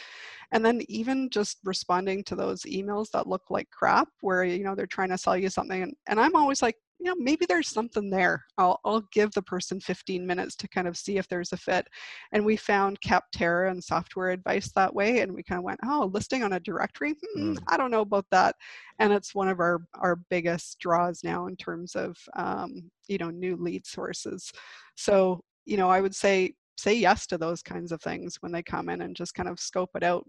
And 0.53 0.65
then 0.65 0.81
even 0.89 1.29
just 1.29 1.59
responding 1.65 2.25
to 2.25 2.35
those 2.35 2.63
emails 2.63 3.11
that 3.11 3.27
look 3.27 3.43
like 3.51 3.69
crap, 3.71 4.09
where, 4.23 4.43
you 4.43 4.65
know, 4.65 4.75
they're 4.75 4.87
trying 4.87 5.11
to 5.11 5.19
sell 5.19 5.37
you 5.37 5.51
something. 5.51 5.83
And, 5.83 5.93
and 6.09 6.19
I'm 6.19 6.35
always 6.35 6.63
like, 6.63 6.77
you 6.99 7.11
know, 7.11 7.17
maybe 7.19 7.45
there's 7.45 7.69
something 7.69 8.09
there. 8.09 8.43
I'll, 8.57 8.81
I'll 8.87 9.05
give 9.13 9.33
the 9.33 9.43
person 9.43 9.81
15 9.81 10.27
minutes 10.27 10.57
to 10.57 10.69
kind 10.69 10.89
of 10.89 10.97
see 10.97 11.19
if 11.19 11.29
there's 11.29 11.53
a 11.53 11.59
fit. 11.59 11.87
And 12.33 12.43
we 12.43 12.57
found 12.57 13.01
Capterra 13.01 13.71
and 13.71 13.83
software 13.83 14.31
advice 14.31 14.71
that 14.77 14.95
way. 14.95 15.21
And 15.21 15.33
we 15.33 15.43
kind 15.43 15.59
of 15.59 15.65
went, 15.65 15.81
oh, 15.85 16.11
listing 16.15 16.43
on 16.43 16.55
a 16.55 16.61
directory? 16.61 17.17
Hmm, 17.35 17.53
mm. 17.55 17.59
I 17.69 17.77
don't 17.77 17.91
know 17.91 18.03
about 18.03 18.27
that. 18.31 18.55
And 18.99 19.13
it's 19.13 19.35
one 19.35 19.49
of 19.49 19.59
our, 19.61 19.81
our 19.97 20.17
biggest 20.31 20.79
draws 20.79 21.23
now 21.23 21.49
in 21.49 21.57
terms 21.57 21.97
of, 21.97 22.17
um, 22.37 22.91
you 23.09 23.19
know, 23.19 23.31
new 23.31 23.57
lead 23.57 23.85
sources. 23.85 24.53
So, 24.97 25.43
you 25.65 25.77
know, 25.77 25.89
I 25.91 26.01
would 26.01 26.15
say 26.15 26.55
say 26.77 26.95
yes 26.95 27.27
to 27.29 27.39
those 27.39 27.63
kinds 27.63 27.93
of 27.93 28.01
things 28.03 28.37
when 28.41 28.53
they 28.53 28.63
come 28.63 28.89
in 28.89 29.03
and 29.03 29.17
just 29.17 29.35
kind 29.35 29.49
of 29.49 29.61
scope 29.61 29.91
it 29.95 30.03
out. 30.03 30.25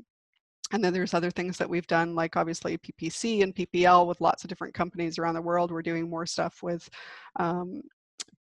And 0.72 0.84
then 0.84 0.94
there's 0.94 1.14
other 1.14 1.32
things 1.32 1.58
that 1.58 1.70
we've 1.70 1.88
done, 1.88 2.16
like 2.16 2.36
obviously 2.36 2.78
PPC 2.78 3.44
and 3.44 3.54
PPL 3.54 4.08
with 4.08 4.22
lots 4.22 4.44
of 4.44 4.50
different 4.50 4.74
companies 4.74 5.20
around 5.20 5.36
the 5.36 5.42
world. 5.42 5.72
We're 5.72 5.82
doing 5.82 6.10
more 6.10 6.26
stuff 6.26 6.64
with 6.64 6.90
um, 7.38 7.82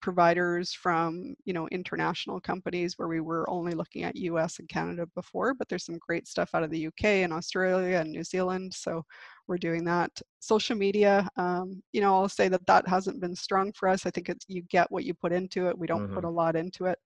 providers 0.03 0.73
from 0.73 1.33
you 1.45 1.53
know 1.53 1.65
international 1.69 2.37
companies 2.37 2.95
where 2.97 3.07
we 3.07 3.21
were 3.21 3.49
only 3.49 3.71
looking 3.71 4.03
at 4.03 4.17
US 4.17 4.59
and 4.59 4.67
Canada 4.67 5.07
before 5.15 5.53
but 5.53 5.69
there's 5.69 5.85
some 5.85 5.97
great 5.97 6.27
stuff 6.27 6.49
out 6.53 6.61
of 6.61 6.69
the 6.71 6.87
UK 6.87 7.05
and 7.23 7.31
Australia 7.31 7.99
and 7.99 8.11
New 8.11 8.25
Zealand 8.25 8.73
so 8.73 9.05
we're 9.47 9.57
doing 9.57 9.85
that. 9.85 10.11
Social 10.39 10.75
media 10.75 11.25
um, 11.37 11.81
you 11.93 12.01
know 12.01 12.13
I'll 12.13 12.27
say 12.27 12.49
that 12.49 12.65
that 12.67 12.85
hasn't 12.85 13.21
been 13.21 13.33
strong 13.33 13.71
for 13.71 13.87
us. 13.87 14.05
I 14.05 14.09
think 14.09 14.27
it's 14.27 14.45
you 14.49 14.63
get 14.63 14.91
what 14.91 15.05
you 15.05 15.13
put 15.13 15.31
into 15.31 15.69
it. 15.69 15.77
We 15.77 15.87
don't 15.87 16.03
mm-hmm. 16.03 16.15
put 16.15 16.25
a 16.25 16.29
lot 16.29 16.57
into 16.57 16.87
it. 16.87 16.99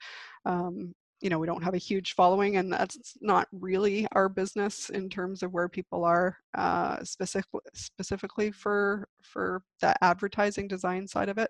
Um, 0.45 0.95
you 1.21 1.30
know 1.30 1.39
we 1.39 1.47
don't 1.47 1.63
have 1.63 1.73
a 1.73 1.80
huge 1.80 2.13
following 2.13 2.58
and 2.58 2.71
that's 2.71 3.17
not 3.21 3.47
really 3.51 4.08
our 4.12 4.30
business 4.30 4.89
in 4.89 5.10
terms 5.10 5.41
of 5.41 5.51
where 5.51 5.67
people 5.67 6.03
are 6.03 6.38
uh, 6.56 7.03
specific, 7.03 7.49
specifically 7.73 8.51
for 8.51 9.08
for 9.21 9.62
the 9.82 9.93
advertising 10.03 10.67
design 10.67 11.08
side 11.08 11.30
of 11.30 11.38
it. 11.38 11.49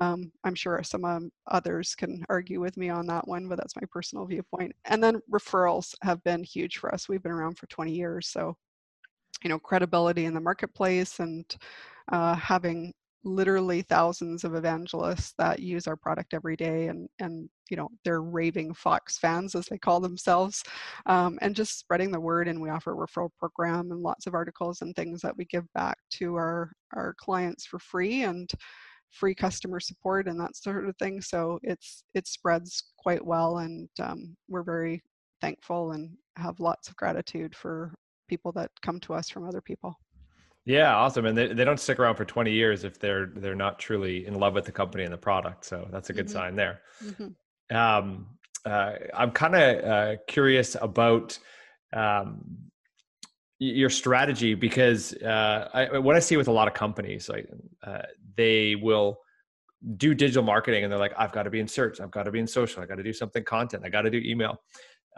Um, 0.00 0.32
i'm 0.44 0.54
sure 0.54 0.80
some 0.82 1.04
um, 1.04 1.30
others 1.48 1.94
can 1.94 2.24
argue 2.28 2.60
with 2.60 2.76
me 2.76 2.88
on 2.90 3.06
that 3.06 3.26
one 3.26 3.48
but 3.48 3.58
that's 3.58 3.76
my 3.76 3.86
personal 3.90 4.26
viewpoint. 4.26 4.72
And 4.86 5.02
then 5.02 5.20
referrals 5.30 5.94
have 6.02 6.22
been 6.24 6.42
huge 6.42 6.78
for 6.78 6.92
us. 6.92 7.08
We've 7.08 7.22
been 7.22 7.32
around 7.32 7.58
for 7.58 7.66
20 7.66 7.92
years 7.92 8.28
so 8.28 8.56
you 9.42 9.50
know 9.50 9.58
credibility 9.58 10.24
in 10.24 10.34
the 10.34 10.40
marketplace 10.40 11.20
and 11.20 11.56
uh, 12.12 12.34
having 12.34 12.92
literally 13.24 13.82
thousands 13.82 14.44
of 14.44 14.54
evangelists 14.54 15.34
that 15.38 15.60
use 15.60 15.86
our 15.86 15.96
product 15.96 16.32
every 16.34 16.56
day 16.56 16.88
and 16.88 17.08
and 17.18 17.48
you 17.70 17.76
know 17.76 17.88
they're 18.04 18.22
raving 18.22 18.72
fox 18.74 19.18
fans 19.18 19.54
as 19.54 19.66
they 19.66 19.78
call 19.78 20.00
themselves 20.00 20.62
um, 21.06 21.38
and 21.42 21.54
just 21.54 21.78
spreading 21.78 22.10
the 22.10 22.20
word 22.20 22.48
and 22.48 22.60
we 22.60 22.70
offer 22.70 22.92
a 22.92 23.06
referral 23.06 23.30
program 23.38 23.90
and 23.90 24.02
lots 24.02 24.26
of 24.26 24.34
articles 24.34 24.82
and 24.82 24.94
things 24.94 25.20
that 25.20 25.36
we 25.36 25.44
give 25.46 25.64
back 25.74 25.98
to 26.10 26.34
our 26.34 26.72
our 26.94 27.14
clients 27.18 27.66
for 27.66 27.78
free 27.78 28.22
and 28.22 28.50
free 29.10 29.34
customer 29.34 29.80
support 29.80 30.28
and 30.28 30.38
that 30.38 30.56
sort 30.56 30.88
of 30.88 30.96
thing 30.96 31.20
so 31.20 31.58
it's 31.62 32.04
it 32.14 32.26
spreads 32.26 32.92
quite 32.98 33.24
well 33.24 33.58
and 33.58 33.88
um, 34.00 34.36
we're 34.48 34.62
very 34.62 35.02
thankful 35.40 35.92
and 35.92 36.10
have 36.36 36.60
lots 36.60 36.88
of 36.88 36.96
gratitude 36.96 37.54
for 37.54 37.94
people 38.28 38.52
that 38.52 38.70
come 38.82 38.98
to 39.00 39.14
us 39.14 39.28
from 39.28 39.46
other 39.46 39.60
people 39.60 39.96
yeah, 40.66 40.96
awesome. 40.96 41.26
And 41.26 41.38
they, 41.38 41.46
they 41.46 41.64
don't 41.64 41.78
stick 41.78 42.00
around 42.00 42.16
for 42.16 42.24
20 42.24 42.50
years 42.50 42.82
if 42.82 42.98
they're 42.98 43.26
they're 43.26 43.54
not 43.54 43.78
truly 43.78 44.26
in 44.26 44.34
love 44.34 44.52
with 44.52 44.64
the 44.64 44.72
company 44.72 45.04
and 45.04 45.12
the 45.12 45.16
product. 45.16 45.64
So 45.64 45.86
that's 45.92 46.10
a 46.10 46.12
good 46.12 46.26
mm-hmm. 46.26 46.32
sign 46.32 46.56
there. 46.56 46.80
Mm-hmm. 47.02 47.28
Um, 47.70 48.26
uh, 48.64 48.92
I'm 49.14 49.30
kind 49.30 49.54
of 49.54 49.84
uh, 49.84 50.16
curious 50.26 50.76
about 50.80 51.38
um, 51.92 52.42
your 53.58 53.90
strategy 53.90 54.54
because 54.54 55.14
uh, 55.14 55.68
I, 55.72 55.98
what 55.98 56.16
I 56.16 56.18
see 56.18 56.36
with 56.36 56.48
a 56.48 56.52
lot 56.52 56.68
of 56.68 56.74
companies, 56.74 57.28
like 57.28 57.48
uh, 57.86 58.02
they 58.36 58.74
will 58.74 59.18
do 59.96 60.14
digital 60.14 60.42
marketing 60.42 60.82
and 60.82 60.92
they're 60.92 60.98
like, 60.98 61.14
I've 61.16 61.32
got 61.32 61.44
to 61.44 61.50
be 61.50 61.60
in 61.60 61.68
search, 61.68 62.00
I've 62.00 62.10
got 62.10 62.24
to 62.24 62.32
be 62.32 62.40
in 62.40 62.46
social, 62.46 62.82
I 62.82 62.86
got 62.86 62.96
to 62.96 63.02
do 63.02 63.12
something 63.12 63.44
content, 63.44 63.84
I 63.84 63.88
got 63.88 64.02
to 64.02 64.10
do 64.10 64.18
email. 64.18 64.60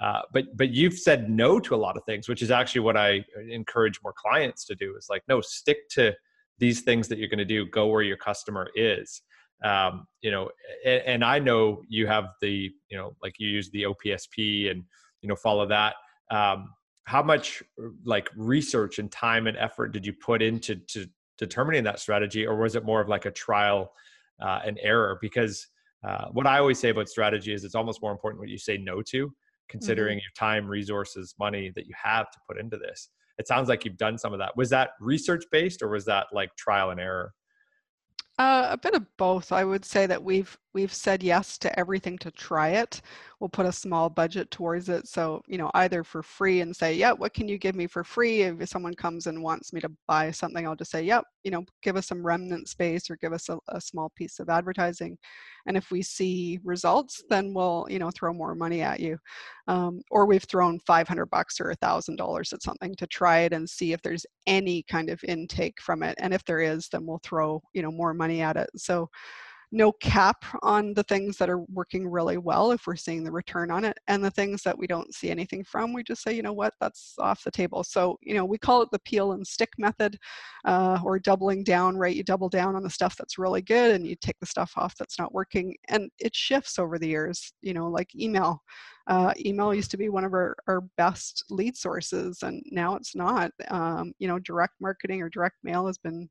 Uh, 0.01 0.21
but 0.33 0.45
but 0.57 0.71
you've 0.71 0.97
said 0.97 1.29
no 1.29 1.59
to 1.59 1.75
a 1.75 1.77
lot 1.77 1.97
of 1.97 2.05
things, 2.05 2.29
which 2.29 2.41
is 2.43 2.53
actually 2.53 2.83
what 2.83 2.97
I 2.97 3.25
encourage 3.51 4.01
more 4.05 4.15
clients 4.17 4.65
to 4.67 4.77
do. 4.77 4.95
Is 4.97 5.09
like 5.11 5.23
no, 5.27 5.41
stick 5.41 5.89
to 5.91 6.15
these 6.59 6.83
things 6.83 7.09
that 7.09 7.19
you're 7.19 7.29
going 7.29 7.39
to 7.39 7.45
do. 7.45 7.67
Go 7.67 7.89
where 7.89 8.03
your 8.03 8.17
customer 8.17 8.69
is. 8.77 9.23
Um, 9.64 10.07
you 10.21 10.31
know, 10.31 10.51
and, 10.85 11.03
and, 11.03 11.25
I 11.25 11.40
know 11.40 11.83
you 11.88 12.07
have 12.07 12.27
the 12.40 12.71
you 12.90 12.97
know 12.97 13.16
like 13.21 13.35
you 13.38 13.49
use 13.49 13.71
the 13.71 13.85
OPSP 13.85 14.71
and 14.71 14.85
you 15.21 15.29
know 15.29 15.35
follow 15.35 15.66
that. 15.66 15.97
Um, 16.31 16.71
how 17.05 17.23
much 17.23 17.62
like 18.05 18.31
research 18.37 18.99
and 19.01 19.11
time 19.11 19.47
and 19.49 19.57
effort 19.57 19.88
did 19.88 20.07
you 20.07 20.12
put 20.12 20.42
into 20.42 20.77
to 20.88 21.09
determining 21.38 21.83
that 21.85 21.99
strategy, 21.99 22.47
or 22.47 22.57
was 22.57 22.77
it 22.77 22.85
more 22.85 23.01
of 23.01 23.09
like 23.09 23.25
a 23.25 23.31
trial 23.33 23.92
uh, 24.40 24.61
and 24.64 24.79
error? 24.81 25.18
Because 25.21 25.66
uh, 26.07 26.27
what 26.33 26.47
I 26.47 26.59
always 26.59 26.79
say 26.79 26.90
about 26.90 27.09
strategy 27.09 27.53
is 27.53 27.64
it's 27.64 27.75
almost 27.75 28.01
more 28.01 28.12
important 28.12 28.40
what 28.40 28.49
you 28.49 28.59
say 28.59 28.77
no 28.77 29.03
to 29.03 29.33
considering 29.68 30.18
mm-hmm. 30.18 30.25
your 30.25 30.33
time, 30.51 30.66
resources, 30.66 31.35
money 31.38 31.73
that 31.75 31.87
you 31.87 31.94
have 32.03 32.31
to 32.31 32.38
put 32.49 32.59
into 32.59 32.77
this. 32.77 33.11
It 33.38 33.47
sounds 33.47 33.68
like 33.68 33.85
you've 33.85 33.97
done 33.97 34.18
some 34.18 34.33
of 34.33 34.38
that. 34.40 34.57
Was 34.57 34.71
that 34.71 34.90
research 35.01 35.44
based 35.53 35.83
or 35.83 35.88
was 35.88 36.05
that 36.07 36.27
like 36.33 36.55
trial 36.57 36.90
and 36.90 37.01
error? 37.01 37.33
Uh, 38.38 38.68
a 38.70 38.77
bit 38.79 38.94
of 38.94 39.05
both. 39.16 39.51
I 39.53 39.64
would 39.64 39.85
say 39.85 40.07
that 40.07 40.22
we've 40.22 40.57
we've 40.74 40.92
said 40.92 41.22
yes 41.22 41.59
to 41.59 41.78
everything 41.78 42.18
to 42.18 42.31
try 42.31 42.70
it. 42.70 43.00
We'll 43.40 43.48
put 43.48 43.66
a 43.66 43.72
small 43.72 44.11
budget 44.11 44.50
towards 44.50 44.88
it. 44.88 45.09
So, 45.09 45.42
you 45.46 45.57
know, 45.57 45.70
either 45.74 46.04
for 46.04 46.22
free 46.22 46.61
and 46.61 46.74
say, 46.74 46.94
yeah, 46.94 47.12
what 47.12 47.33
can 47.33 47.48
you 47.48 47.57
give 47.57 47.74
me 47.74 47.87
for 47.87 48.04
free? 48.04 48.42
If 48.42 48.68
someone 48.68 48.94
comes 48.94 49.26
and 49.26 49.42
wants 49.42 49.72
me 49.72 49.81
to 49.81 49.90
buy 50.07 50.31
something, 50.31 50.66
I'll 50.66 50.76
just 50.76 50.90
say, 50.90 51.02
yep, 51.02 51.24
you 51.44 51.50
know, 51.50 51.64
give 51.83 51.96
us 51.96 52.07
some 52.07 52.24
remnant 52.24 52.68
space 52.68 53.09
or 53.09 53.16
give 53.16 53.33
us 53.33 53.48
a, 53.48 53.59
a 53.68 53.81
small 53.81 54.11
piece 54.16 54.40
of 54.40 54.48
advertising. 54.48 55.16
And 55.66 55.76
if 55.76 55.90
we 55.90 56.02
see 56.02 56.59
results, 56.64 57.22
then 57.31 57.54
we'll, 57.54 57.87
you 57.88 57.98
know, 57.98 58.11
throw 58.11 58.33
more 58.33 58.54
money 58.54 58.83
at 58.83 59.00
you. 59.00 59.18
Um, 59.68 60.00
or 60.11 60.26
we've 60.26 60.44
thrown 60.44 60.81
500 60.87 61.26
bucks 61.26 61.61
or 61.61 61.70
a 61.70 61.76
thousand 61.76 62.16
dollars 62.16 62.52
at 62.52 62.62
something 62.62 62.94
to 62.96 63.07
try 63.07 63.40
it 63.40 63.52
and 63.52 63.68
see 63.68 63.92
if 63.92 64.02
there's 64.02 64.26
any 64.46 64.83
kind 64.85 65.11
of 65.11 65.22
intake 65.24 65.81
from 65.81 66.02
it. 66.02 66.14
And 66.18 66.35
if 66.35 66.44
there 66.44 66.61
is, 66.61 66.88
then 66.88 67.07
we'll 67.07 67.20
throw, 67.22 67.62
you 67.72 67.83
know, 67.83 67.90
more 67.90 68.14
money 68.14 68.40
at 68.40 68.57
it. 68.57 68.70
So, 68.76 69.09
no 69.70 69.92
cap 69.92 70.44
on 70.62 70.94
the 70.94 71.02
things 71.02 71.37
that 71.37 71.50
are 71.50 71.61
working 71.72 72.09
really 72.09 72.38
well 72.38 72.72
if 72.72 72.87
we're 72.87 72.96
seeing 72.96 73.22
the 73.22 73.31
return 73.31 73.70
on 73.70 73.85
it 73.85 73.98
and 74.09 74.24
the 74.24 74.31
things 74.31 74.62
that 74.62 74.76
we 74.76 74.87
don't 74.87 75.14
see 75.14 75.31
anything 75.31 75.62
from 75.62 75.92
we 75.92 76.02
just 76.02 76.22
say 76.22 76.33
you 76.33 76.42
know 76.42 76.52
what? 76.52 76.74
That's 76.81 77.14
off 77.18 77.44
the 77.44 77.50
table. 77.50 77.85
So 77.85 78.18
you 78.22 78.35
know 78.35 78.44
we 78.44 78.59
call 78.59 78.83
it 78.83 78.88
the 78.92 78.98
peel 79.00 79.33
and 79.33 79.46
stick 79.46 79.70
method 79.78 80.18
uh, 80.64 80.98
or 81.04 81.18
doubling 81.18 81.64
down 81.64 81.96
right? 81.96 82.14
You 82.14 82.24
double 82.24 82.48
down 82.48 82.76
on 82.76 82.83
the 82.83 82.90
stuff 82.90 83.16
that's 83.16 83.38
really 83.38 83.62
good 83.62 83.94
and 83.94 84.07
you 84.07 84.16
take 84.20 84.38
the 84.40 84.46
stuff 84.46 84.72
off 84.76 84.94
that's 84.96 85.18
not 85.18 85.35
working 85.35 85.74
and 85.88 86.11
it 86.18 86.35
shifts 86.35 86.78
over 86.78 86.98
the 86.98 87.09
years 87.09 87.52
you 87.62 87.74
know 87.74 87.88
like 87.88 88.14
email. 88.14 88.62
Uh, 89.07 89.33
email 89.42 89.72
used 89.72 89.90
to 89.90 89.96
be 89.96 90.11
one 90.11 90.24
of 90.24 90.35
our, 90.35 90.54
our 90.66 90.83
best 90.98 91.42
lead 91.48 91.74
sources 91.74 92.42
and 92.42 92.62
now 92.70 92.94
it's 92.94 93.14
not. 93.14 93.50
Um, 93.68 94.12
you 94.18 94.28
know 94.28 94.38
direct 94.38 94.74
marketing 94.81 95.22
or 95.22 95.28
direct 95.28 95.57
mail 95.62 95.87
has 95.87 95.98
been 95.98 96.28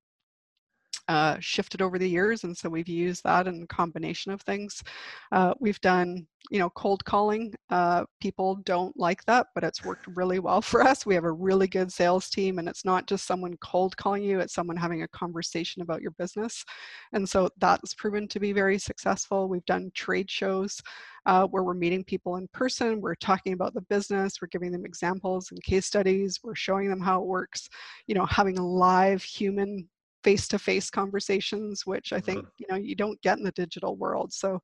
uh, 1.08 1.38
shifted 1.40 1.82
over 1.82 1.98
the 1.98 2.10
years, 2.10 2.44
and 2.44 2.56
so 2.56 2.70
we've 2.70 2.90
used 2.90 3.24
that 3.24 3.48
in 3.48 3.66
combination 3.68 4.32
of 4.32 4.42
things. 4.42 4.84
Uh, 5.32 5.54
we've 5.60 5.80
done, 5.82 6.28
you 6.52 6.60
know, 6.60 6.70
cold 6.72 7.04
calling. 7.06 7.54
Uh, 7.70 8.04
people 8.20 8.56
don't 8.66 8.98
like 8.98 9.24
that, 9.26 9.48
but 9.56 9.64
it's 9.64 9.86
worked 9.86 10.08
really 10.16 10.40
well 10.40 10.62
for 10.62 10.82
us. 10.84 11.06
We 11.06 11.16
have 11.16 11.24
a 11.24 11.32
really 11.32 11.68
good 11.68 11.92
sales 11.92 12.30
team, 12.30 12.60
and 12.60 12.68
it's 12.68 12.84
not 12.84 13.08
just 13.08 13.26
someone 13.26 13.56
cold 13.62 13.96
calling 13.96 14.24
you; 14.24 14.40
it's 14.40 14.54
someone 14.54 14.78
having 14.78 15.04
a 15.04 15.08
conversation 15.10 15.82
about 15.82 16.02
your 16.02 16.12
business, 16.12 16.66
and 17.14 17.28
so 17.28 17.50
that's 17.58 17.94
proven 17.94 18.28
to 18.28 18.40
be 18.40 18.52
very 18.52 18.78
successful. 18.78 19.48
We've 19.48 19.66
done 19.66 19.92
trade 19.96 20.30
shows. 20.30 20.82
Uh, 21.26 21.46
where 21.48 21.64
we're 21.64 21.74
meeting 21.74 22.06
people 22.06 22.38
in 22.38 22.48
person, 22.54 23.02
we're 23.02 23.14
talking 23.14 23.52
about 23.52 23.74
the 23.74 23.82
business, 23.90 24.36
we're 24.42 24.48
giving 24.48 24.72
them 24.72 24.86
examples 24.86 25.52
and 25.52 25.62
case 25.62 25.86
studies, 25.86 26.40
we're 26.42 26.56
showing 26.56 26.88
them 26.88 27.02
how 27.02 27.20
it 27.20 27.28
works, 27.28 27.68
you 28.06 28.16
know, 28.16 28.26
having 28.28 28.58
a 28.58 28.66
live 28.66 29.22
human 29.22 29.86
face-to-face 30.24 30.90
conversations 30.90 31.86
which 31.86 32.12
i 32.12 32.20
think 32.20 32.40
mm-hmm. 32.40 32.50
you 32.58 32.66
know 32.70 32.76
you 32.76 32.96
don't 32.96 33.22
get 33.22 33.38
in 33.38 33.44
the 33.44 33.52
digital 33.52 33.96
world. 33.96 34.32
So 34.34 34.60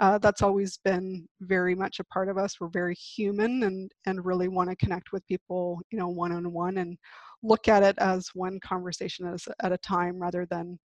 uh, 0.00 0.18
that's 0.18 0.42
always 0.42 0.78
been 0.78 1.28
very 1.40 1.74
much 1.74 2.00
a 2.00 2.04
part 2.04 2.28
of 2.28 2.36
us. 2.36 2.60
We're 2.60 2.68
very 2.68 2.94
human 2.94 3.62
and 3.64 3.90
and 4.06 4.24
really 4.24 4.48
want 4.48 4.70
to 4.70 4.76
connect 4.76 5.12
with 5.12 5.26
people 5.26 5.80
you 5.90 5.98
know 5.98 6.08
one-on-one 6.08 6.78
and 6.78 6.96
look 7.42 7.68
at 7.68 7.82
it 7.82 7.96
as 7.98 8.28
one 8.34 8.58
conversation 8.60 9.26
as, 9.26 9.46
at 9.62 9.72
a 9.72 9.78
time 9.78 10.18
rather 10.18 10.46
than 10.46 10.78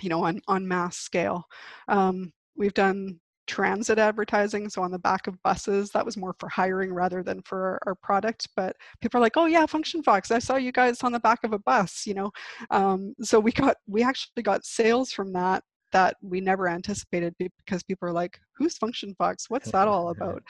you 0.00 0.08
know 0.08 0.24
on 0.24 0.40
on 0.48 0.66
mass 0.66 0.96
scale. 0.96 1.44
Um, 1.88 2.32
we've 2.56 2.74
done 2.74 3.20
transit 3.50 3.98
advertising. 3.98 4.70
So 4.70 4.80
on 4.80 4.92
the 4.92 4.98
back 5.00 5.26
of 5.26 5.42
buses, 5.42 5.90
that 5.90 6.06
was 6.06 6.16
more 6.16 6.36
for 6.38 6.48
hiring 6.48 6.94
rather 6.94 7.20
than 7.24 7.42
for 7.42 7.80
our, 7.84 7.96
product. 7.96 8.48
But 8.54 8.76
people 9.00 9.18
are 9.18 9.20
like, 9.20 9.36
oh 9.36 9.46
yeah, 9.46 9.66
Function 9.66 10.02
Fox, 10.04 10.30
I 10.30 10.38
saw 10.38 10.54
you 10.56 10.70
guys 10.70 11.02
on 11.02 11.10
the 11.10 11.18
back 11.18 11.40
of 11.42 11.52
a 11.52 11.58
bus, 11.58 12.06
you 12.06 12.14
know. 12.14 12.30
Um, 12.70 13.14
so 13.20 13.40
we 13.40 13.50
got 13.50 13.76
we 13.88 14.04
actually 14.04 14.44
got 14.44 14.64
sales 14.64 15.10
from 15.10 15.32
that 15.32 15.64
that 15.92 16.16
we 16.22 16.40
never 16.40 16.68
anticipated 16.68 17.34
because 17.38 17.82
people 17.82 18.08
are 18.08 18.12
like, 18.12 18.38
who's 18.56 18.78
Function 18.78 19.12
Fox? 19.18 19.46
What's 19.48 19.72
that 19.72 19.88
all 19.88 20.10
about? 20.10 20.42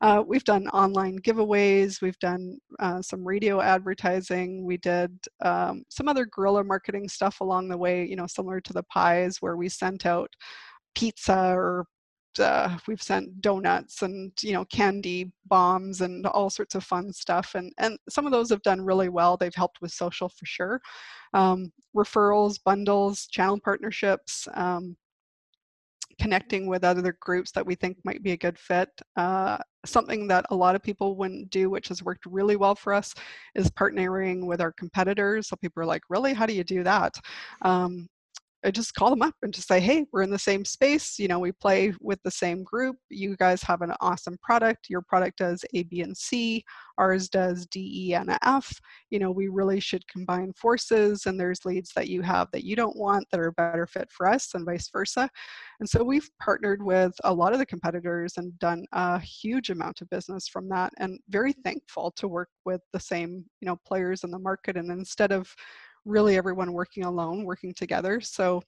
Uh, 0.00 0.24
we've 0.26 0.42
done 0.42 0.66
online 0.68 1.20
giveaways. 1.20 2.02
We've 2.02 2.18
done 2.18 2.58
uh, 2.80 3.00
some 3.00 3.24
radio 3.24 3.60
advertising. 3.60 4.64
We 4.64 4.78
did 4.78 5.12
um, 5.44 5.84
some 5.88 6.08
other 6.08 6.26
guerrilla 6.26 6.64
marketing 6.64 7.08
stuff 7.08 7.40
along 7.40 7.68
the 7.68 7.78
way, 7.78 8.04
you 8.04 8.16
know, 8.16 8.26
similar 8.26 8.60
to 8.62 8.72
the 8.72 8.82
pies 8.84 9.36
where 9.38 9.56
we 9.56 9.68
sent 9.68 10.04
out 10.04 10.30
pizza 10.96 11.52
or 11.54 11.86
uh, 12.40 12.76
we've 12.86 13.02
sent 13.02 13.40
donuts 13.40 14.02
and 14.02 14.32
you 14.42 14.52
know 14.52 14.64
candy 14.66 15.30
bombs 15.46 16.00
and 16.00 16.26
all 16.26 16.50
sorts 16.50 16.74
of 16.74 16.84
fun 16.84 17.12
stuff 17.12 17.54
and 17.54 17.72
and 17.78 17.98
some 18.08 18.26
of 18.26 18.32
those 18.32 18.50
have 18.50 18.62
done 18.62 18.80
really 18.80 19.08
well 19.08 19.36
they've 19.36 19.54
helped 19.54 19.80
with 19.80 19.92
social 19.92 20.28
for 20.28 20.46
sure 20.46 20.80
um, 21.34 21.72
referrals 21.96 22.58
bundles 22.64 23.26
channel 23.26 23.58
partnerships 23.62 24.46
um, 24.54 24.96
connecting 26.20 26.66
with 26.66 26.84
other 26.84 27.16
groups 27.20 27.52
that 27.52 27.64
we 27.64 27.74
think 27.74 27.96
might 28.04 28.22
be 28.22 28.32
a 28.32 28.36
good 28.36 28.58
fit. 28.58 28.88
Uh, 29.16 29.58
something 29.86 30.26
that 30.26 30.44
a 30.50 30.54
lot 30.54 30.74
of 30.74 30.82
people 30.82 31.16
wouldn't 31.16 31.48
do, 31.50 31.70
which 31.70 31.88
has 31.88 32.02
worked 32.02 32.26
really 32.26 32.56
well 32.56 32.74
for 32.74 32.92
us, 32.92 33.14
is 33.54 33.70
partnering 33.70 34.44
with 34.44 34.60
our 34.60 34.72
competitors. 34.72 35.48
So 35.48 35.56
people 35.56 35.82
are 35.82 35.86
like, 35.86 36.02
really, 36.08 36.32
how 36.32 36.46
do 36.46 36.54
you 36.54 36.64
do 36.64 36.82
that? 36.82 37.14
Um, 37.62 38.08
I 38.64 38.72
just 38.72 38.94
call 38.94 39.10
them 39.10 39.22
up 39.22 39.34
and 39.42 39.54
just 39.54 39.68
say, 39.68 39.78
hey, 39.78 40.04
we're 40.12 40.22
in 40.22 40.30
the 40.30 40.38
same 40.38 40.64
space. 40.64 41.16
You 41.18 41.28
know, 41.28 41.38
we 41.38 41.52
play 41.52 41.92
with 42.00 42.20
the 42.24 42.30
same 42.30 42.64
group. 42.64 42.96
You 43.08 43.36
guys 43.36 43.62
have 43.62 43.82
an 43.82 43.94
awesome 44.00 44.36
product. 44.42 44.86
Your 44.90 45.02
product 45.02 45.38
does 45.38 45.64
A, 45.74 45.84
B, 45.84 46.00
and 46.00 46.16
C. 46.16 46.64
Ours 46.98 47.28
does 47.28 47.66
D, 47.66 48.08
E, 48.08 48.14
and 48.14 48.36
F. 48.42 48.68
You 49.10 49.20
know, 49.20 49.30
we 49.30 49.46
really 49.46 49.78
should 49.78 50.06
combine 50.08 50.52
forces, 50.54 51.26
and 51.26 51.38
there's 51.38 51.64
leads 51.64 51.92
that 51.94 52.08
you 52.08 52.20
have 52.22 52.48
that 52.52 52.64
you 52.64 52.74
don't 52.74 52.96
want 52.96 53.24
that 53.30 53.38
are 53.38 53.52
better 53.52 53.86
fit 53.86 54.10
for 54.10 54.28
us, 54.28 54.48
and 54.54 54.66
vice 54.66 54.90
versa. 54.92 55.30
And 55.78 55.88
so 55.88 56.02
we've 56.02 56.28
partnered 56.42 56.82
with 56.82 57.12
a 57.22 57.32
lot 57.32 57.52
of 57.52 57.60
the 57.60 57.66
competitors 57.66 58.32
and 58.38 58.58
done 58.58 58.84
a 58.92 59.20
huge 59.20 59.70
amount 59.70 60.00
of 60.00 60.10
business 60.10 60.48
from 60.48 60.68
that, 60.70 60.92
and 60.98 61.20
very 61.28 61.52
thankful 61.52 62.10
to 62.16 62.26
work 62.26 62.48
with 62.64 62.80
the 62.92 62.98
same, 62.98 63.44
you 63.60 63.66
know, 63.66 63.78
players 63.86 64.24
in 64.24 64.32
the 64.32 64.38
market. 64.40 64.76
And 64.76 64.90
instead 64.90 65.30
of 65.30 65.54
really 66.08 66.36
everyone 66.36 66.72
working 66.72 67.04
alone, 67.04 67.44
working 67.44 67.74
together. 67.74 68.20
So 68.20 68.62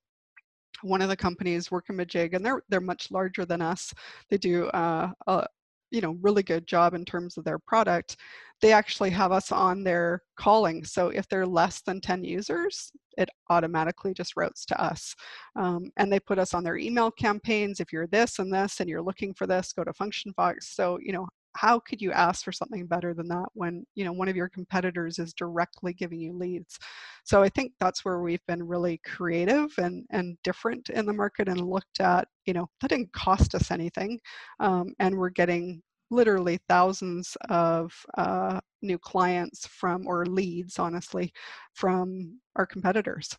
one 0.83 1.03
of 1.03 1.09
the 1.09 1.17
companies 1.17 1.69
Workamajig, 1.69 2.35
and 2.35 2.45
they're 2.45 2.63
they're 2.69 2.81
much 2.81 3.11
larger 3.11 3.45
than 3.45 3.63
us. 3.63 3.93
They 4.31 4.39
do 4.39 4.67
uh, 4.69 5.11
a 5.27 5.47
you 5.91 6.01
know 6.01 6.17
really 6.23 6.43
good 6.43 6.67
job 6.67 6.95
in 6.95 7.05
terms 7.05 7.37
of 7.37 7.45
their 7.45 7.59
product. 7.59 8.17
They 8.63 8.73
actually 8.73 9.11
have 9.11 9.33
us 9.33 9.53
on 9.53 9.83
their 9.83 10.23
calling. 10.37 10.85
So 10.85 11.09
if 11.09 11.27
they're 11.29 11.47
less 11.47 11.81
than 11.81 12.01
10 12.01 12.25
users, 12.25 12.93
it 13.17 13.31
automatically 13.49 14.13
just 14.13 14.37
routes 14.37 14.67
to 14.67 14.81
us. 14.83 15.15
Um, 15.57 15.91
and 15.97 16.13
they 16.13 16.21
put 16.21 16.39
us 16.39 16.53
on 16.53 16.63
their 16.63 16.77
email 16.77 17.11
campaigns. 17.11 17.81
If 17.81 17.91
you're 17.91 18.07
this 18.09 18.39
and 18.39 18.53
this 18.53 18.81
and 18.81 18.89
you're 18.89 19.03
looking 19.03 19.33
for 19.33 19.47
this, 19.47 19.73
go 19.73 19.83
to 19.83 19.95
Function 19.95 20.33
Fox. 20.35 20.75
So 20.77 20.99
you 21.03 21.13
know 21.13 21.27
how 21.57 21.79
could 21.81 22.01
you 22.01 22.13
ask 22.13 22.45
for 22.45 22.53
something 22.53 22.87
better 22.87 23.15
than 23.15 23.29
that 23.29 23.47
when 23.55 23.85
you 23.95 24.05
know 24.05 24.13
one 24.13 24.29
of 24.29 24.37
your 24.37 24.49
competitors 24.49 25.19
is 25.19 25.35
directly 25.35 25.93
giving 25.93 26.21
you 26.21 26.33
leads? 26.33 26.79
So 27.25 27.43
i 27.43 27.49
think 27.49 27.73
that's 27.81 28.05
where 28.05 28.21
we've 28.21 28.45
been 28.47 28.67
really 28.67 29.01
creative 29.05 29.73
and 29.79 30.05
and 30.11 30.37
different 30.45 30.91
in 30.91 31.07
the 31.07 31.13
market 31.13 31.49
and 31.49 31.61
looked 31.61 32.01
at 32.01 32.29
you 32.47 32.55
know 32.55 32.69
that 32.81 32.89
didn't 32.89 33.13
cost 33.13 33.55
us 33.55 33.71
anything 33.71 34.19
um, 34.61 34.95
and 34.99 35.17
we're 35.17 35.31
getting 35.31 35.83
literally 36.11 36.59
thousands 36.69 37.37
of 37.49 37.93
uh, 38.19 38.61
new 38.83 38.99
clients 38.99 39.67
from 39.67 40.07
or 40.07 40.27
leads 40.27 40.79
honestly 40.79 41.33
from 41.75 42.39
our 42.57 42.67
competitors. 42.67 43.37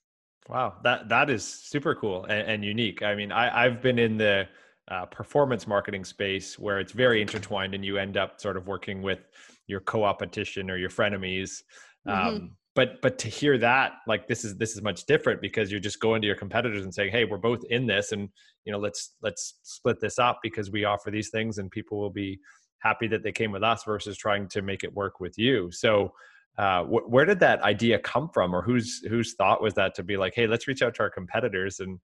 Wow 0.50 0.76
that 0.84 1.10
that 1.10 1.30
is 1.30 1.46
super 1.46 1.96
cool 1.96 2.26
and, 2.26 2.48
and 2.48 2.66
unique. 2.66 3.04
I 3.04 3.16
mean 3.16 3.32
I, 3.32 3.66
i've 3.66 3.82
been 3.82 4.00
in 4.00 4.18
the 4.18 4.48
uh, 4.90 5.06
performance 5.06 5.68
marketing 5.68 6.04
space 6.04 6.58
where 6.58 6.80
it's 6.80 6.92
very 6.92 7.22
intertwined 7.22 7.74
and 7.74 7.86
you 7.86 7.98
end 7.98 8.18
up 8.18 8.42
sort 8.42 8.58
of 8.58 8.68
working 8.68 9.02
with 9.02 9.20
your 9.68 9.80
co-opetition 9.82 10.70
or 10.70 10.78
your 10.78 10.90
frenemies 10.90 11.62
mm-hmm. 12.08 12.12
um, 12.12 12.52
but 12.76 13.02
but 13.02 13.18
to 13.18 13.28
hear 13.28 13.58
that 13.58 13.94
like 14.08 14.28
this 14.28 14.46
is 14.46 14.58
this 14.58 14.76
is 14.76 14.82
much 14.82 15.06
different 15.06 15.42
because 15.42 15.72
you're 15.72 15.80
just 15.80 16.00
going 16.00 16.22
to 16.22 16.28
your 16.28 16.36
competitors 16.36 16.84
and 16.84 16.94
saying 16.94 17.12
hey 17.12 17.26
we're 17.26 17.38
both 17.38 17.64
in 17.70 17.86
this 17.86 18.12
and 18.12 18.30
you 18.66 18.72
know 18.72 18.80
let's 18.80 19.16
let's 19.22 19.60
split 19.64 20.00
this 20.00 20.18
up 20.20 20.40
because 20.42 20.72
we 20.72 20.86
offer 20.86 21.12
these 21.12 21.30
things 21.30 21.58
and 21.58 21.70
people 21.72 22.00
will 22.00 22.10
be 22.10 22.40
happy 22.80 23.08
that 23.08 23.24
they 23.24 23.32
came 23.32 23.52
with 23.52 23.64
us 23.64 23.84
versus 23.84 24.18
trying 24.18 24.48
to 24.48 24.62
make 24.62 24.84
it 24.84 24.94
work 24.94 25.20
with 25.20 25.38
you 25.38 25.72
so 25.72 26.12
uh, 26.58 26.84
wh- 26.84 27.10
where 27.10 27.26
did 27.26 27.40
that 27.40 27.62
idea 27.62 27.98
come 28.00 28.30
from 28.30 28.54
or 28.54 28.62
whose 28.62 29.02
whose 29.08 29.36
thought 29.36 29.62
was 29.62 29.74
that 29.74 29.94
to 29.96 30.04
be 30.04 30.18
like 30.18 30.34
hey 30.36 30.48
let's 30.48 30.68
reach 30.68 30.82
out 30.82 30.94
to 30.94 31.04
our 31.04 31.10
competitors 31.10 31.80
and 31.80 32.00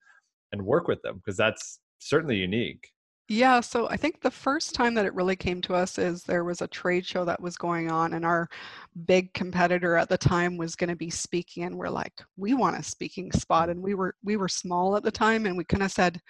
and 0.51 0.61
work 0.61 0.88
with 0.88 1.01
them 1.01 1.17
because 1.17 1.38
that's 1.38 1.80
certainly 2.00 2.38
unique. 2.38 2.91
Yeah, 3.30 3.60
so 3.60 3.89
I 3.89 3.98
think 3.98 4.22
the 4.22 4.32
first 4.32 4.74
time 4.74 4.93
that 4.93 5.06
it 5.06 5.14
really 5.14 5.36
came 5.36 5.62
to 5.64 5.74
us 5.74 5.98
is 5.98 6.24
there 6.24 6.45
was 6.45 6.62
a 6.62 6.68
trade 6.68 7.06
show 7.06 7.26
that 7.26 7.41
was 7.41 7.58
going 7.58 7.91
on, 7.91 8.14
and 8.14 8.26
our 8.26 8.48
big 9.06 9.34
competitor 9.34 9.98
at 9.98 10.08
the 10.08 10.18
time 10.18 10.56
was 10.56 10.78
going 10.78 10.89
to 10.89 10.95
be 10.95 11.10
speaking, 11.10 11.64
and 11.64 11.78
we're 11.78 11.89
like, 11.89 12.14
we 12.38 12.54
want 12.54 12.78
a 12.78 12.84
speaking 12.84 13.30
spot, 13.34 13.70
and 13.70 13.82
we 13.82 13.95
were 13.95 14.16
we 14.24 14.38
were 14.38 14.48
small 14.48 14.95
at 14.95 15.04
the 15.04 15.12
time, 15.12 15.45
and 15.45 15.58
we 15.58 15.66
kind 15.66 15.84
of 15.84 15.91
said, 15.91 16.22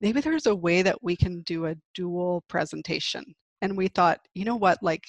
maybe 0.00 0.22
there's 0.22 0.46
a 0.46 0.54
way 0.54 0.80
that 0.80 1.02
we 1.02 1.16
can 1.16 1.42
do 1.42 1.66
a 1.66 1.76
dual 1.94 2.42
presentation, 2.48 3.24
and 3.60 3.76
we 3.76 3.88
thought, 3.88 4.20
you 4.34 4.46
know 4.46 4.56
what, 4.56 4.82
like 4.82 5.04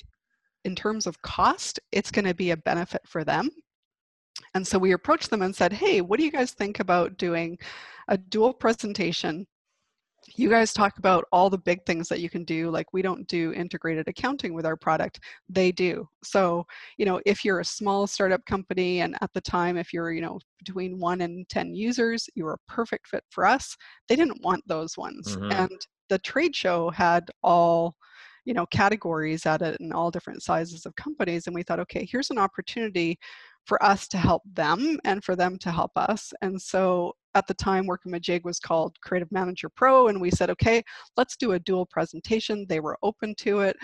in 0.66 0.76
terms 0.76 1.08
of 1.08 1.22
cost, 1.22 1.80
it's 1.94 2.12
going 2.12 2.26
to 2.26 2.34
be 2.34 2.52
a 2.52 2.58
benefit 2.58 3.02
for 3.08 3.24
them. 3.24 3.50
And 4.56 4.66
so 4.66 4.78
we 4.78 4.94
approached 4.94 5.30
them 5.30 5.42
and 5.42 5.56
said, 5.56 5.74
hey, 5.74 6.02
what 6.02 6.20
do 6.20 6.26
you 6.26 6.32
guys 6.32 6.52
think 6.52 6.80
about 6.80 7.18
doing 7.18 7.58
a 8.08 8.18
dual 8.18 8.54
presentation 8.54 9.46
you 10.36 10.50
guys 10.50 10.74
talk 10.74 10.98
about 10.98 11.26
all 11.32 11.50
the 11.50 11.58
big 11.58 11.86
things 11.86 12.08
that 12.10 12.20
you 12.20 12.30
can 12.30 12.44
do 12.44 12.70
like 12.70 12.94
we 12.94 13.02
don't 13.02 13.28
do 13.28 13.54
integrated 13.54 14.08
accounting 14.08 14.54
with 14.54 14.66
our 14.66 14.76
product 14.76 15.20
they 15.50 15.72
do. 15.72 16.08
So 16.24 16.66
you 16.98 17.06
know 17.06 17.22
if 17.26 17.44
you're 17.46 17.60
a 17.60 17.66
small 17.66 18.08
startup 18.08 18.46
company 18.46 19.02
and 19.02 19.16
at 19.22 19.32
the 19.34 19.42
time 19.42 19.78
if 19.78 19.94
you're 19.94 20.12
you 20.12 20.22
know 20.22 20.40
between 20.60 21.00
1 21.00 21.22
and 21.22 21.48
10 21.50 21.76
users 21.76 22.30
you're 22.36 22.54
a 22.54 22.72
perfect 22.72 23.08
fit 23.08 23.24
for 23.30 23.46
us 23.46 23.76
they 24.08 24.16
didn't 24.16 24.44
want 24.44 24.64
those 24.68 24.98
ones. 24.98 25.36
Mm-hmm. 25.36 25.52
and 25.52 25.88
the 26.10 26.20
trade 26.20 26.56
show 26.56 26.90
had 26.90 27.30
all 27.44 27.96
you 28.46 28.54
know 28.54 28.66
categories 28.68 29.46
at 29.46 29.62
it 29.62 29.80
and 29.80 29.94
all 29.94 30.12
different 30.12 30.44
sizes 30.44 30.86
of 30.86 30.96
companies 30.96 31.48
and 31.48 31.56
we 31.56 31.64
thought 31.64 31.80
okay 31.80 32.06
here's 32.10 32.30
an 32.30 32.38
opportunity 32.38 33.18
for 33.66 33.84
us 33.84 34.08
to 34.10 34.18
help 34.18 34.44
them 34.54 35.00
and 35.06 35.24
for 35.24 35.36
them 35.36 35.58
to 35.60 35.72
help 35.72 35.92
us. 35.96 36.34
And 36.42 36.62
so 36.62 37.14
at 37.36 37.48
the 37.48 37.54
time 37.54 37.88
Workamajig 37.88 38.44
was 38.44 38.60
called 38.60 38.96
Creative 39.02 39.32
Manager 39.32 39.70
Pro, 39.70 40.08
and 40.08 40.20
we 40.22 40.32
said, 40.32 40.50
okay, 40.50 40.84
let's 41.18 41.36
do 41.36 41.54
a 41.54 41.60
dual 41.60 41.86
presentation. 41.86 42.66
They 42.70 42.80
were 42.80 42.98
open 43.04 43.36
to 43.40 43.62
it. 43.62 43.76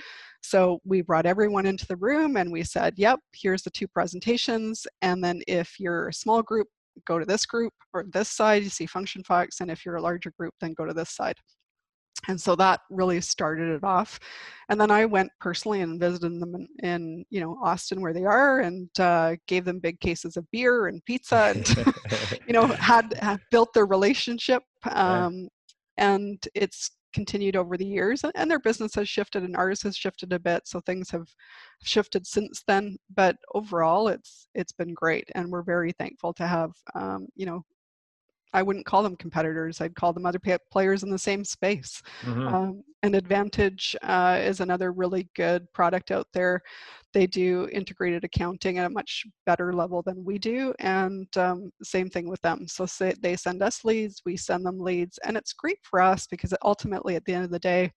So 0.41 0.79
we 0.85 1.01
brought 1.01 1.25
everyone 1.25 1.65
into 1.65 1.85
the 1.87 1.97
room 1.97 2.37
and 2.37 2.51
we 2.51 2.63
said, 2.63 2.93
yep, 2.97 3.19
here's 3.33 3.63
the 3.63 3.71
two 3.71 3.87
presentations. 3.87 4.87
And 5.01 5.23
then 5.23 5.41
if 5.47 5.79
you're 5.79 6.07
a 6.07 6.13
small 6.13 6.41
group, 6.41 6.67
go 7.05 7.19
to 7.19 7.25
this 7.25 7.45
group 7.45 7.73
or 7.93 8.05
this 8.11 8.29
side, 8.29 8.63
you 8.63 8.69
see 8.69 8.85
Function 8.85 9.23
Fox. 9.23 9.59
And 9.61 9.69
if 9.69 9.85
you're 9.85 9.97
a 9.97 10.01
larger 10.01 10.31
group, 10.37 10.53
then 10.61 10.73
go 10.73 10.85
to 10.85 10.93
this 10.93 11.09
side. 11.09 11.35
And 12.27 12.39
so 12.39 12.55
that 12.55 12.81
really 12.89 13.21
started 13.21 13.69
it 13.69 13.83
off 13.83 14.19
and 14.69 14.79
then 14.79 14.91
i 14.91 15.05
went 15.05 15.31
personally 15.39 15.81
and 15.81 15.99
visited 15.99 16.39
them 16.39 16.55
in, 16.55 16.67
in 16.83 17.25
you 17.29 17.39
know 17.39 17.57
austin 17.63 18.01
where 18.01 18.13
they 18.13 18.25
are 18.25 18.59
and 18.59 18.89
uh, 18.99 19.35
gave 19.47 19.65
them 19.65 19.79
big 19.79 19.99
cases 19.99 20.35
of 20.37 20.49
beer 20.51 20.87
and 20.87 21.03
pizza 21.05 21.53
and 21.55 21.67
you 22.47 22.53
know 22.53 22.67
had, 22.67 23.13
had, 23.21 23.39
built 23.51 23.73
their 23.73 23.85
relationship 23.85 24.63
um, 24.91 25.49
yeah. 25.97 26.05
and 26.05 26.47
it's 26.53 26.91
continued 27.13 27.55
over 27.55 27.75
the 27.75 27.85
years 27.85 28.23
and 28.35 28.51
their 28.51 28.59
business 28.59 28.93
has 28.93 29.09
shifted 29.09 29.43
and 29.43 29.55
ours 29.55 29.81
has 29.81 29.95
shifted 29.95 30.31
a 30.31 30.39
bit 30.39 30.61
so 30.67 30.79
things 30.81 31.09
have 31.09 31.27
shifted 31.83 32.27
since 32.27 32.63
then 32.67 32.95
but 33.15 33.35
overall 33.55 34.07
it's 34.09 34.47
it's 34.53 34.71
been 34.71 34.93
great 34.93 35.27
and 35.33 35.49
we're 35.49 35.63
very 35.63 35.91
thankful 35.93 36.33
to 36.33 36.45
have 36.45 36.71
um, 36.93 37.27
you 37.35 37.47
know 37.47 37.63
I 38.53 38.63
wouldn't 38.63 38.85
call 38.85 39.03
them 39.03 39.15
competitors. 39.15 39.79
I'd 39.79 39.95
call 39.95 40.13
them 40.13 40.25
other 40.25 40.39
players 40.71 41.03
in 41.03 41.09
the 41.09 41.17
same 41.17 41.43
space. 41.43 42.01
Mm-hmm. 42.23 42.47
Um, 42.47 42.83
and 43.03 43.15
Advantage 43.15 43.95
uh, 44.01 44.39
is 44.41 44.59
another 44.59 44.91
really 44.91 45.29
good 45.35 45.71
product 45.73 46.11
out 46.11 46.27
there. 46.33 46.61
They 47.13 47.27
do 47.27 47.69
integrated 47.71 48.23
accounting 48.23 48.77
at 48.77 48.85
a 48.85 48.89
much 48.89 49.25
better 49.45 49.71
level 49.71 50.01
than 50.01 50.23
we 50.23 50.37
do, 50.37 50.73
and 50.79 51.27
um, 51.37 51.71
same 51.81 52.09
thing 52.09 52.27
with 52.29 52.41
them. 52.41 52.67
So 52.67 52.85
say 52.85 53.13
they 53.21 53.35
send 53.35 53.61
us 53.63 53.85
leads, 53.85 54.21
we 54.25 54.35
send 54.35 54.65
them 54.65 54.79
leads, 54.79 55.17
and 55.19 55.37
it's 55.37 55.53
great 55.53 55.79
for 55.83 56.01
us 56.01 56.27
because 56.27 56.53
ultimately, 56.63 57.15
at 57.15 57.23
the 57.25 57.33
end 57.33 57.45
of 57.45 57.51
the 57.51 57.59
day, 57.59 57.91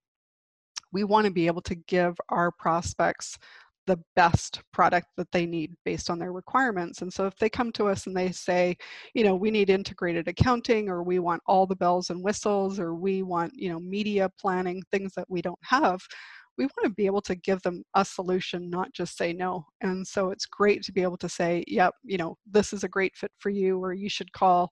we 0.93 1.05
want 1.05 1.25
to 1.27 1.33
be 1.33 1.47
able 1.47 1.63
to 1.63 1.75
give 1.75 2.15
our 2.29 2.53
prospects 2.53 3.39
the 3.87 3.99
best 4.17 4.63
product 4.73 5.09
that 5.17 5.31
they 5.33 5.47
need 5.47 5.75
based 5.85 6.11
on 6.11 6.19
their 6.19 6.33
requirements. 6.33 7.03
And 7.03 7.13
so 7.13 7.27
if 7.27 7.37
they 7.37 7.49
come 7.49 7.73
to 7.73 7.89
us 7.89 8.07
and 8.07 8.17
they 8.17 8.31
say, 8.31 8.77
you 9.15 9.25
know, 9.25 9.35
we 9.35 9.51
need 9.51 9.71
integrated 9.71 10.29
accounting 10.29 10.89
or 10.89 11.03
we 11.03 11.19
want 11.19 11.43
all 11.47 11.67
the 11.67 11.77
bells 11.77 12.11
and 12.11 12.23
whistles 12.23 12.79
or 12.79 12.95
we 12.95 13.23
want, 13.23 13.53
you 13.55 13.71
know, 13.71 13.81
media 13.81 14.31
planning, 14.41 14.83
things 14.93 15.13
that 15.15 15.29
we 15.29 15.43
don't 15.43 15.59
have, 15.63 16.01
we 16.59 16.65
want 16.65 16.85
to 16.85 16.91
be 16.91 17.07
able 17.07 17.23
to 17.23 17.35
give 17.35 17.63
them 17.63 17.83
a 17.95 18.05
solution, 18.05 18.69
not 18.69 18.93
just 18.93 19.17
say 19.17 19.33
no. 19.33 19.67
And 19.81 20.07
so 20.07 20.31
it's 20.31 20.47
great 20.47 20.83
to 20.83 20.93
be 20.93 21.03
able 21.03 21.17
to 21.19 21.29
say, 21.29 21.65
yep, 21.67 21.95
you 22.05 22.19
know, 22.19 22.37
this 22.51 22.73
is 22.73 22.85
a 22.85 22.89
great 22.89 23.17
fit 23.17 23.31
for 23.39 23.51
you, 23.51 23.83
or 23.83 23.93
you 23.93 24.09
should 24.09 24.33
call, 24.33 24.71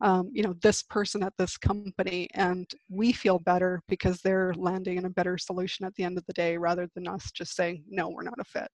um, 0.00 0.30
you 0.32 0.42
know, 0.42 0.54
this 0.62 0.82
person 0.82 1.22
at 1.22 1.32
this 1.38 1.56
company. 1.56 2.28
And 2.34 2.70
we 2.90 3.12
feel 3.12 3.38
better 3.38 3.82
because 3.88 4.20
they're 4.20 4.52
landing 4.54 4.98
in 4.98 5.06
a 5.06 5.10
better 5.10 5.38
solution 5.38 5.86
at 5.86 5.94
the 5.94 6.04
end 6.04 6.18
of 6.18 6.26
the 6.26 6.34
day 6.34 6.56
rather 6.56 6.88
than 6.94 7.08
us 7.08 7.30
just 7.32 7.56
saying, 7.56 7.84
no, 7.88 8.08
we're 8.08 8.22
not 8.22 8.38
a 8.38 8.44
fit. 8.44 8.68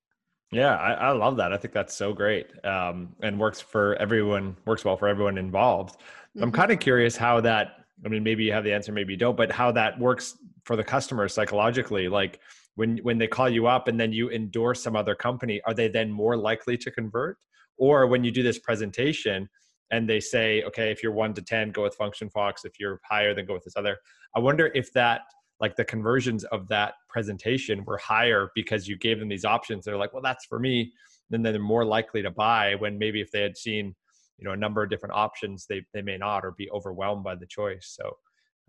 Yeah, 0.50 0.76
I, 0.76 0.92
I 0.92 1.10
love 1.10 1.36
that. 1.36 1.52
I 1.52 1.58
think 1.58 1.74
that's 1.74 1.94
so 1.94 2.12
great 2.12 2.46
um, 2.64 3.14
and 3.22 3.38
works 3.38 3.60
for 3.60 3.96
everyone, 3.96 4.56
works 4.64 4.84
well 4.84 4.96
for 4.96 5.06
everyone 5.06 5.36
involved. 5.36 5.96
Mm-hmm. 5.96 6.44
I'm 6.44 6.52
kind 6.52 6.72
of 6.72 6.80
curious 6.80 7.16
how 7.16 7.40
that 7.42 7.74
I 8.04 8.08
mean, 8.08 8.22
maybe 8.22 8.44
you 8.44 8.52
have 8.52 8.64
the 8.64 8.72
answer, 8.72 8.92
maybe 8.92 9.12
you 9.12 9.16
don't, 9.16 9.36
but 9.36 9.50
how 9.50 9.72
that 9.72 9.98
works 9.98 10.38
for 10.68 10.76
the 10.76 10.84
customer 10.84 11.26
psychologically. 11.28 12.08
Like 12.08 12.40
when 12.74 12.98
when 12.98 13.16
they 13.16 13.26
call 13.26 13.48
you 13.48 13.66
up 13.66 13.88
and 13.88 13.98
then 13.98 14.12
you 14.12 14.28
endorse 14.30 14.82
some 14.82 14.94
other 14.94 15.14
company, 15.14 15.62
are 15.64 15.72
they 15.72 15.88
then 15.88 16.12
more 16.12 16.36
likely 16.36 16.76
to 16.76 16.90
convert? 16.90 17.38
Or 17.78 18.06
when 18.06 18.22
you 18.22 18.30
do 18.30 18.42
this 18.42 18.58
presentation 18.58 19.48
and 19.90 20.06
they 20.06 20.20
say, 20.20 20.62
okay, 20.64 20.90
if 20.90 21.02
you're 21.02 21.12
one 21.24 21.32
to 21.32 21.42
ten, 21.42 21.70
go 21.70 21.84
with 21.84 21.94
Function 21.94 22.28
Fox. 22.28 22.66
If 22.66 22.78
you're 22.78 23.00
higher, 23.08 23.32
then 23.34 23.46
go 23.46 23.54
with 23.54 23.64
this 23.64 23.78
other. 23.78 23.96
I 24.36 24.40
wonder 24.40 24.70
if 24.74 24.92
that 24.92 25.22
like 25.58 25.74
the 25.74 25.86
conversions 25.86 26.44
of 26.44 26.68
that 26.68 26.94
presentation 27.08 27.82
were 27.86 27.96
higher 27.96 28.50
because 28.54 28.86
you 28.86 28.98
gave 28.98 29.18
them 29.18 29.28
these 29.30 29.46
options. 29.46 29.86
They're 29.86 29.96
like, 29.96 30.12
well, 30.12 30.22
that's 30.22 30.44
for 30.44 30.58
me. 30.58 30.92
Then 31.30 31.40
they're 31.42 31.58
more 31.58 31.86
likely 31.86 32.20
to 32.20 32.30
buy 32.30 32.74
when 32.74 32.98
maybe 32.98 33.22
if 33.22 33.30
they 33.32 33.40
had 33.40 33.56
seen 33.56 33.94
you 34.36 34.44
know 34.44 34.52
a 34.52 34.56
number 34.56 34.82
of 34.82 34.90
different 34.90 35.14
options 35.14 35.66
they, 35.66 35.80
they 35.92 36.02
may 36.02 36.16
not 36.16 36.44
or 36.44 36.52
be 36.52 36.70
overwhelmed 36.70 37.24
by 37.24 37.34
the 37.34 37.46
choice 37.46 37.96
so 37.98 38.16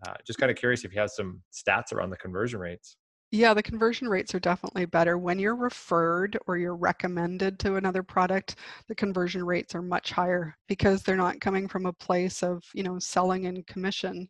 uh, 0.06 0.14
just 0.26 0.38
kind 0.38 0.50
of 0.50 0.56
curious 0.56 0.84
if 0.84 0.94
you 0.94 1.00
have 1.00 1.10
some 1.10 1.42
stats 1.52 1.92
around 1.92 2.10
the 2.10 2.16
conversion 2.16 2.58
rates 2.58 2.96
yeah, 3.32 3.54
the 3.54 3.62
conversion 3.62 4.08
rates 4.08 4.34
are 4.34 4.40
definitely 4.40 4.86
better. 4.86 5.16
When 5.16 5.38
you're 5.38 5.54
referred 5.54 6.36
or 6.48 6.56
you're 6.58 6.74
recommended 6.74 7.60
to 7.60 7.76
another 7.76 8.02
product, 8.02 8.56
the 8.88 8.94
conversion 8.94 9.44
rates 9.44 9.72
are 9.76 9.82
much 9.82 10.10
higher 10.10 10.56
because 10.66 11.02
they're 11.02 11.16
not 11.16 11.40
coming 11.40 11.68
from 11.68 11.86
a 11.86 11.92
place 11.92 12.42
of, 12.42 12.60
you 12.74 12.82
know, 12.82 12.98
selling 12.98 13.46
and 13.46 13.64
commission. 13.68 14.28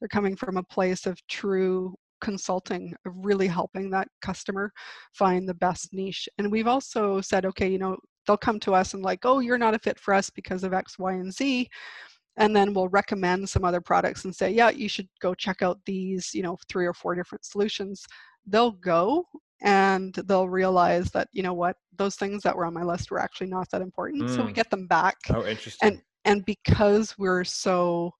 They're 0.00 0.08
coming 0.08 0.36
from 0.36 0.58
a 0.58 0.62
place 0.62 1.06
of 1.06 1.18
true 1.28 1.94
consulting, 2.20 2.94
of 3.06 3.14
really 3.16 3.48
helping 3.48 3.90
that 3.90 4.08
customer 4.20 4.70
find 5.14 5.48
the 5.48 5.54
best 5.54 5.88
niche. 5.94 6.28
And 6.36 6.52
we've 6.52 6.68
also 6.68 7.22
said, 7.22 7.46
okay, 7.46 7.70
you 7.70 7.78
know, 7.78 7.96
they'll 8.26 8.36
come 8.36 8.60
to 8.60 8.74
us 8.74 8.92
and 8.92 9.02
like, 9.02 9.20
oh, 9.24 9.38
you're 9.40 9.56
not 9.56 9.74
a 9.74 9.78
fit 9.78 9.98
for 9.98 10.12
us 10.12 10.28
because 10.28 10.62
of 10.62 10.74
X, 10.74 10.98
Y, 10.98 11.12
and 11.14 11.32
Z. 11.32 11.70
And 12.36 12.56
then 12.56 12.72
we'll 12.72 12.88
recommend 12.88 13.48
some 13.48 13.64
other 13.64 13.80
products 13.80 14.24
and 14.24 14.34
say, 14.34 14.50
yeah, 14.50 14.70
you 14.70 14.88
should 14.88 15.08
go 15.20 15.34
check 15.34 15.60
out 15.60 15.78
these, 15.84 16.32
you 16.34 16.42
know, 16.42 16.56
three 16.68 16.86
or 16.86 16.94
four 16.94 17.14
different 17.14 17.44
solutions. 17.44 18.04
They'll 18.46 18.72
go 18.72 19.26
and 19.62 20.14
they'll 20.14 20.48
realize 20.48 21.10
that, 21.10 21.28
you 21.32 21.42
know 21.42 21.52
what, 21.52 21.76
those 21.96 22.16
things 22.16 22.42
that 22.42 22.56
were 22.56 22.64
on 22.64 22.74
my 22.74 22.82
list 22.82 23.10
were 23.10 23.20
actually 23.20 23.48
not 23.48 23.70
that 23.70 23.82
important. 23.82 24.24
Mm. 24.24 24.34
So 24.34 24.42
we 24.42 24.48
hmm. 24.48 24.54
get 24.54 24.70
them 24.70 24.86
back. 24.86 25.16
Oh, 25.30 25.44
interesting. 25.44 25.88
And 25.88 26.02
and 26.24 26.44
because 26.44 27.16
we're 27.18 27.44
so 27.44 28.12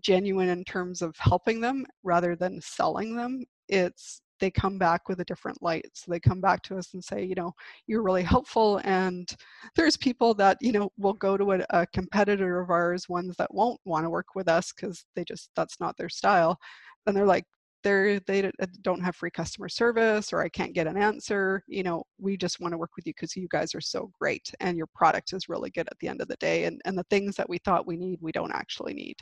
genuine 0.00 0.48
in 0.48 0.64
terms 0.64 1.02
of 1.02 1.16
helping 1.18 1.60
them 1.60 1.84
rather 2.02 2.36
than 2.36 2.60
selling 2.60 3.16
them, 3.16 3.44
it's 3.68 4.22
they 4.40 4.50
come 4.50 4.78
back 4.78 5.08
with 5.08 5.20
a 5.20 5.24
different 5.24 5.62
light. 5.62 5.86
So 5.94 6.10
they 6.10 6.20
come 6.20 6.40
back 6.40 6.62
to 6.64 6.78
us 6.78 6.94
and 6.94 7.02
say, 7.02 7.24
you 7.24 7.34
know, 7.34 7.52
you're 7.86 8.02
really 8.02 8.22
helpful. 8.22 8.80
And 8.84 9.28
there's 9.76 9.96
people 9.96 10.34
that, 10.34 10.58
you 10.60 10.72
know, 10.72 10.90
will 10.98 11.14
go 11.14 11.36
to 11.36 11.52
a, 11.52 11.66
a 11.70 11.86
competitor 11.88 12.60
of 12.60 12.70
ours, 12.70 13.08
ones 13.08 13.34
that 13.38 13.52
won't 13.52 13.80
want 13.84 14.04
to 14.04 14.10
work 14.10 14.34
with 14.34 14.48
us 14.48 14.72
because 14.72 15.04
they 15.14 15.24
just, 15.24 15.50
that's 15.56 15.80
not 15.80 15.96
their 15.96 16.08
style. 16.08 16.58
And 17.06 17.16
they're 17.16 17.26
like, 17.26 17.44
they're 17.84 18.20
they 18.20 18.44
uh, 18.44 18.66
don't 18.82 19.02
have 19.02 19.14
free 19.14 19.30
customer 19.30 19.68
service 19.68 20.32
or 20.32 20.40
i 20.40 20.48
can't 20.48 20.74
get 20.74 20.86
an 20.86 20.96
answer 20.96 21.62
you 21.66 21.82
know 21.82 22.02
we 22.18 22.36
just 22.36 22.60
want 22.60 22.72
to 22.72 22.78
work 22.78 22.90
with 22.96 23.06
you 23.06 23.12
because 23.12 23.36
you 23.36 23.46
guys 23.50 23.74
are 23.74 23.80
so 23.80 24.10
great 24.18 24.52
and 24.60 24.76
your 24.76 24.88
product 24.94 25.32
is 25.32 25.48
really 25.48 25.70
good 25.70 25.86
at 25.88 25.98
the 26.00 26.08
end 26.08 26.20
of 26.20 26.28
the 26.28 26.36
day 26.36 26.64
and, 26.64 26.80
and 26.84 26.96
the 26.98 27.04
things 27.04 27.36
that 27.36 27.48
we 27.48 27.58
thought 27.58 27.86
we 27.86 27.96
need 27.96 28.18
we 28.20 28.32
don't 28.32 28.54
actually 28.54 28.94
need 28.94 29.16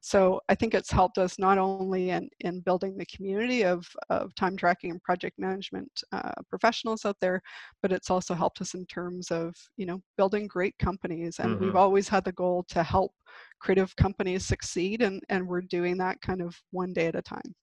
so 0.00 0.40
i 0.48 0.54
think 0.54 0.74
it's 0.74 0.90
helped 0.90 1.18
us 1.18 1.38
not 1.38 1.58
only 1.58 2.10
in, 2.10 2.28
in 2.40 2.60
building 2.60 2.96
the 2.96 3.06
community 3.06 3.64
of, 3.64 3.86
of 4.10 4.34
time 4.34 4.56
tracking 4.56 4.90
and 4.90 5.02
project 5.02 5.38
management 5.38 5.90
uh, 6.12 6.32
professionals 6.48 7.04
out 7.04 7.16
there 7.20 7.40
but 7.82 7.92
it's 7.92 8.10
also 8.10 8.34
helped 8.34 8.60
us 8.60 8.74
in 8.74 8.86
terms 8.86 9.30
of 9.30 9.54
you 9.76 9.86
know 9.86 10.00
building 10.16 10.46
great 10.46 10.76
companies 10.78 11.38
and 11.38 11.54
mm-hmm. 11.54 11.64
we've 11.64 11.76
always 11.76 12.08
had 12.08 12.24
the 12.24 12.32
goal 12.32 12.64
to 12.68 12.82
help 12.82 13.12
creative 13.60 13.94
companies 13.96 14.44
succeed 14.46 15.02
and, 15.02 15.22
and 15.28 15.46
we're 15.46 15.60
doing 15.60 15.96
that 15.98 16.20
kind 16.20 16.40
of 16.40 16.56
one 16.70 16.92
day 16.92 17.06
at 17.06 17.14
a 17.14 17.22
time 17.22 17.54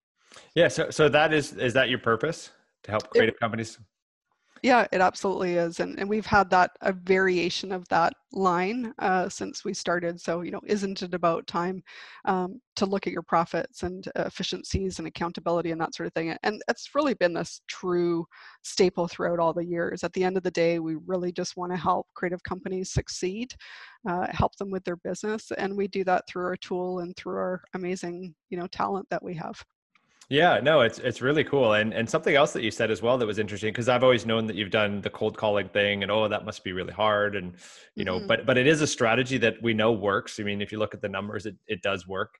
yeah. 0.55 0.67
So, 0.67 0.89
so 0.89 1.09
that 1.09 1.33
is, 1.33 1.53
is 1.53 1.73
that 1.73 1.89
your 1.89 1.99
purpose 1.99 2.51
to 2.83 2.91
help 2.91 3.09
creative 3.09 3.35
it, 3.35 3.39
companies? 3.39 3.79
Yeah, 4.63 4.87
it 4.91 4.99
absolutely 4.99 5.55
is. 5.55 5.79
And, 5.79 5.99
and 5.99 6.09
we've 6.09 6.25
had 6.25 6.49
that, 6.49 6.71
a 6.81 6.91
variation 6.91 7.71
of 7.71 7.87
that 7.89 8.13
line 8.31 8.93
uh, 8.97 9.29
since 9.29 9.63
we 9.63 9.75
started. 9.75 10.19
So, 10.19 10.41
you 10.41 10.49
know, 10.49 10.61
isn't 10.65 11.03
it 11.03 11.13
about 11.13 11.45
time 11.45 11.83
um, 12.23 12.59
to 12.77 12.87
look 12.87 13.05
at 13.05 13.13
your 13.13 13.21
profits 13.21 13.83
and 13.83 14.09
efficiencies 14.15 14.97
and 14.97 15.07
accountability 15.07 15.69
and 15.69 15.79
that 15.81 15.93
sort 15.93 16.07
of 16.07 16.13
thing? 16.13 16.35
And 16.41 16.63
it's 16.67 16.95
really 16.95 17.13
been 17.13 17.33
this 17.33 17.61
true 17.67 18.25
staple 18.63 19.07
throughout 19.07 19.39
all 19.39 19.53
the 19.53 19.65
years. 19.65 20.03
At 20.03 20.13
the 20.13 20.23
end 20.23 20.35
of 20.35 20.41
the 20.41 20.49
day, 20.49 20.79
we 20.79 20.95
really 21.05 21.31
just 21.31 21.57
want 21.57 21.71
to 21.71 21.77
help 21.77 22.07
creative 22.15 22.41
companies 22.41 22.91
succeed, 22.91 23.53
uh, 24.09 24.27
help 24.31 24.55
them 24.55 24.71
with 24.71 24.83
their 24.83 24.97
business. 24.97 25.51
And 25.59 25.77
we 25.77 25.87
do 25.87 26.03
that 26.05 26.23
through 26.27 26.45
our 26.45 26.57
tool 26.57 26.99
and 26.99 27.15
through 27.15 27.35
our 27.35 27.61
amazing, 27.75 28.33
you 28.49 28.57
know, 28.57 28.67
talent 28.67 29.05
that 29.11 29.21
we 29.21 29.35
have. 29.35 29.61
Yeah, 30.29 30.59
no, 30.61 30.81
it's 30.81 30.97
it's 30.99 31.21
really 31.21 31.43
cool, 31.43 31.73
and 31.73 31.93
and 31.93 32.09
something 32.09 32.35
else 32.35 32.51
that 32.53 32.63
you 32.63 32.71
said 32.71 32.89
as 32.89 33.01
well 33.01 33.17
that 33.19 33.27
was 33.27 33.37
interesting 33.37 33.71
because 33.71 33.87
I've 33.87 34.03
always 34.03 34.25
known 34.25 34.47
that 34.47 34.55
you've 34.55 34.71
done 34.71 35.01
the 35.01 35.09
cold 35.09 35.37
calling 35.37 35.69
thing, 35.69 36.01
and 36.01 36.11
oh, 36.11 36.27
that 36.27 36.45
must 36.45 36.63
be 36.63 36.71
really 36.71 36.93
hard, 36.93 37.35
and 37.35 37.53
you 37.95 38.05
know, 38.05 38.17
mm-hmm. 38.17 38.27
but 38.27 38.45
but 38.45 38.57
it 38.57 38.65
is 38.65 38.81
a 38.81 38.87
strategy 38.87 39.37
that 39.37 39.61
we 39.61 39.73
know 39.73 39.91
works. 39.91 40.39
I 40.39 40.43
mean, 40.43 40.61
if 40.61 40.71
you 40.71 40.79
look 40.79 40.95
at 40.95 41.01
the 41.01 41.09
numbers, 41.09 41.45
it 41.45 41.55
it 41.67 41.83
does 41.83 42.07
work. 42.07 42.39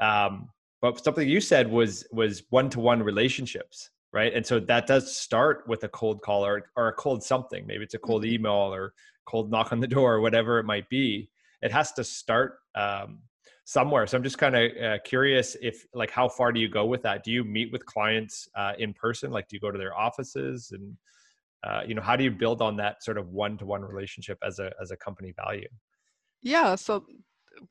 Um, 0.00 0.48
but 0.80 1.02
something 1.04 1.28
you 1.28 1.40
said 1.40 1.70
was 1.70 2.06
was 2.10 2.44
one 2.50 2.70
to 2.70 2.80
one 2.80 3.02
relationships, 3.02 3.90
right? 4.12 4.32
And 4.32 4.44
so 4.46 4.58
that 4.58 4.86
does 4.86 5.14
start 5.14 5.64
with 5.68 5.84
a 5.84 5.88
cold 5.88 6.22
call 6.22 6.44
or, 6.44 6.70
or 6.76 6.88
a 6.88 6.92
cold 6.94 7.22
something. 7.22 7.66
Maybe 7.66 7.84
it's 7.84 7.94
a 7.94 7.98
cold 7.98 8.22
mm-hmm. 8.22 8.34
email 8.34 8.72
or 8.74 8.94
cold 9.26 9.50
knock 9.50 9.72
on 9.72 9.80
the 9.80 9.86
door, 9.86 10.14
or 10.14 10.20
whatever 10.20 10.58
it 10.58 10.64
might 10.64 10.88
be. 10.88 11.28
It 11.60 11.72
has 11.72 11.92
to 11.92 12.04
start 12.04 12.58
um, 12.74 13.18
somewhere. 13.66 14.06
So 14.06 14.16
I'm 14.16 14.22
just 14.22 14.38
kind 14.38 14.54
of 14.54 14.76
uh, 14.80 14.98
curious 15.04 15.56
if 15.60 15.86
like 15.92 16.10
how 16.10 16.28
far 16.28 16.52
do 16.52 16.60
you 16.60 16.68
go 16.68 16.86
with 16.86 17.02
that? 17.02 17.24
Do 17.24 17.32
you 17.32 17.42
meet 17.42 17.72
with 17.72 17.84
clients 17.84 18.48
uh, 18.54 18.72
in 18.78 18.94
person? 18.94 19.32
Like 19.32 19.48
do 19.48 19.56
you 19.56 19.60
go 19.60 19.72
to 19.72 19.78
their 19.78 19.94
offices 19.94 20.70
and 20.72 20.96
uh, 21.66 21.82
you 21.84 21.96
know 21.96 22.00
how 22.00 22.14
do 22.14 22.22
you 22.22 22.30
build 22.30 22.62
on 22.62 22.76
that 22.76 23.02
sort 23.02 23.18
of 23.18 23.30
one-to-one 23.30 23.82
relationship 23.82 24.38
as 24.46 24.60
a 24.60 24.72
as 24.80 24.92
a 24.92 24.96
company 24.96 25.34
value? 25.36 25.68
Yeah, 26.42 26.76
so 26.76 27.06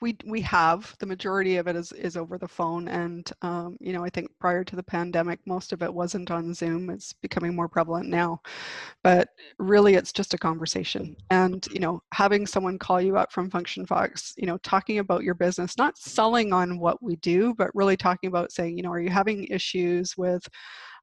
we 0.02 0.18
we 0.26 0.42
have 0.42 0.96
the 1.00 1.06
majority 1.06 1.58
of 1.58 1.68
it 1.68 1.76
is 1.76 1.92
is 1.94 2.18
over 2.18 2.38
the 2.38 2.48
phone 2.48 2.88
and 2.88 3.32
um, 3.42 3.78
you 3.80 3.94
know 3.94 4.04
i 4.04 4.10
think 4.10 4.30
prior 4.40 4.64
to 4.64 4.76
the 4.76 4.84
pandemic 4.84 5.40
most 5.46 5.74
of 5.74 5.82
it 5.82 5.94
wasn't 5.94 6.30
on 6.32 6.54
zoom 6.54 6.90
it's 6.90 7.14
becoming 7.14 7.56
more 7.56 7.68
prevalent 7.68 8.08
now 8.08 8.40
but 9.04 9.30
really 9.60 9.96
it's 9.96 10.12
just 10.12 10.34
a 10.34 10.38
conversation 10.38 11.16
and 11.30 11.68
you 11.72 11.80
know 11.80 12.02
having 12.14 12.46
someone 12.46 12.78
call 12.78 13.02
you 13.02 13.18
up 13.18 13.32
from 13.32 13.50
function 13.50 13.86
fox 13.86 14.34
you 14.38 14.46
know 14.46 14.58
talking 14.60 15.00
about 15.00 15.24
your 15.24 15.36
business 15.36 15.78
not 15.78 15.98
selling 15.98 16.54
on 16.54 16.80
what 16.80 17.02
we 17.02 17.16
do 17.18 17.54
but 17.56 17.72
really 17.74 17.98
talking 17.98 18.28
about 18.28 18.52
saying 18.52 18.78
you 18.78 18.84
know 18.84 18.92
are 18.92 19.00
you 19.00 19.10
having 19.10 19.46
issues 19.46 20.18
with 20.18 20.48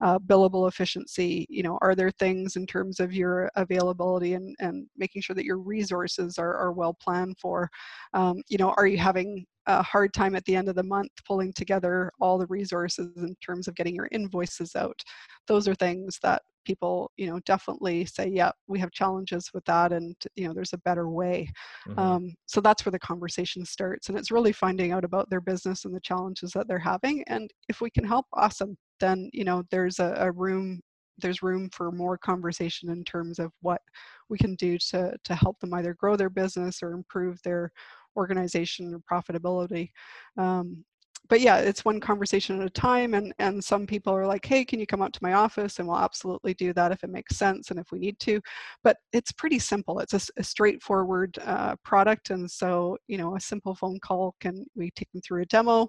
uh, 0.03 0.19
billable 0.19 0.69
efficiency 0.69 1.47
you 1.49 1.63
know 1.63 1.79
are 1.81 1.95
there 1.95 2.11
things 2.11 2.57
in 2.57 2.67
terms 2.67 3.01
of 3.01 3.13
your 3.13 3.51
availability 3.57 4.35
and, 4.35 4.55
and 4.59 4.87
making 4.97 5.23
sure 5.23 5.35
that 5.35 5.45
your 5.45 5.59
resources 5.59 6.39
are, 6.39 6.57
are 6.57 6.73
well 6.73 6.95
planned 6.95 7.37
for? 7.39 7.71
Um, 8.15 8.43
you 8.49 8.59
know 8.59 8.75
are 8.77 8.87
you 8.87 8.99
having 8.99 9.47
a 9.67 9.83
hard 9.83 10.13
time 10.13 10.35
at 10.35 10.45
the 10.45 10.57
end 10.57 10.69
of 10.69 10.75
the 10.75 10.83
month 10.83 11.13
pulling 11.25 11.53
together 11.53 12.11
all 12.21 12.37
the 12.37 12.47
resources 12.49 13.13
in 13.17 13.37
terms 13.45 13.69
of 13.69 13.77
getting 13.77 13.95
your 13.95 14.09
invoices 14.11 14.75
out? 14.75 15.01
Those 15.47 15.69
are 15.69 15.75
things 15.75 16.19
that 16.23 16.43
people 16.65 17.11
you 17.17 17.27
know 17.27 17.41
definitely 17.41 18.05
say 18.05 18.29
yeah 18.29 18.51
we 18.69 18.79
have 18.79 18.93
challenges 18.93 19.51
with 19.53 19.65
that 19.65 19.93
and 19.93 20.15
you 20.37 20.47
know 20.47 20.55
there's 20.55 20.73
a 20.73 20.79
better 20.79 21.09
way. 21.09 21.49
Mm-hmm. 21.89 21.99
um, 21.99 22.35
so 22.47 22.61
that's 22.61 22.85
where 22.85 22.93
the 22.93 22.99
conversation 22.99 23.65
starts 23.65 24.09
and 24.09 24.19
it's 24.19 24.31
really 24.31 24.53
finding 24.53 24.93
out 24.93 25.05
about 25.05 25.29
their 25.31 25.41
business 25.41 25.85
and 25.85 25.95
the 25.95 26.01
challenges 26.01 26.53
that 26.53 26.69
they're 26.69 26.79
having 26.79 27.25
and 27.27 27.51
if 27.69 27.81
we 27.81 27.91
can 27.91 28.05
help 28.05 28.27
awesome 28.35 28.77
then 29.03 29.29
you 29.35 29.45
know 29.45 29.63
there's 29.71 29.99
a, 29.99 30.15
a 30.19 30.31
room 30.33 30.81
there's 31.19 31.43
room 31.43 31.69
for 31.73 31.93
more 31.93 32.17
conversation 32.17 32.89
in 32.91 33.05
terms 33.05 33.39
of 33.39 33.53
what 33.61 33.83
we 34.29 34.39
can 34.39 34.55
do 34.57 34.79
to 34.79 35.15
to 35.25 35.35
help 35.35 35.59
them 35.61 35.75
either 35.75 35.95
grow 35.95 36.17
their 36.17 36.31
business 36.31 36.83
or 36.83 36.93
improve 36.93 37.41
their 37.43 37.71
organization 38.17 38.95
or 38.95 39.01
profitability. 39.11 39.91
Um, 40.39 40.85
but 41.29 41.41
yeah 41.41 41.59
it's 41.59 41.85
one 41.85 42.01
conversation 42.01 42.61
at 42.61 42.67
a 42.67 42.71
time 42.71 43.15
and 43.15 43.33
and 43.39 43.63
some 43.63 43.87
people 43.87 44.13
are 44.13 44.27
like 44.27 44.45
hey 44.45 44.65
can 44.65 44.81
you 44.81 44.87
come 44.87 45.03
out 45.03 45.13
to 45.13 45.23
my 45.23 45.35
office? 45.35 45.79
And 45.79 45.89
we'll 45.89 45.99
absolutely 45.99 46.55
do 46.55 46.73
that 46.75 46.93
if 46.93 47.05
it 47.05 47.11
makes 47.11 47.37
sense 47.37 47.71
and 47.71 47.79
if 47.79 47.93
we 47.93 47.99
need 47.99 48.19
to. 48.21 48.41
But 48.85 48.97
it's 49.13 49.33
pretty 49.33 49.59
simple. 49.59 50.01
It's 50.01 50.15
a, 50.15 50.21
a 50.39 50.45
straightforward 50.45 51.39
uh, 51.45 51.77
product 51.85 52.31
and 52.31 52.51
so 52.51 52.97
you 53.09 53.19
know 53.19 53.37
a 53.37 53.41
simple 53.41 53.75
phone 53.75 53.99
call 54.01 54.35
can 54.41 54.67
we 54.77 54.91
take 54.93 55.11
them 55.13 55.23
through 55.23 55.43
a 55.43 55.47
demo 55.47 55.89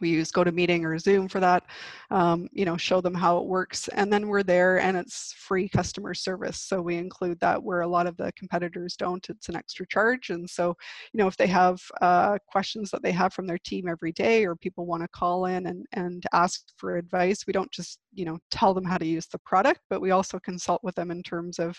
we 0.00 0.10
use 0.10 0.32
GoToMeeting 0.32 0.84
or 0.84 0.98
Zoom 0.98 1.28
for 1.28 1.40
that, 1.40 1.64
um, 2.10 2.48
you 2.52 2.64
know, 2.64 2.76
show 2.76 3.00
them 3.00 3.14
how 3.14 3.38
it 3.38 3.46
works. 3.46 3.88
And 3.88 4.12
then 4.12 4.28
we're 4.28 4.42
there 4.42 4.80
and 4.80 4.96
it's 4.96 5.32
free 5.36 5.68
customer 5.68 6.14
service. 6.14 6.60
So 6.60 6.80
we 6.80 6.96
include 6.96 7.40
that 7.40 7.62
where 7.62 7.82
a 7.82 7.88
lot 7.88 8.06
of 8.06 8.16
the 8.16 8.32
competitors 8.32 8.96
don't, 8.96 9.28
it's 9.28 9.48
an 9.48 9.56
extra 9.56 9.86
charge. 9.86 10.30
And 10.30 10.48
so, 10.48 10.76
you 11.12 11.18
know, 11.18 11.26
if 11.26 11.36
they 11.36 11.46
have 11.46 11.80
uh, 12.00 12.38
questions 12.46 12.90
that 12.90 13.02
they 13.02 13.12
have 13.12 13.32
from 13.32 13.46
their 13.46 13.58
team 13.58 13.88
every 13.88 14.12
day 14.12 14.44
or 14.44 14.56
people 14.56 14.86
want 14.86 15.02
to 15.02 15.08
call 15.08 15.46
in 15.46 15.66
and, 15.66 15.86
and 15.92 16.24
ask 16.32 16.62
for 16.76 16.96
advice, 16.96 17.46
we 17.46 17.52
don't 17.52 17.70
just, 17.70 17.98
you 18.14 18.24
know, 18.24 18.38
tell 18.50 18.74
them 18.74 18.84
how 18.84 18.98
to 18.98 19.06
use 19.06 19.26
the 19.26 19.38
product, 19.38 19.80
but 19.90 20.00
we 20.00 20.10
also 20.10 20.38
consult 20.38 20.82
with 20.82 20.94
them 20.94 21.10
in 21.10 21.22
terms 21.22 21.58
of, 21.58 21.78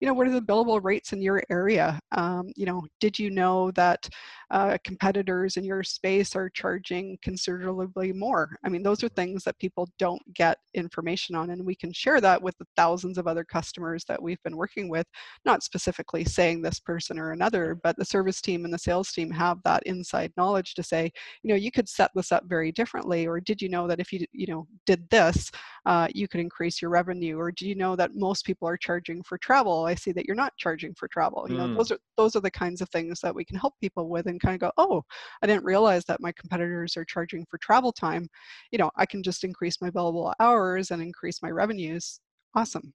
you 0.00 0.08
know, 0.08 0.14
what 0.14 0.26
are 0.26 0.32
the 0.32 0.40
billable 0.40 0.82
rates 0.82 1.12
in 1.12 1.22
your 1.22 1.42
area? 1.50 2.00
Um, 2.12 2.50
you 2.56 2.66
know, 2.66 2.82
did 3.00 3.18
you 3.18 3.30
know 3.30 3.70
that 3.72 4.08
uh, 4.50 4.76
competitors 4.84 5.56
in 5.56 5.64
your 5.64 5.82
space 5.82 6.34
are 6.34 6.50
charging 6.50 7.18
considerably 7.22 8.12
more? 8.12 8.56
I 8.64 8.68
mean, 8.68 8.82
those 8.82 9.04
are 9.04 9.08
things 9.08 9.44
that 9.44 9.58
people 9.58 9.88
don't 9.98 10.22
get 10.34 10.58
information 10.74 11.34
on, 11.34 11.50
and 11.50 11.64
we 11.64 11.74
can 11.74 11.92
share 11.92 12.20
that 12.20 12.42
with 12.42 12.56
the 12.58 12.66
thousands 12.76 13.18
of 13.18 13.26
other 13.26 13.44
customers 13.44 14.04
that 14.08 14.22
we've 14.22 14.42
been 14.42 14.56
working 14.56 14.88
with, 14.88 15.06
not 15.44 15.62
specifically 15.62 16.24
saying 16.24 16.62
this 16.62 16.80
person 16.80 17.18
or 17.18 17.32
another, 17.32 17.78
but 17.82 17.96
the 17.96 18.04
service 18.04 18.40
team 18.40 18.64
and 18.64 18.72
the 18.72 18.78
sales 18.78 19.12
team 19.12 19.30
have 19.30 19.58
that 19.64 19.82
inside 19.84 20.32
knowledge 20.36 20.74
to 20.74 20.82
say, 20.82 21.10
you 21.42 21.50
know, 21.50 21.56
you 21.56 21.70
could 21.70 21.88
set 21.88 22.10
this 22.14 22.32
up 22.32 22.44
very 22.46 22.72
differently, 22.72 23.26
or 23.26 23.40
did 23.40 23.62
you 23.62 23.68
know 23.68 23.86
that 23.86 24.00
if 24.00 24.12
you, 24.12 24.24
you 24.32 24.46
know, 24.46 24.66
did 24.86 25.08
this, 25.10 25.50
uh, 25.86 26.08
you 26.14 26.28
could 26.28 26.40
increase 26.40 26.80
your 26.80 26.90
revenue, 26.90 27.38
or 27.38 27.50
do 27.50 27.68
you 27.68 27.74
know 27.74 27.96
that 27.96 28.14
most 28.14 28.44
people 28.44 28.68
are 28.68 28.76
charging 28.76 29.22
for 29.22 29.38
travel? 29.38 29.84
I 29.84 29.94
see 29.94 30.12
that 30.12 30.26
you're 30.26 30.36
not 30.36 30.56
charging 30.56 30.94
for 30.94 31.08
travel. 31.08 31.46
You 31.48 31.56
know, 31.56 31.66
mm. 31.66 31.76
those 31.76 31.90
are 31.90 31.98
those 32.16 32.36
are 32.36 32.40
the 32.40 32.50
kinds 32.50 32.80
of 32.80 32.88
things 32.90 33.20
that 33.20 33.34
we 33.34 33.44
can 33.44 33.56
help 33.56 33.74
people 33.80 34.08
with 34.08 34.26
and 34.26 34.40
kind 34.40 34.54
of 34.54 34.60
go, 34.60 34.72
oh, 34.76 35.02
I 35.42 35.46
didn't 35.46 35.64
realize 35.64 36.04
that 36.06 36.20
my 36.20 36.32
competitors 36.32 36.96
are 36.96 37.04
charging 37.04 37.46
for 37.50 37.58
travel 37.58 37.92
time. 37.92 38.28
You 38.70 38.78
know, 38.78 38.90
I 38.96 39.06
can 39.06 39.22
just 39.22 39.44
increase 39.44 39.80
my 39.80 39.90
billable 39.90 40.32
hours 40.40 40.90
and 40.90 41.02
increase 41.02 41.42
my 41.42 41.50
revenues. 41.50 42.20
Awesome. 42.54 42.92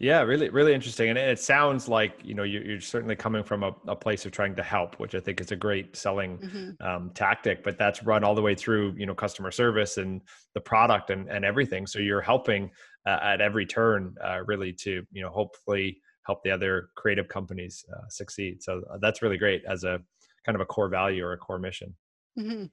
Yeah, 0.00 0.22
really, 0.22 0.48
really 0.48 0.72
interesting. 0.72 1.10
And 1.10 1.18
it 1.18 1.38
sounds 1.38 1.86
like, 1.86 2.22
you 2.24 2.32
know, 2.32 2.42
you're, 2.42 2.64
you're 2.64 2.80
certainly 2.80 3.14
coming 3.14 3.44
from 3.44 3.62
a, 3.62 3.76
a, 3.86 3.94
place 3.94 4.24
of 4.24 4.32
trying 4.32 4.56
to 4.56 4.62
help, 4.62 4.98
which 4.98 5.14
I 5.14 5.20
think 5.20 5.42
is 5.42 5.52
a 5.52 5.56
great 5.56 5.94
selling 5.94 6.38
mm-hmm. 6.38 6.86
um, 6.86 7.10
tactic, 7.14 7.62
but 7.62 7.76
that's 7.76 8.02
run 8.02 8.24
all 8.24 8.34
the 8.34 8.40
way 8.40 8.54
through, 8.54 8.94
you 8.96 9.04
know, 9.04 9.14
customer 9.14 9.50
service 9.50 9.98
and 9.98 10.22
the 10.54 10.60
product 10.60 11.10
and, 11.10 11.28
and 11.28 11.44
everything. 11.44 11.86
So 11.86 11.98
you're 11.98 12.22
helping 12.22 12.70
uh, 13.06 13.18
at 13.22 13.42
every 13.42 13.66
turn 13.66 14.14
uh, 14.24 14.38
really 14.46 14.72
to, 14.72 15.04
you 15.12 15.22
know, 15.22 15.28
hopefully 15.28 16.00
help 16.22 16.42
the 16.44 16.50
other 16.50 16.88
creative 16.96 17.28
companies 17.28 17.84
uh, 17.94 18.08
succeed. 18.08 18.62
So 18.62 18.82
uh, 18.90 18.96
that's 19.02 19.20
really 19.20 19.36
great 19.36 19.64
as 19.68 19.84
a 19.84 20.00
kind 20.46 20.56
of 20.56 20.62
a 20.62 20.66
core 20.66 20.88
value 20.88 21.26
or 21.26 21.34
a 21.34 21.36
core 21.36 21.58
mission. 21.58 21.94
Mm-hmm. 22.38 22.64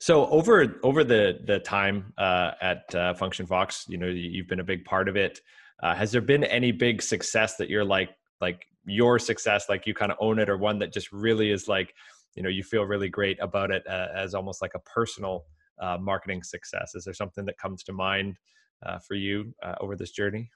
So 0.00 0.26
over 0.26 0.78
over 0.82 1.04
the 1.04 1.38
the 1.44 1.60
time 1.60 2.12
uh, 2.18 2.52
at 2.60 2.94
uh, 2.94 3.14
Function 3.14 3.46
Fox, 3.46 3.86
you 3.88 3.98
know 3.98 4.06
you've 4.06 4.48
been 4.48 4.60
a 4.60 4.64
big 4.64 4.84
part 4.84 5.08
of 5.08 5.16
it. 5.16 5.40
Uh, 5.82 5.94
has 5.94 6.12
there 6.12 6.20
been 6.20 6.44
any 6.44 6.72
big 6.72 7.02
success 7.02 7.56
that 7.56 7.68
you're 7.68 7.84
like 7.84 8.10
like 8.40 8.64
your 8.86 9.18
success, 9.18 9.68
like 9.68 9.86
you 9.86 9.94
kind 9.94 10.10
of 10.10 10.18
own 10.20 10.38
it, 10.38 10.48
or 10.48 10.56
one 10.56 10.78
that 10.78 10.92
just 10.92 11.12
really 11.12 11.50
is 11.50 11.68
like 11.68 11.92
you 12.34 12.42
know 12.42 12.48
you 12.48 12.62
feel 12.62 12.84
really 12.84 13.08
great 13.08 13.38
about 13.40 13.70
it 13.70 13.82
uh, 13.88 14.08
as 14.14 14.34
almost 14.34 14.62
like 14.62 14.72
a 14.74 14.80
personal 14.80 15.44
uh, 15.80 15.98
marketing 15.98 16.42
success? 16.42 16.94
Is 16.94 17.04
there 17.04 17.14
something 17.14 17.44
that 17.46 17.58
comes 17.58 17.82
to 17.84 17.92
mind 17.92 18.36
uh, 18.84 18.98
for 19.06 19.14
you 19.14 19.52
over 19.80 19.96
this 19.96 20.10
journey? 20.10 20.50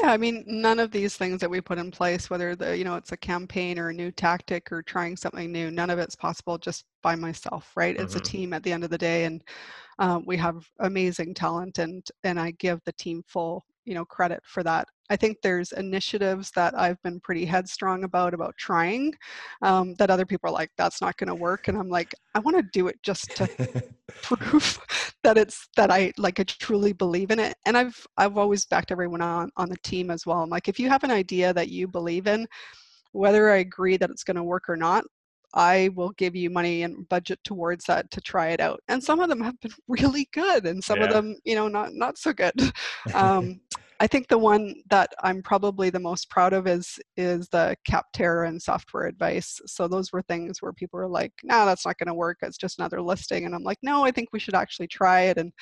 Yeah, 0.00 0.12
I 0.12 0.16
mean, 0.16 0.44
none 0.46 0.78
of 0.78 0.92
these 0.92 1.16
things 1.16 1.40
that 1.40 1.50
we 1.50 1.60
put 1.60 1.78
in 1.78 1.90
place, 1.90 2.30
whether 2.30 2.54
the 2.54 2.76
you 2.76 2.84
know 2.84 2.94
it's 2.94 3.12
a 3.12 3.16
campaign 3.16 3.78
or 3.78 3.88
a 3.88 3.94
new 3.94 4.12
tactic 4.12 4.70
or 4.70 4.82
trying 4.82 5.16
something 5.16 5.50
new, 5.50 5.70
none 5.70 5.90
of 5.90 5.98
it's 5.98 6.14
possible 6.14 6.56
just 6.56 6.84
by 7.02 7.16
myself, 7.16 7.72
right? 7.76 7.96
Mm-hmm. 7.96 8.04
It's 8.04 8.14
a 8.14 8.18
mm-hmm. 8.18 8.36
team 8.36 8.52
at 8.52 8.62
the 8.62 8.72
end 8.72 8.84
of 8.84 8.90
the 8.90 8.98
day, 8.98 9.24
and 9.24 9.42
uh, 9.98 10.20
we 10.24 10.36
have 10.36 10.64
amazing 10.78 11.34
talent, 11.34 11.78
and 11.78 12.06
and 12.22 12.38
I 12.38 12.52
give 12.52 12.80
the 12.84 12.92
team 12.92 13.22
full 13.26 13.64
you 13.88 13.94
know 13.94 14.04
credit 14.04 14.40
for 14.44 14.62
that. 14.62 14.86
I 15.10 15.16
think 15.16 15.38
there's 15.42 15.72
initiatives 15.72 16.50
that 16.50 16.78
i've 16.78 17.02
been 17.02 17.18
pretty 17.20 17.46
headstrong 17.46 18.04
about 18.04 18.34
about 18.34 18.54
trying 18.58 19.14
um, 19.62 19.94
that 19.94 20.10
other 20.10 20.26
people 20.26 20.50
are 20.50 20.52
like 20.52 20.70
that's 20.76 21.00
not 21.00 21.16
going 21.16 21.28
to 21.28 21.34
work 21.34 21.68
and 21.68 21.78
i'm 21.78 21.88
like 21.88 22.14
i 22.34 22.38
want 22.40 22.58
to 22.58 22.62
do 22.72 22.88
it 22.88 23.02
just 23.02 23.34
to 23.36 23.48
prove 24.22 24.78
that 25.24 25.38
it's 25.38 25.66
that 25.76 25.90
i 25.90 26.12
like 26.18 26.38
i 26.40 26.42
truly 26.42 26.92
believe 26.92 27.30
in 27.30 27.38
it 27.38 27.56
and 27.64 27.78
i've 27.78 28.06
i've 28.18 28.36
always 28.36 28.66
backed 28.66 28.92
everyone 28.92 29.22
on 29.22 29.50
on 29.56 29.70
the 29.70 29.78
team 29.78 30.10
as 30.10 30.26
well. 30.26 30.40
I'm 30.42 30.50
like 30.50 30.68
if 30.68 30.78
you 30.78 30.90
have 30.90 31.04
an 31.04 31.10
idea 31.10 31.54
that 31.54 31.70
you 31.70 31.88
believe 31.88 32.26
in 32.26 32.46
whether 33.12 33.50
i 33.50 33.56
agree 33.56 33.96
that 33.96 34.10
it's 34.10 34.24
going 34.24 34.36
to 34.36 34.42
work 34.42 34.68
or 34.68 34.76
not 34.76 35.04
I 35.54 35.90
will 35.94 36.10
give 36.18 36.36
you 36.36 36.50
money 36.50 36.82
and 36.82 37.08
budget 37.08 37.40
towards 37.44 37.84
that 37.86 38.10
to 38.10 38.20
try 38.20 38.48
it 38.48 38.60
out. 38.60 38.80
And 38.88 39.02
some 39.02 39.20
of 39.20 39.28
them 39.28 39.40
have 39.40 39.58
been 39.60 39.72
really 39.88 40.28
good, 40.32 40.66
and 40.66 40.82
some 40.82 40.98
yeah. 40.98 41.06
of 41.06 41.12
them, 41.12 41.36
you 41.44 41.54
know, 41.54 41.68
not 41.68 41.92
not 41.92 42.18
so 42.18 42.32
good. 42.32 42.54
Um, 43.14 43.60
I 44.00 44.06
think 44.06 44.28
the 44.28 44.38
one 44.38 44.74
that 44.90 45.10
I'm 45.22 45.42
probably 45.42 45.90
the 45.90 45.98
most 45.98 46.30
proud 46.30 46.52
of 46.52 46.66
is 46.66 46.98
is 47.16 47.48
the 47.48 47.76
Capterra 47.88 48.48
and 48.48 48.60
software 48.60 49.06
advice. 49.06 49.60
So 49.66 49.88
those 49.88 50.12
were 50.12 50.22
things 50.22 50.58
where 50.60 50.72
people 50.72 50.98
were 50.98 51.08
like, 51.08 51.32
"No, 51.42 51.58
nah, 51.58 51.64
that's 51.64 51.86
not 51.86 51.98
going 51.98 52.08
to 52.08 52.14
work. 52.14 52.38
It's 52.42 52.58
just 52.58 52.78
another 52.78 53.02
listing." 53.02 53.44
And 53.44 53.54
I'm 53.54 53.64
like, 53.64 53.78
"No, 53.82 54.04
I 54.04 54.10
think 54.10 54.28
we 54.32 54.38
should 54.38 54.54
actually 54.54 54.88
try 54.88 55.22
it." 55.22 55.38
And 55.38 55.52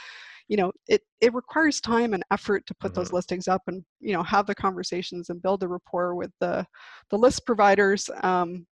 you 0.49 0.57
know, 0.57 0.73
it 0.89 1.03
it 1.21 1.35
requires 1.35 1.81
time 1.81 2.15
and 2.15 2.23
effort 2.31 2.67
to 2.67 2.75
put 2.75 2.93
mm-hmm. 2.93 3.01
those 3.01 3.13
listings 3.13 3.49
up 3.49 3.63
and 3.69 3.83
you 4.01 4.13
know 4.13 4.23
have 4.23 4.47
the 4.47 4.55
conversations 4.55 5.31
and 5.31 5.43
build 5.43 5.63
a 5.63 5.69
rapport 5.69 6.15
with 6.15 6.31
the 6.41 6.67
the 7.11 7.19
list 7.19 7.47
providers. 7.47 8.11
Um, 8.23 8.67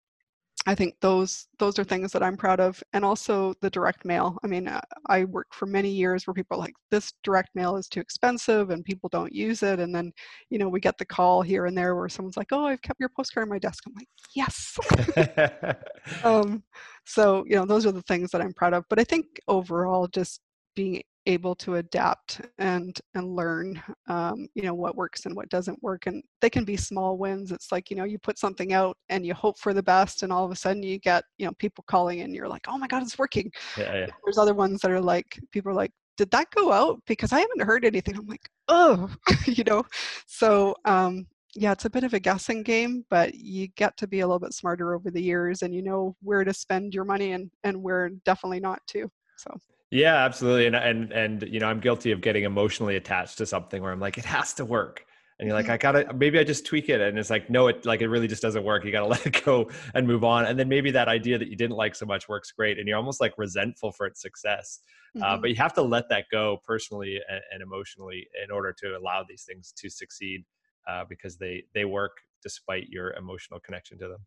I 0.67 0.75
think 0.75 0.95
those 1.01 1.47
those 1.59 1.79
are 1.79 1.85
things 1.85 2.11
that 2.12 2.23
I'm 2.23 2.37
proud 2.39 2.59
of, 2.59 2.83
and 2.95 3.05
also 3.05 3.53
the 3.61 3.69
direct 3.69 4.05
mail. 4.05 4.39
I 4.43 4.47
mean, 4.47 4.67
uh, 4.67 4.81
I 5.07 5.25
worked 5.25 5.55
for 5.55 5.67
many 5.67 5.91
years 5.91 6.27
where 6.27 6.33
people 6.35 6.57
are 6.57 6.61
like, 6.61 6.75
"This 6.91 7.12
direct 7.23 7.51
mail 7.55 7.77
is 7.77 7.87
too 7.87 8.01
expensive, 8.01 8.71
and 8.71 8.85
people 8.85 9.11
don't 9.11 9.33
use 9.33 9.62
it." 9.62 9.79
And 9.79 9.95
then, 9.95 10.12
you 10.49 10.59
know, 10.59 10.69
we 10.69 10.81
get 10.81 10.97
the 10.97 11.05
call 11.05 11.43
here 11.43 11.67
and 11.67 11.77
there 11.77 11.95
where 11.95 12.09
someone's 12.09 12.39
like, 12.39 12.53
"Oh, 12.53 12.65
I've 12.67 12.83
kept 12.83 12.99
your 12.99 13.11
postcard 13.11 13.45
on 13.45 13.51
my 13.51 13.59
desk." 13.59 13.85
I'm 13.87 13.95
like, 13.95 14.09
"Yes." 14.35 14.79
um, 16.25 16.62
so, 17.05 17.45
you 17.47 17.57
know, 17.57 17.67
those 17.67 17.85
are 17.85 17.93
the 17.93 18.03
things 18.03 18.31
that 18.31 18.41
I'm 18.41 18.55
proud 18.55 18.73
of. 18.73 18.85
But 18.89 18.99
I 18.99 19.05
think 19.05 19.27
overall, 19.49 20.07
just 20.09 20.41
being 20.75 21.03
able 21.27 21.55
to 21.55 21.77
adapt 21.77 22.41
and 22.59 23.01
and 23.14 23.35
learn 23.35 23.83
um, 24.09 24.47
you 24.55 24.62
know 24.62 24.75
what 24.75 24.97
works 24.97 25.27
and 25.27 25.35
what 25.35 25.49
doesn't 25.49 25.83
work 25.83 26.07
and 26.07 26.22
they 26.41 26.51
can 26.51 26.64
be 26.64 26.77
small 26.77 27.16
wins. 27.16 27.53
It's 27.53 27.72
like 27.72 27.91
you 27.91 27.97
know 27.97 28.05
you 28.05 28.18
put 28.18 28.39
something 28.39 28.72
out 28.72 28.97
and 29.09 29.25
you 29.25 29.35
hope 29.35 29.59
for 29.59 29.72
the 29.72 29.83
best 29.83 30.22
and 30.22 30.33
all 30.33 30.45
of 30.45 30.51
a 30.51 30.57
sudden 30.57 30.83
you 30.83 30.99
get 30.99 31.25
you 31.39 31.47
know 31.47 31.53
people 31.59 31.85
calling 31.87 32.20
and 32.20 32.35
you're 32.35 32.49
like 32.49 32.66
oh 32.68 32.79
my 32.79 32.87
god 32.87 33.03
it's 33.03 33.18
working. 33.18 33.51
Yeah, 33.77 33.95
yeah. 33.95 34.07
there's 34.25 34.39
other 34.39 34.55
ones 34.55 34.81
that 34.83 34.91
are 34.91 35.01
like 35.01 35.39
people 35.51 35.70
are 35.70 35.75
like 35.75 35.93
did 36.16 36.31
that 36.31 36.51
go 36.51 36.72
out? 36.72 37.01
Because 37.07 37.33
i 37.33 37.41
haven't 37.41 37.62
heard 37.62 37.85
anything. 37.85 38.16
I'm 38.16 38.27
like 38.27 38.49
oh 38.68 39.11
you 39.47 39.64
know? 39.64 39.85
So 40.27 40.75
um 40.85 41.27
yeah 41.57 41.72
it's 41.72 41.85
a 41.85 41.91
bit 41.91 42.05
of 42.05 42.14
a 42.14 42.20
guessing 42.20 42.64
game 42.64 43.05
but 43.11 43.33
you 43.35 43.68
get 43.77 43.97
to 43.97 44.09
be 44.09 44.20
a 44.20 44.27
little 44.27 44.41
bit 44.41 44.53
smarter 44.53 44.93
over 44.93 45.09
the 45.11 45.22
years 45.22 45.62
and 45.62 45.72
you 45.72 45.83
know 45.83 46.16
where 46.20 46.43
to 46.43 46.53
spend 46.53 46.93
your 46.93 47.05
money 47.05 47.31
and 47.33 47.49
and 47.62 47.81
where 47.81 48.11
definitely 48.25 48.59
not 48.59 48.81
to 48.89 49.09
so 49.37 49.57
yeah, 49.95 50.24
absolutely. 50.24 50.66
And 50.66 50.74
and 50.74 51.12
and 51.12 51.42
you 51.45 51.61
know, 51.61 51.66
I'm 51.66 51.78
guilty 51.78 52.11
of 52.11 52.20
getting 52.20 52.42
emotionally 52.42 52.97
attached 52.97 53.38
to 53.38 53.47
something 53.47 53.80
where 53.80 53.92
I'm 53.92 54.01
like, 54.01 54.18
it 54.18 54.24
has 54.24 54.53
to 54.55 54.64
work. 54.64 55.07
and 55.38 55.49
you're 55.49 55.57
like 55.57 55.68
i 55.68 55.76
gotta 55.76 56.14
maybe 56.14 56.38
i 56.38 56.45
just 56.45 56.64
tweak 56.64 56.88
it 56.88 57.01
and 57.01 57.18
it's 57.18 57.28
like 57.28 57.51
no 57.51 57.66
it 57.66 57.84
like 57.84 58.01
it 58.01 58.09
really 58.09 58.28
just 58.28 58.40
doesn't 58.40 58.62
work 58.62 58.84
you 58.84 58.92
gotta 58.92 59.07
let 59.14 59.26
it 59.26 59.45
go 59.45 59.68
and 59.95 60.07
move 60.07 60.22
on 60.22 60.47
and 60.47 60.57
then 60.57 60.68
maybe 60.68 60.92
that 60.92 61.09
idea 61.09 61.36
that 61.36 61.49
you 61.49 61.57
didn't 61.57 61.76
like 61.76 61.97
so 61.97 62.07
much 62.07 62.28
works 62.28 62.53
great 62.53 62.78
and 62.78 62.86
you're 62.86 62.97
almost 62.97 63.20
like 63.20 63.34
resentful 63.36 63.90
for 63.90 64.07
its 64.07 64.22
success 64.22 64.80
uh, 64.84 65.18
mm-hmm. 65.18 65.24
uh, 65.24 65.36
but 65.38 65.51
you 65.51 65.57
have 65.57 65.74
to 65.74 65.82
let 65.82 66.09
that 66.09 66.26
go 66.30 66.61
personally 66.64 67.18
and, 67.28 67.40
and, 67.53 67.62
emotionally 67.62 68.26
in 68.45 68.51
order 68.53 68.72
to 68.72 68.97
allow 68.97 69.24
these 69.28 69.42
things 69.42 69.72
to 69.76 69.90
succeed 69.90 70.45
uh, 70.88 71.05
because 71.09 71.36
they 71.36 71.64
they 71.74 71.84
work 71.84 72.16
despite 72.40 72.88
your 72.88 73.12
emotional 73.14 73.59
connection 73.59 73.99
to 73.99 74.07
them 74.07 74.24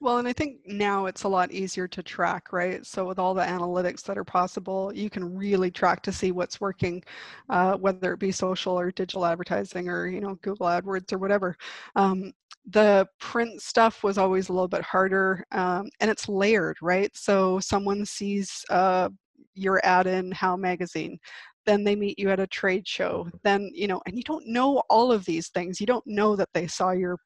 well, 0.00 0.18
and 0.18 0.26
I 0.26 0.32
think 0.32 0.60
now 0.66 1.06
it's 1.06 1.24
a 1.24 1.28
lot 1.28 1.52
easier 1.52 1.86
to 1.88 2.02
track, 2.02 2.52
right? 2.52 2.84
So 2.86 3.06
with 3.06 3.18
all 3.18 3.34
the 3.34 3.42
analytics 3.42 4.02
that 4.04 4.16
are 4.16 4.24
possible, 4.24 4.92
you 4.94 5.10
can 5.10 5.36
really 5.36 5.70
track 5.70 6.02
to 6.02 6.12
see 6.12 6.32
what's 6.32 6.60
working, 6.60 7.02
uh, 7.50 7.76
whether 7.76 8.14
it 8.14 8.18
be 8.18 8.32
social 8.32 8.78
or 8.78 8.90
digital 8.90 9.26
advertising 9.26 9.88
or 9.88 10.06
you 10.06 10.20
know 10.20 10.36
Google 10.42 10.66
AdWords 10.68 11.12
or 11.12 11.18
whatever. 11.18 11.56
Um, 11.96 12.32
the 12.66 13.06
print 13.18 13.60
stuff 13.60 14.02
was 14.02 14.16
always 14.18 14.48
a 14.48 14.52
little 14.52 14.68
bit 14.68 14.82
harder, 14.82 15.44
um, 15.52 15.88
and 16.00 16.10
it's 16.10 16.28
layered, 16.28 16.76
right? 16.80 17.14
So 17.14 17.60
someone 17.60 18.06
sees 18.06 18.64
uh, 18.70 19.10
your 19.54 19.84
ad 19.84 20.06
in 20.06 20.32
How 20.32 20.56
Magazine 20.56 21.18
then 21.66 21.84
they 21.84 21.94
meet 21.94 22.18
you 22.18 22.30
at 22.30 22.40
a 22.40 22.46
trade 22.46 22.88
show 22.88 23.28
then 23.42 23.70
you 23.74 23.86
know 23.86 24.00
and 24.06 24.16
you 24.16 24.22
don't 24.22 24.46
know 24.46 24.78
all 24.88 25.12
of 25.12 25.24
these 25.26 25.48
things 25.48 25.78
you 25.78 25.86
don't 25.86 26.06
know 26.06 26.34
that 26.34 26.48
they 26.54 26.66
saw 26.66 26.90
your 26.90 27.18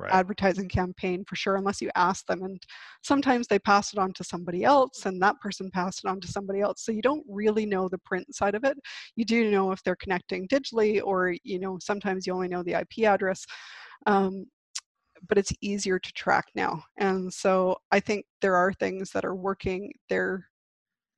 right. 0.00 0.12
advertising 0.12 0.68
campaign 0.68 1.24
for 1.26 1.36
sure 1.36 1.56
unless 1.56 1.80
you 1.80 1.90
ask 1.94 2.26
them 2.26 2.42
and 2.42 2.62
sometimes 3.02 3.46
they 3.46 3.58
pass 3.58 3.92
it 3.92 3.98
on 3.98 4.12
to 4.12 4.24
somebody 4.24 4.64
else 4.64 5.06
and 5.06 5.20
that 5.20 5.38
person 5.40 5.70
passed 5.70 6.02
it 6.04 6.08
on 6.08 6.20
to 6.20 6.28
somebody 6.28 6.60
else 6.60 6.84
so 6.84 6.92
you 6.92 7.02
don't 7.02 7.24
really 7.28 7.66
know 7.66 7.88
the 7.88 7.98
print 7.98 8.34
side 8.34 8.54
of 8.54 8.64
it 8.64 8.76
you 9.16 9.24
do 9.24 9.50
know 9.50 9.72
if 9.72 9.82
they're 9.82 9.96
connecting 9.96 10.46
digitally 10.48 11.00
or 11.04 11.34
you 11.44 11.58
know 11.58 11.78
sometimes 11.80 12.26
you 12.26 12.32
only 12.32 12.48
know 12.48 12.62
the 12.62 12.78
ip 12.80 13.04
address 13.06 13.44
um, 14.06 14.46
but 15.28 15.38
it's 15.38 15.52
easier 15.60 15.98
to 15.98 16.12
track 16.12 16.46
now 16.54 16.82
and 16.98 17.32
so 17.32 17.76
i 17.92 18.00
think 18.00 18.24
there 18.40 18.56
are 18.56 18.72
things 18.72 19.10
that 19.10 19.24
are 19.24 19.34
working 19.34 19.92
they're 20.08 20.49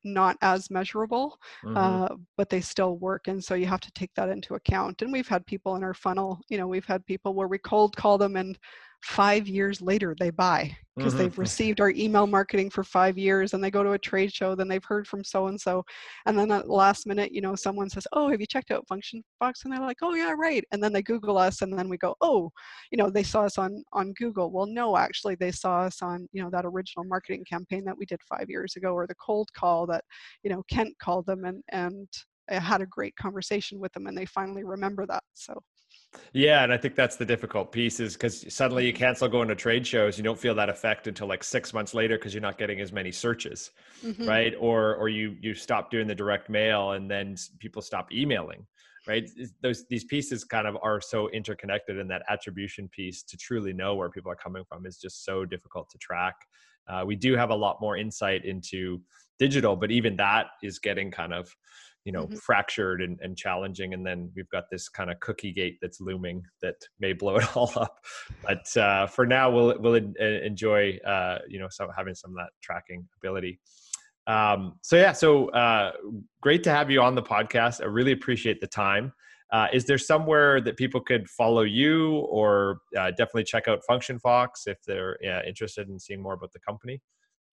not 0.05 0.37
as 0.43 0.71
measurable, 0.71 1.39
mm-hmm. 1.65 1.77
uh, 1.77 2.09
but 2.37 2.49
they 2.49 2.61
still 2.61 2.97
work. 2.97 3.29
And 3.29 3.43
so 3.43 3.55
you 3.55 3.67
have 3.67 3.81
to 3.81 3.93
take 3.93 4.15
that 4.15 4.29
into 4.29 4.55
account. 4.55 5.03
And 5.03 5.13
we've 5.13 5.29
had 5.29 5.47
people 5.47 5.77
in 5.77 5.85
our 5.85 5.95
funnel, 5.95 6.41
you 6.49 6.59
know, 6.59 6.67
we've 6.67 6.87
had 6.87 7.07
people 7.07 7.35
where 7.35 7.49
we 7.49 7.59
cold 7.59 7.97
call 7.97 8.19
them 8.19 8.37
and 8.37 8.59
five 9.03 9.49
years 9.49 9.81
later 9.81 10.15
they 10.19 10.31
buy 10.31 10.75
because 10.97 11.15
mm-hmm. 11.15 11.23
they've 11.23 11.39
received 11.39 11.81
our 11.81 11.91
email 11.91 12.27
marketing 12.27 12.71
for 12.71 12.85
five 12.85 13.19
years 13.19 13.53
and 13.53 13.63
they 13.63 13.71
go 13.71 13.83
to 13.83 13.93
a 13.93 13.99
trade 13.99 14.33
show 14.33 14.55
then 14.55 14.69
they've 14.69 14.85
heard 14.85 15.07
from 15.07 15.25
so 15.25 15.49
and 15.49 15.61
so 15.61 15.83
and 16.27 16.39
then 16.39 16.51
at 16.53 16.67
the 16.67 16.73
last 16.73 17.07
minute 17.07 17.33
you 17.33 17.41
know 17.41 17.57
someone 17.57 17.89
says 17.89 18.07
oh 18.13 18.31
have 18.31 18.41
you 18.41 18.47
checked 18.47 18.71
out 18.71 18.87
function 18.87 19.23
fox 19.39 19.65
and 19.65 19.73
they're 19.73 19.81
like 19.81 19.97
oh 20.03 20.15
yeah 20.15 20.33
right. 20.39 20.65
And 20.71 20.83
then 20.83 20.93
they 20.93 21.03
google 21.03 21.37
us 21.37 21.63
and 21.63 21.77
then 21.77 21.89
we 21.89 21.97
go 21.97 22.15
oh 22.21 22.51
you 22.91 22.99
know 22.99 23.11
they 23.11 23.23
saw 23.23 23.43
us 23.43 23.59
on 23.59 23.83
on 23.93 24.13
google. 24.13 24.51
Well 24.51 24.67
no 24.67 24.97
actually 24.97 25.35
they 25.35 25.53
saw 25.53 25.81
us 25.81 26.01
on 26.03 26.29
you 26.33 26.43
know 26.43 26.51
that 26.51 26.67
original 26.67 27.05
marketing 27.05 27.45
campaign 27.49 27.85
that 27.85 27.99
we 27.99 28.07
did 28.07 28.21
five 28.29 28.49
years 28.49 28.77
ago 28.77 28.93
or 28.93 29.07
the 29.07 29.15
cold 29.17 29.49
call 29.53 29.87
that 29.87 30.05
you 30.45 30.51
know 30.51 30.63
kent 30.71 30.95
called 31.01 31.27
them 31.27 31.45
and 31.45 31.63
and 31.71 32.09
I 32.51 32.59
had 32.59 32.83
a 32.83 32.87
great 32.87 33.17
conversation 33.17 33.79
with 33.79 33.93
them 33.93 34.07
and 34.07 34.17
they 34.17 34.27
finally 34.27 34.65
remember 34.65 35.07
that 35.07 35.23
so 35.35 35.61
yeah, 36.33 36.63
and 36.63 36.73
I 36.73 36.77
think 36.77 36.95
that's 36.95 37.17
the 37.17 37.25
difficult 37.25 37.73
piece 37.73 38.01
is 38.01 38.15
because 38.15 38.53
suddenly 38.53 38.87
you 38.87 38.93
mm-hmm. 38.93 38.99
cancel 38.99 39.29
going 39.29 39.49
to 39.49 39.55
trade 39.55 39.87
shows, 39.87 40.17
you 40.19 40.25
don't 40.25 40.39
feel 40.39 40.55
that 40.55 40.69
effect 40.69 41.07
until 41.07 41.27
like 41.27 41.45
six 41.45 41.73
months 41.73 41.95
later 41.95 42.17
because 42.17 42.35
you're 42.35 42.43
not 42.43 42.59
getting 42.59 42.81
as 42.81 42.93
many 42.93 43.13
searches, 43.13 43.71
mm-hmm. 44.05 44.27
right? 44.27 44.55
Or 44.59 44.97
or 44.97 45.09
you 45.09 45.37
you 45.41 45.55
stop 45.55 45.91
doing 45.91 46.07
the 46.07 46.15
direct 46.15 46.49
mail 46.49 46.93
and 46.93 47.11
then 47.11 47.37
people 47.59 47.83
stop 47.83 48.13
emailing, 48.13 48.67
right? 49.07 49.29
Those 49.63 49.87
these 49.89 50.05
pieces 50.05 50.45
kind 50.45 50.67
of 50.67 50.77
are 50.83 51.01
so 51.01 51.29
interconnected, 51.31 51.99
and 51.99 52.11
that 52.11 52.23
attribution 52.29 52.89
piece 52.89 53.23
to 53.25 53.37
truly 53.37 53.73
know 53.73 53.95
where 53.95 54.11
people 54.11 54.31
are 54.31 54.37
coming 54.37 54.65
from 54.65 54.87
is 54.87 54.99
just 54.99 55.25
so 55.25 55.45
difficult 55.45 55.91
to 55.91 55.99
track. 55.99 56.35
Uh, 56.89 57.05
we 57.07 57.15
do 57.15 57.37
have 57.37 57.51
a 57.51 57.55
lot 57.55 57.81
more 57.81 57.97
insight 57.97 58.45
into 58.45 59.01
digital, 59.39 59.77
but 59.77 59.91
even 59.91 60.17
that 60.17 60.47
is 60.63 60.79
getting 60.79 61.11
kind 61.11 61.33
of 61.33 61.55
you 62.05 62.13
know 62.13 62.25
mm-hmm. 62.25 62.37
fractured 62.37 63.01
and, 63.01 63.19
and 63.23 63.37
challenging 63.37 63.95
and 63.95 64.05
then 64.05 64.31
we've 64.35 64.49
got 64.51 64.65
this 64.71 64.89
kind 64.89 65.11
of 65.11 65.21
cookie 65.21 65.53
gate 65.53 65.79
that's 65.81 66.01
looming 66.01 66.43
that 66.61 66.77
may 67.01 67.13
blow 67.13 67.37
it 67.39 67.57
all 67.57 67.73
up. 67.77 67.99
But 68.43 68.77
uh, 68.77 69.07
for 69.07 69.27
now 69.27 69.51
we'll 69.51 69.77
we'll 69.81 69.95
enjoy 69.95 70.99
uh, 71.07 71.39
you 71.49 71.59
know 71.59 71.69
some 71.71 71.89
having 71.97 72.15
some 72.15 72.33
of 72.33 72.37
that 72.37 72.51
tracking 72.63 73.09
ability. 73.23 73.61
Um, 74.27 74.79
so 74.83 74.97
yeah 74.97 75.13
so 75.13 75.49
uh, 75.51 75.93
great 76.41 76.63
to 76.65 76.71
have 76.71 76.91
you 76.91 77.01
on 77.03 77.15
the 77.15 77.23
podcast. 77.23 77.81
I 77.81 77.87
really 77.87 78.13
appreciate 78.13 78.61
the 78.61 78.69
time. 78.69 79.13
Uh, 79.53 79.67
is 79.71 79.85
there 79.85 79.99
somewhere 79.99 80.63
that 80.63 80.79
people 80.79 80.99
could 80.99 81.29
follow 81.29 81.61
you 81.61 82.21
or 82.31 82.79
uh, 82.97 83.11
definitely 83.11 83.45
check 83.45 83.69
out 83.69 83.81
function 83.87 84.19
fox 84.19 84.63
if 84.67 84.79
they're 84.87 85.19
interested 85.47 85.91
in 85.91 85.99
seeing 85.99 86.23
more 86.23 86.33
about 86.33 86.51
the 86.53 86.61
company 86.61 87.03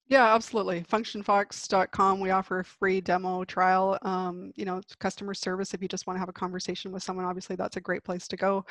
yeah, 0.10 0.34
absolutely. 0.34 0.82
Functionfox.com. 0.82 2.20
We 2.20 2.32
offer 2.32 2.62
a 2.62 2.66
free 2.66 3.00
demo 3.00 3.44
trial. 3.44 3.96
Um, 4.02 4.52
you 4.56 4.66
know, 4.66 4.82
customer 5.00 5.36
service. 5.36 5.76
If 5.76 5.84
you 5.84 5.88
just 5.88 6.08
want 6.08 6.16
to 6.16 6.20
have 6.20 6.30
a 6.30 6.34
conversation 6.34 6.92
with 6.92 7.04
someone, 7.04 7.26
obviously 7.26 7.56
that's 7.56 7.78
a 7.78 7.82
great 7.82 8.04
place 8.04 8.28
to 8.30 8.36
go. 8.36 8.66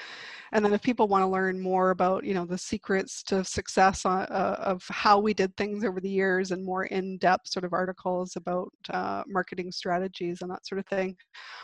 And 0.51 0.65
then 0.65 0.73
if 0.73 0.83
people 0.83 1.07
want 1.07 1.23
to 1.23 1.29
learn 1.29 1.61
more 1.61 1.91
about, 1.91 2.25
you 2.25 2.35
know, 2.35 2.45
the 2.45 2.59
secrets 2.59 3.23
to 3.25 3.45
success 3.45 4.05
uh, 4.05 4.27
uh, 4.29 4.57
of 4.59 4.83
how 4.89 5.21
we 5.21 5.33
did 5.33 5.57
things 5.57 5.85
over 5.85 6.01
the 6.01 6.11
years 6.11 6.51
and 6.51 6.65
more 6.65 6.87
in-depth 6.87 7.47
sort 7.47 7.65
of 7.65 7.73
articles 7.73 8.35
about 8.35 8.73
uh, 8.91 9.23
marketing 9.29 9.71
strategies 9.71 10.43
and 10.43 10.51
that 10.51 10.67
sort 10.67 10.81
of 10.81 10.87
thing, 10.87 11.17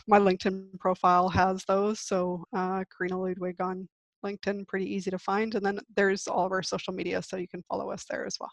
my 0.07 0.20
LinkedIn 0.20 0.79
profile 0.79 1.29
has 1.29 1.64
those. 1.66 1.99
So 1.99 2.45
uh, 2.57 2.85
Corina 2.85 3.20
Ludwig 3.20 3.61
on 3.61 3.89
LinkedIn, 4.25 4.68
pretty 4.68 4.87
easy 4.87 5.11
to 5.11 5.18
find. 5.18 5.57
And 5.57 5.66
then 5.66 5.81
there's 5.97 6.29
all 6.29 6.47
of 6.47 6.53
our 6.53 6.62
social 6.62 6.95
media, 6.95 7.20
so 7.22 7.37
you 7.37 7.49
can 7.49 7.64
follow 7.68 7.91
us 7.91 8.05
there 8.09 8.25
as 8.25 8.37
well. 8.39 8.53